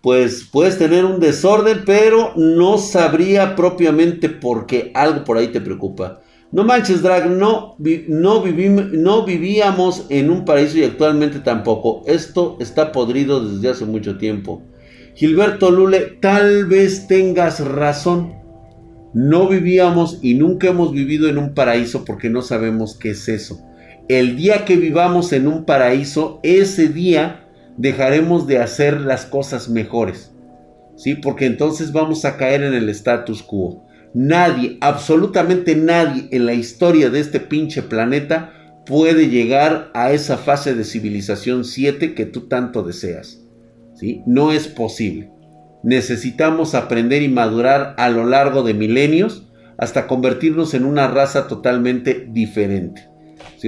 Pues 0.02 0.46
puedes 0.52 0.76
tener 0.76 1.06
un 1.06 1.18
desorden, 1.18 1.82
pero 1.86 2.34
no 2.36 2.76
sabría 2.76 3.56
propiamente 3.56 4.28
por 4.28 4.66
qué 4.66 4.92
algo 4.94 5.24
por 5.24 5.38
ahí 5.38 5.48
te 5.48 5.62
preocupa. 5.62 6.20
No 6.52 6.62
manches, 6.62 7.02
Drag, 7.02 7.30
no, 7.30 7.74
no, 8.08 8.44
no 8.44 9.24
vivíamos 9.24 10.06
en 10.10 10.30
un 10.30 10.44
paraíso 10.44 10.78
y 10.78 10.84
actualmente 10.84 11.40
tampoco. 11.40 12.02
Esto 12.06 12.58
está 12.60 12.92
podrido 12.92 13.44
desde 13.44 13.70
hace 13.70 13.86
mucho 13.86 14.18
tiempo. 14.18 14.62
Gilberto 15.16 15.70
Lule, 15.70 16.18
tal 16.20 16.66
vez 16.66 17.06
tengas 17.06 17.58
razón. 17.58 18.43
No 19.14 19.48
vivíamos 19.48 20.18
y 20.22 20.34
nunca 20.34 20.68
hemos 20.68 20.92
vivido 20.92 21.28
en 21.28 21.38
un 21.38 21.54
paraíso 21.54 22.04
porque 22.04 22.28
no 22.28 22.42
sabemos 22.42 22.96
qué 22.98 23.10
es 23.10 23.28
eso. 23.28 23.60
El 24.08 24.36
día 24.36 24.64
que 24.64 24.76
vivamos 24.76 25.32
en 25.32 25.46
un 25.46 25.64
paraíso, 25.64 26.40
ese 26.42 26.88
día 26.88 27.46
dejaremos 27.76 28.46
de 28.46 28.58
hacer 28.58 29.00
las 29.00 29.24
cosas 29.24 29.68
mejores. 29.68 30.32
¿Sí? 30.96 31.14
Porque 31.14 31.46
entonces 31.46 31.92
vamos 31.92 32.24
a 32.24 32.36
caer 32.36 32.62
en 32.62 32.74
el 32.74 32.88
status 32.88 33.42
quo. 33.42 33.84
Nadie, 34.14 34.78
absolutamente 34.80 35.74
nadie 35.74 36.28
en 36.30 36.46
la 36.46 36.54
historia 36.54 37.10
de 37.10 37.20
este 37.20 37.40
pinche 37.40 37.82
planeta 37.82 38.52
puede 38.86 39.28
llegar 39.28 39.90
a 39.94 40.12
esa 40.12 40.36
fase 40.36 40.74
de 40.74 40.84
civilización 40.84 41.64
7 41.64 42.14
que 42.14 42.26
tú 42.26 42.48
tanto 42.48 42.82
deseas. 42.82 43.40
¿sí? 43.94 44.22
No 44.26 44.52
es 44.52 44.68
posible. 44.68 45.30
Necesitamos 45.84 46.74
aprender 46.74 47.22
y 47.22 47.28
madurar 47.28 47.94
a 47.98 48.08
lo 48.08 48.24
largo 48.24 48.62
de 48.62 48.74
milenios 48.74 49.46
hasta 49.76 50.06
convertirnos 50.06 50.74
en 50.74 50.84
una 50.84 51.08
raza 51.08 51.46
totalmente 51.46 52.26
diferente. 52.30 53.08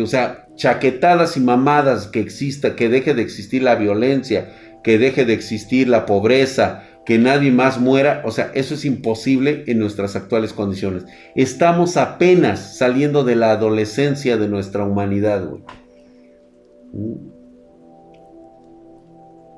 O 0.02 0.06
sea, 0.06 0.48
chaquetadas 0.56 1.36
y 1.36 1.40
mamadas 1.40 2.06
que 2.06 2.20
exista, 2.20 2.74
que 2.74 2.88
deje 2.88 3.14
de 3.14 3.22
existir 3.22 3.62
la 3.62 3.74
violencia, 3.74 4.52
que 4.82 4.98
deje 4.98 5.24
de 5.24 5.34
existir 5.34 5.88
la 5.88 6.06
pobreza, 6.06 6.84
que 7.04 7.18
nadie 7.18 7.52
más 7.52 7.80
muera, 7.80 8.22
o 8.24 8.30
sea, 8.30 8.50
eso 8.54 8.74
es 8.74 8.84
imposible 8.84 9.64
en 9.66 9.78
nuestras 9.78 10.16
actuales 10.16 10.52
condiciones. 10.52 11.04
Estamos 11.34 11.96
apenas 11.96 12.78
saliendo 12.78 13.24
de 13.24 13.36
la 13.36 13.52
adolescencia 13.52 14.36
de 14.36 14.48
nuestra 14.48 14.84
humanidad, 14.84 15.46
güey. 15.46 15.62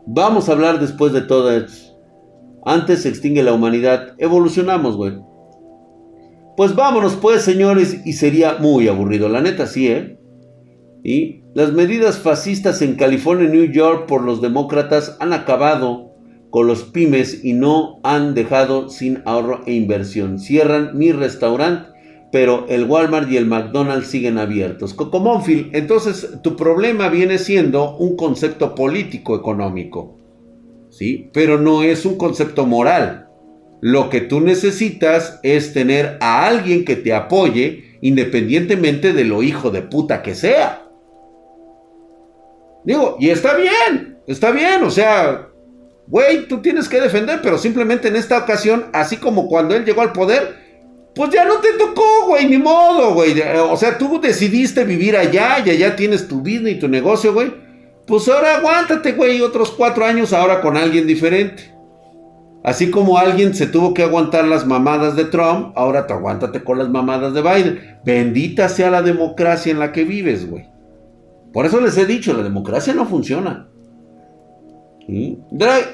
Vamos 0.06 0.48
a 0.48 0.52
hablar 0.52 0.80
después 0.80 1.12
de 1.12 1.22
todo 1.22 1.50
esto. 1.52 1.87
Antes 2.68 3.00
se 3.00 3.08
extingue 3.08 3.42
la 3.42 3.54
humanidad, 3.54 4.14
evolucionamos, 4.18 4.94
güey. 4.94 5.14
Pues 6.54 6.74
vámonos 6.74 7.16
pues, 7.16 7.40
señores, 7.40 8.02
y 8.04 8.12
sería 8.12 8.58
muy 8.60 8.88
aburrido, 8.88 9.30
la 9.30 9.40
neta 9.40 9.66
sí, 9.66 9.88
¿eh? 9.88 10.18
Y 11.02 11.44
las 11.54 11.72
medidas 11.72 12.18
fascistas 12.18 12.82
en 12.82 12.96
California 12.96 13.48
y 13.48 13.52
New 13.52 13.72
York 13.72 14.04
por 14.04 14.22
los 14.22 14.42
demócratas 14.42 15.16
han 15.18 15.32
acabado 15.32 16.12
con 16.50 16.66
los 16.66 16.82
pymes 16.82 17.42
y 17.42 17.54
no 17.54 18.00
han 18.02 18.34
dejado 18.34 18.90
sin 18.90 19.22
ahorro 19.24 19.62
e 19.64 19.72
inversión. 19.72 20.38
Cierran 20.38 20.90
mi 20.98 21.10
restaurante, 21.10 21.88
pero 22.32 22.66
el 22.68 22.84
Walmart 22.84 23.32
y 23.32 23.38
el 23.38 23.46
McDonald's 23.46 24.08
siguen 24.08 24.36
abiertos. 24.36 24.92
Cocomonfil, 24.92 25.70
entonces 25.72 26.38
tu 26.42 26.54
problema 26.54 27.08
viene 27.08 27.38
siendo 27.38 27.96
un 27.96 28.14
concepto 28.14 28.74
político 28.74 29.34
económico, 29.34 30.17
¿sí? 30.98 31.30
Pero 31.32 31.58
no 31.58 31.82
es 31.82 32.04
un 32.04 32.18
concepto 32.18 32.66
moral. 32.66 33.28
Lo 33.80 34.10
que 34.10 34.20
tú 34.20 34.40
necesitas 34.40 35.38
es 35.42 35.72
tener 35.72 36.18
a 36.20 36.46
alguien 36.46 36.84
que 36.84 36.96
te 36.96 37.14
apoye 37.14 37.98
independientemente 38.00 39.12
de 39.12 39.24
lo 39.24 39.42
hijo 39.42 39.70
de 39.70 39.82
puta 39.82 40.22
que 40.22 40.34
sea. 40.34 40.84
Digo, 42.84 43.16
y 43.20 43.30
está 43.30 43.54
bien, 43.56 44.18
está 44.26 44.50
bien, 44.50 44.82
o 44.82 44.90
sea, 44.90 45.48
Güey, 46.10 46.48
tú 46.48 46.62
tienes 46.62 46.88
que 46.88 47.02
defender, 47.02 47.40
pero 47.42 47.58
simplemente 47.58 48.08
en 48.08 48.16
esta 48.16 48.38
ocasión, 48.38 48.86
así 48.94 49.18
como 49.18 49.46
cuando 49.46 49.76
él 49.76 49.84
llegó 49.84 50.00
al 50.00 50.12
poder, 50.12 50.56
pues 51.14 51.28
ya 51.30 51.44
no 51.44 51.56
te 51.56 51.74
tocó, 51.74 52.28
güey, 52.28 52.46
ni 52.46 52.56
modo, 52.56 53.12
güey. 53.12 53.38
O 53.70 53.76
sea, 53.76 53.98
tú 53.98 54.18
decidiste 54.18 54.84
vivir 54.84 55.18
allá 55.18 55.58
y 55.64 55.68
allá 55.68 55.96
tienes 55.96 56.26
tu 56.26 56.40
vida 56.40 56.70
y 56.70 56.78
tu 56.78 56.88
negocio, 56.88 57.34
güey. 57.34 57.52
Pues 58.08 58.26
ahora 58.28 58.56
aguántate, 58.56 59.12
güey, 59.12 59.42
otros 59.42 59.70
cuatro 59.70 60.06
años 60.06 60.32
ahora 60.32 60.62
con 60.62 60.78
alguien 60.78 61.06
diferente. 61.06 61.74
Así 62.64 62.90
como 62.90 63.18
alguien 63.18 63.54
se 63.54 63.66
tuvo 63.66 63.94
que 63.94 64.02
aguantar 64.02 64.46
las 64.46 64.66
mamadas 64.66 65.14
de 65.14 65.26
Trump, 65.26 65.72
ahora 65.76 66.06
te 66.06 66.14
aguántate 66.14 66.64
con 66.64 66.78
las 66.78 66.88
mamadas 66.88 67.34
de 67.34 67.42
Biden. 67.42 67.98
Bendita 68.04 68.68
sea 68.70 68.90
la 68.90 69.02
democracia 69.02 69.70
en 69.70 69.78
la 69.78 69.92
que 69.92 70.04
vives, 70.04 70.50
güey. 70.50 70.66
Por 71.52 71.66
eso 71.66 71.80
les 71.80 71.96
he 71.98 72.06
dicho, 72.06 72.32
la 72.32 72.42
democracia 72.42 72.94
no 72.94 73.06
funciona. 73.06 73.68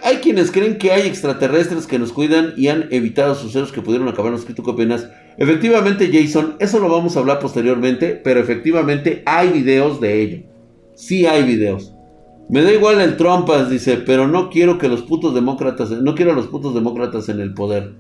Hay 0.03 0.16
quienes 0.23 0.51
creen 0.51 0.78
que 0.78 0.91
hay 0.91 1.07
extraterrestres 1.07 1.86
que 1.86 1.99
nos 1.99 2.12
cuidan 2.12 2.55
y 2.57 2.69
han 2.69 2.89
evitado 2.91 3.35
sucesos 3.35 3.70
que 3.70 3.82
pudieron 3.82 4.09
acabarnos. 4.09 4.45
¿Tú 4.45 4.62
qué? 4.62 4.99
Efectivamente, 5.36 6.11
Jason, 6.12 6.57
eso 6.59 6.78
lo 6.81 6.89
vamos 6.89 7.16
a 7.16 7.20
hablar 7.20 7.39
posteriormente, 7.39 8.20
pero 8.23 8.41
efectivamente 8.41 9.23
hay 9.27 9.51
videos 9.51 10.01
de 10.01 10.23
ello. 10.23 10.43
Sí 10.95 11.27
hay 11.27 11.45
videos. 11.45 11.94
Me 12.49 12.62
da 12.62 12.73
igual 12.73 13.01
el 13.01 13.16
Trumpas, 13.16 13.71
dice, 13.71 13.97
pero 13.97 14.29
no 14.29 14.51
quiero 14.51 14.79
que 14.79 14.89
los 14.89 15.03
putos 15.03 15.35
demócratas, 15.35 15.91
no 15.91 16.15
quiero 16.15 16.33
a 16.33 16.35
los 16.35 16.49
putos 16.49 16.75
demócratas 16.75 17.29
en 17.29 17.41
el 17.41 17.55
poder. 17.55 17.95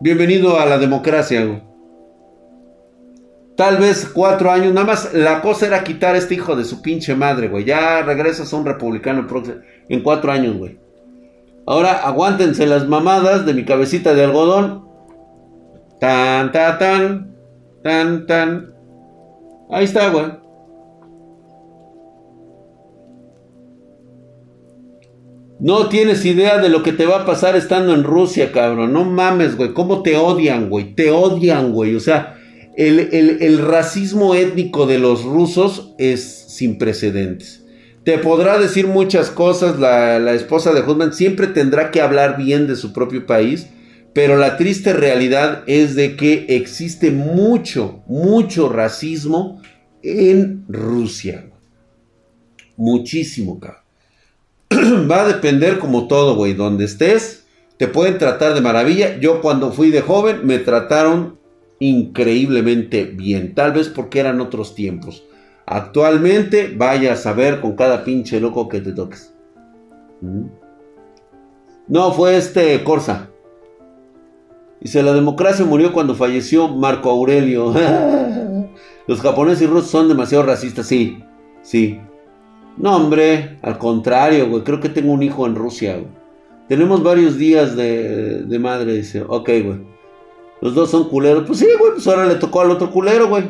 Bienvenido 0.00 0.58
a 0.58 0.66
la 0.66 0.78
democracia, 0.78 1.62
Tal 3.56 3.78
vez 3.78 4.08
cuatro 4.14 4.52
años, 4.52 4.72
nada 4.72 4.86
más 4.86 5.12
la 5.12 5.42
cosa 5.42 5.66
era 5.66 5.82
quitar 5.82 6.14
a 6.14 6.18
este 6.18 6.34
hijo 6.34 6.54
de 6.54 6.64
su 6.64 6.80
pinche 6.80 7.16
madre, 7.16 7.48
güey. 7.48 7.64
Ya 7.64 8.02
regresas 8.02 8.52
a 8.52 8.56
un 8.56 8.64
republicano 8.64 9.26
en 9.88 10.02
cuatro 10.04 10.30
años, 10.30 10.56
güey. 10.56 10.78
Ahora 11.66 11.94
aguántense 12.06 12.66
las 12.66 12.86
mamadas 12.86 13.44
de 13.44 13.54
mi 13.54 13.64
cabecita 13.64 14.14
de 14.14 14.22
algodón. 14.22 14.88
Tan, 15.98 16.52
tan, 16.52 16.78
tan, 16.78 17.36
tan, 17.82 18.26
tan. 18.26 18.74
Ahí 19.70 19.84
está, 19.84 20.08
güey. 20.10 20.47
No 25.60 25.88
tienes 25.88 26.24
idea 26.24 26.58
de 26.58 26.68
lo 26.68 26.84
que 26.84 26.92
te 26.92 27.04
va 27.04 27.22
a 27.22 27.26
pasar 27.26 27.56
estando 27.56 27.92
en 27.92 28.04
Rusia, 28.04 28.52
cabrón. 28.52 28.92
No 28.92 29.04
mames, 29.04 29.56
güey. 29.56 29.72
¿Cómo 29.72 30.02
te 30.02 30.16
odian, 30.16 30.70
güey? 30.70 30.94
Te 30.94 31.10
odian, 31.10 31.72
güey. 31.72 31.96
O 31.96 32.00
sea, 32.00 32.38
el, 32.76 33.58
racismo 33.58 34.36
étnico 34.36 34.86
de 34.86 34.98
los 34.98 35.24
rusos 35.24 35.94
es 35.98 36.22
sin 36.48 36.78
precedentes. 36.78 37.64
Te 38.04 38.18
podrá 38.18 38.58
decir 38.58 38.86
muchas 38.86 39.30
cosas, 39.30 39.80
la, 39.80 40.32
esposa 40.32 40.72
de 40.72 40.82
Hudman 40.82 41.12
siempre 41.12 41.48
tendrá 41.48 41.90
que 41.90 42.00
hablar 42.00 42.36
bien 42.38 42.68
de 42.68 42.76
su 42.76 42.92
propio 42.92 43.26
país, 43.26 43.66
pero 44.14 44.36
la 44.36 44.56
triste 44.56 44.92
realidad 44.92 45.64
es 45.66 45.96
de 45.96 46.14
que 46.16 46.46
existe 46.50 47.10
mucho, 47.10 48.04
mucho 48.06 48.68
racismo 48.68 49.60
en 50.02 50.64
Rusia. 50.68 51.50
Muchísimo, 52.76 53.58
cabrón. 53.58 53.87
va 55.10 55.22
a 55.22 55.28
depender 55.28 55.78
como 55.78 56.08
todo, 56.08 56.36
güey. 56.36 56.54
Donde 56.54 56.84
estés, 56.84 57.46
te 57.76 57.88
pueden 57.88 58.18
tratar 58.18 58.54
de 58.54 58.60
maravilla. 58.60 59.18
Yo 59.18 59.40
cuando 59.40 59.72
fui 59.72 59.90
de 59.90 60.02
joven 60.02 60.40
me 60.44 60.58
trataron 60.58 61.38
increíblemente 61.80 63.04
bien. 63.04 63.54
Tal 63.54 63.72
vez 63.72 63.88
porque 63.88 64.20
eran 64.20 64.40
otros 64.40 64.74
tiempos. 64.74 65.24
Actualmente, 65.66 66.74
vaya 66.76 67.12
a 67.12 67.16
saber 67.16 67.60
con 67.60 67.76
cada 67.76 68.04
pinche 68.04 68.40
loco 68.40 68.68
que 68.68 68.80
te 68.80 68.92
toques. 68.92 69.34
No, 71.86 72.12
fue 72.12 72.36
este 72.36 72.82
Corsa. 72.84 73.28
Dice, 74.80 75.02
la 75.02 75.12
democracia 75.12 75.64
murió 75.64 75.92
cuando 75.92 76.14
falleció 76.14 76.68
Marco 76.68 77.10
Aurelio. 77.10 77.74
Los 79.06 79.20
japoneses 79.20 79.62
y 79.62 79.66
rusos 79.66 79.90
son 79.90 80.08
demasiado 80.08 80.44
racistas. 80.44 80.86
Sí, 80.86 81.22
sí. 81.62 82.00
No, 82.78 82.96
hombre, 82.96 83.58
al 83.62 83.78
contrario, 83.78 84.48
güey. 84.48 84.62
Creo 84.62 84.80
que 84.80 84.88
tengo 84.88 85.12
un 85.12 85.22
hijo 85.22 85.46
en 85.46 85.54
Rusia, 85.54 85.94
güey. 85.94 86.06
Tenemos 86.68 87.02
varios 87.02 87.36
días 87.36 87.74
de, 87.76 88.42
de 88.42 88.58
madre, 88.58 88.94
dice. 88.94 89.24
Ok, 89.26 89.48
güey. 89.64 89.80
Los 90.60 90.74
dos 90.74 90.90
son 90.90 91.08
culeros. 91.08 91.44
Pues 91.46 91.58
sí, 91.58 91.66
güey, 91.78 91.92
pues 91.92 92.06
ahora 92.06 92.26
le 92.26 92.36
tocó 92.36 92.60
al 92.60 92.70
otro 92.70 92.90
culero, 92.90 93.28
güey. 93.28 93.44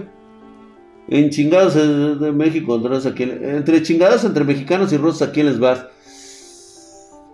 En 1.09 1.31
chingados 1.31 1.75
de 1.75 2.33
México, 2.33 2.77
entre 2.77 3.83
chingados 3.83 4.25
entre 4.25 4.45
mexicanos 4.45 4.93
y 4.93 4.99
rusos, 4.99 5.23
¿a 5.23 5.33
quién 5.33 5.47
les 5.47 5.59
vas? 5.59 5.87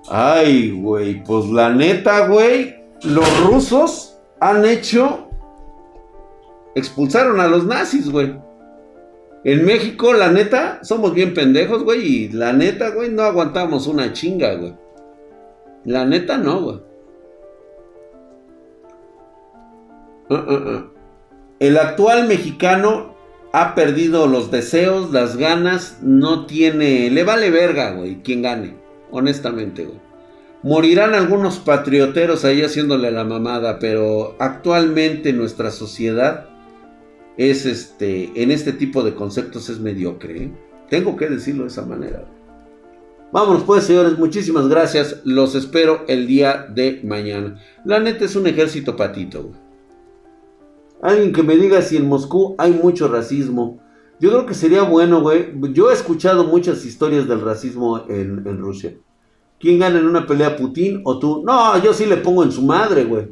Ay, 0.08 0.70
güey, 0.70 1.24
pues 1.24 1.46
la 1.46 1.70
neta, 1.70 2.28
güey, 2.28 2.76
los 3.02 3.40
rusos 3.44 4.16
han 4.40 4.64
hecho... 4.64 5.28
Expulsaron 6.76 7.40
a 7.40 7.48
los 7.48 7.66
nazis, 7.66 8.10
güey. 8.10 8.36
En 9.44 9.66
México, 9.66 10.14
la 10.14 10.30
neta, 10.30 10.80
somos 10.82 11.12
bien 11.12 11.34
pendejos, 11.34 11.84
güey. 11.84 12.00
Y 12.02 12.28
la 12.30 12.54
neta, 12.54 12.90
güey, 12.90 13.10
no 13.10 13.22
aguantamos 13.22 13.86
una 13.86 14.12
chinga, 14.12 14.54
güey. 14.54 14.74
La 15.84 16.06
neta, 16.06 16.38
no, 16.38 16.60
güey. 16.62 16.80
Uh, 20.30 20.34
uh, 20.34 20.76
uh. 20.76 20.90
El 21.58 21.76
actual 21.76 22.26
mexicano 22.26 23.14
ha 23.52 23.74
perdido 23.74 24.26
los 24.26 24.50
deseos, 24.50 25.12
las 25.12 25.36
ganas, 25.36 25.98
no 26.02 26.46
tiene... 26.46 27.10
Le 27.10 27.22
vale 27.22 27.50
verga, 27.50 27.92
güey, 27.92 28.22
quien 28.22 28.40
gane. 28.40 28.76
Honestamente, 29.10 29.84
güey. 29.84 30.00
Morirán 30.62 31.12
algunos 31.14 31.58
patrioteros 31.58 32.46
ahí 32.46 32.62
haciéndole 32.62 33.10
la 33.10 33.24
mamada, 33.24 33.78
pero 33.78 34.34
actualmente 34.38 35.34
nuestra 35.34 35.70
sociedad 35.70 36.48
es 37.36 37.66
este, 37.66 38.30
en 38.40 38.50
este 38.50 38.72
tipo 38.72 39.02
de 39.02 39.14
conceptos 39.14 39.68
es 39.68 39.80
mediocre. 39.80 40.44
¿eh? 40.44 40.52
Tengo 40.88 41.16
que 41.16 41.28
decirlo 41.28 41.62
de 41.62 41.68
esa 41.68 41.84
manera. 41.84 42.24
Vámonos 43.32 43.64
pues, 43.64 43.84
señores, 43.84 44.16
muchísimas 44.18 44.68
gracias. 44.68 45.20
Los 45.24 45.54
espero 45.54 46.04
el 46.06 46.26
día 46.26 46.66
de 46.72 47.00
mañana. 47.02 47.60
La 47.84 47.98
neta 47.98 48.24
es 48.24 48.36
un 48.36 48.46
ejército 48.46 48.94
patito. 48.94 49.50
Alguien 51.02 51.32
que 51.32 51.42
me 51.42 51.56
diga 51.56 51.82
si 51.82 51.96
en 51.96 52.08
Moscú 52.08 52.54
hay 52.58 52.72
mucho 52.72 53.08
racismo. 53.08 53.80
Yo 54.20 54.30
creo 54.30 54.46
que 54.46 54.54
sería 54.54 54.82
bueno, 54.82 55.20
güey. 55.20 55.52
Yo 55.72 55.90
he 55.90 55.94
escuchado 55.94 56.44
muchas 56.44 56.84
historias 56.84 57.26
del 57.26 57.40
racismo 57.40 58.04
en, 58.08 58.46
en 58.46 58.58
Rusia. 58.58 58.94
¿Quién 59.58 59.80
gana 59.80 59.98
en 59.98 60.06
una 60.06 60.26
pelea, 60.26 60.56
Putin 60.56 61.02
o 61.04 61.18
tú? 61.18 61.42
No, 61.44 61.82
yo 61.82 61.92
sí 61.92 62.06
le 62.06 62.18
pongo 62.18 62.44
en 62.44 62.52
su 62.52 62.62
madre, 62.62 63.04
güey. 63.04 63.28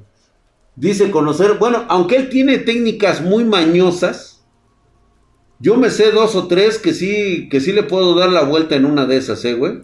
Dice 0.75 1.11
conocer, 1.11 1.59
bueno, 1.59 1.85
aunque 1.89 2.17
él 2.17 2.29
tiene 2.29 2.59
técnicas 2.59 3.21
muy 3.21 3.45
mañosas, 3.45 4.45
yo 5.61 5.77
me 5.77 5.91
sé 5.91 6.11
dos 6.11 6.35
o 6.35 6.49
tres 6.49 6.79
que 6.79 6.93
sí, 6.93 7.49
que 7.49 7.61
sí 7.61 7.73
le 7.73 7.85
puedo 7.85 8.17
dar 8.17 8.31
la 8.31 8.43
vuelta 8.43 8.75
en 8.75 8.85
una 8.85 9.07
de 9.07 9.17
esas, 9.17 9.45
eh, 9.45 9.55
güey. 9.55 9.83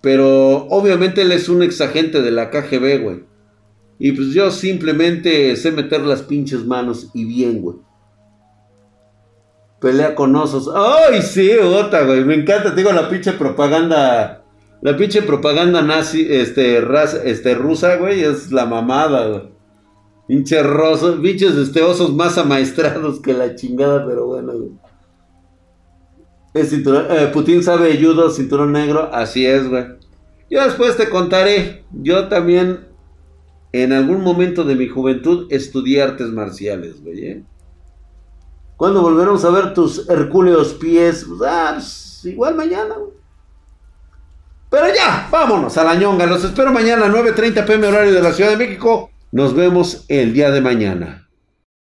Pero 0.00 0.66
obviamente 0.68 1.22
él 1.22 1.32
es 1.32 1.48
un 1.48 1.62
exagente 1.62 2.22
de 2.22 2.30
la 2.30 2.50
KGB, 2.50 3.02
güey. 3.02 3.24
Y 3.98 4.12
pues 4.12 4.28
yo 4.28 4.50
simplemente 4.50 5.54
sé 5.56 5.72
meter 5.72 6.02
las 6.02 6.22
pinches 6.22 6.64
manos 6.64 7.10
y 7.14 7.24
bien, 7.24 7.62
güey. 7.62 7.76
Pelea 9.80 10.14
con 10.14 10.34
osos. 10.34 10.70
¡Ay, 10.74 11.22
sí, 11.22 11.50
otra, 11.52 12.04
güey! 12.04 12.24
Me 12.24 12.34
encanta, 12.34 12.70
te 12.70 12.76
digo, 12.76 12.92
la 12.92 13.08
pinche 13.08 13.32
propaganda. 13.32 14.44
La 14.82 14.96
pinche 14.96 15.22
propaganda 15.22 15.82
nazi, 15.82 16.26
este, 16.28 16.82
este, 17.24 17.54
rusa, 17.54 17.96
güey, 17.96 18.22
es 18.22 18.52
la 18.52 18.66
mamada, 18.66 19.26
güey. 19.28 19.55
Pinche 20.26 20.62
rosos, 20.62 21.20
bichos 21.20 21.56
este, 21.56 21.82
osos 21.82 22.12
más 22.12 22.36
amaestrados 22.36 23.20
que 23.20 23.32
la 23.32 23.54
chingada, 23.54 24.04
pero 24.04 24.26
bueno, 24.26 24.52
güey. 24.52 24.72
Eh, 26.54 27.30
Putin 27.32 27.62
sabe 27.62 27.96
judo, 28.02 28.30
cinturón 28.30 28.72
negro, 28.72 29.10
así 29.12 29.46
es, 29.46 29.68
güey. 29.68 29.84
Yo 30.50 30.64
después 30.64 30.96
te 30.96 31.08
contaré. 31.10 31.84
Yo 31.92 32.28
también, 32.28 32.86
en 33.72 33.92
algún 33.92 34.22
momento 34.22 34.64
de 34.64 34.74
mi 34.74 34.88
juventud, 34.88 35.46
estudié 35.50 36.02
artes 36.02 36.28
marciales, 36.28 37.02
güey. 37.02 37.24
¿eh? 37.24 37.44
¿Cuándo 38.76 39.02
volveremos 39.02 39.44
a 39.44 39.50
ver 39.50 39.74
tus 39.74 40.08
hercúleos 40.08 40.74
pies? 40.74 41.26
Pues, 41.28 41.40
ah, 41.50 41.72
pues, 41.74 42.24
igual 42.24 42.54
mañana, 42.54 42.94
güey. 42.94 43.12
Pero 44.70 44.86
ya, 44.94 45.28
vámonos 45.30 45.76
a 45.76 45.84
la 45.84 45.94
ñonga. 45.94 46.26
Los 46.26 46.42
espero 46.42 46.72
mañana, 46.72 47.06
9.30 47.06 47.64
pm 47.64 47.86
horario 47.86 48.12
de 48.12 48.22
la 48.22 48.32
Ciudad 48.32 48.50
de 48.50 48.56
México. 48.56 49.10
Nos 49.32 49.54
vemos 49.54 50.04
el 50.08 50.32
día 50.32 50.50
de 50.52 50.60
mañana. 50.60 51.25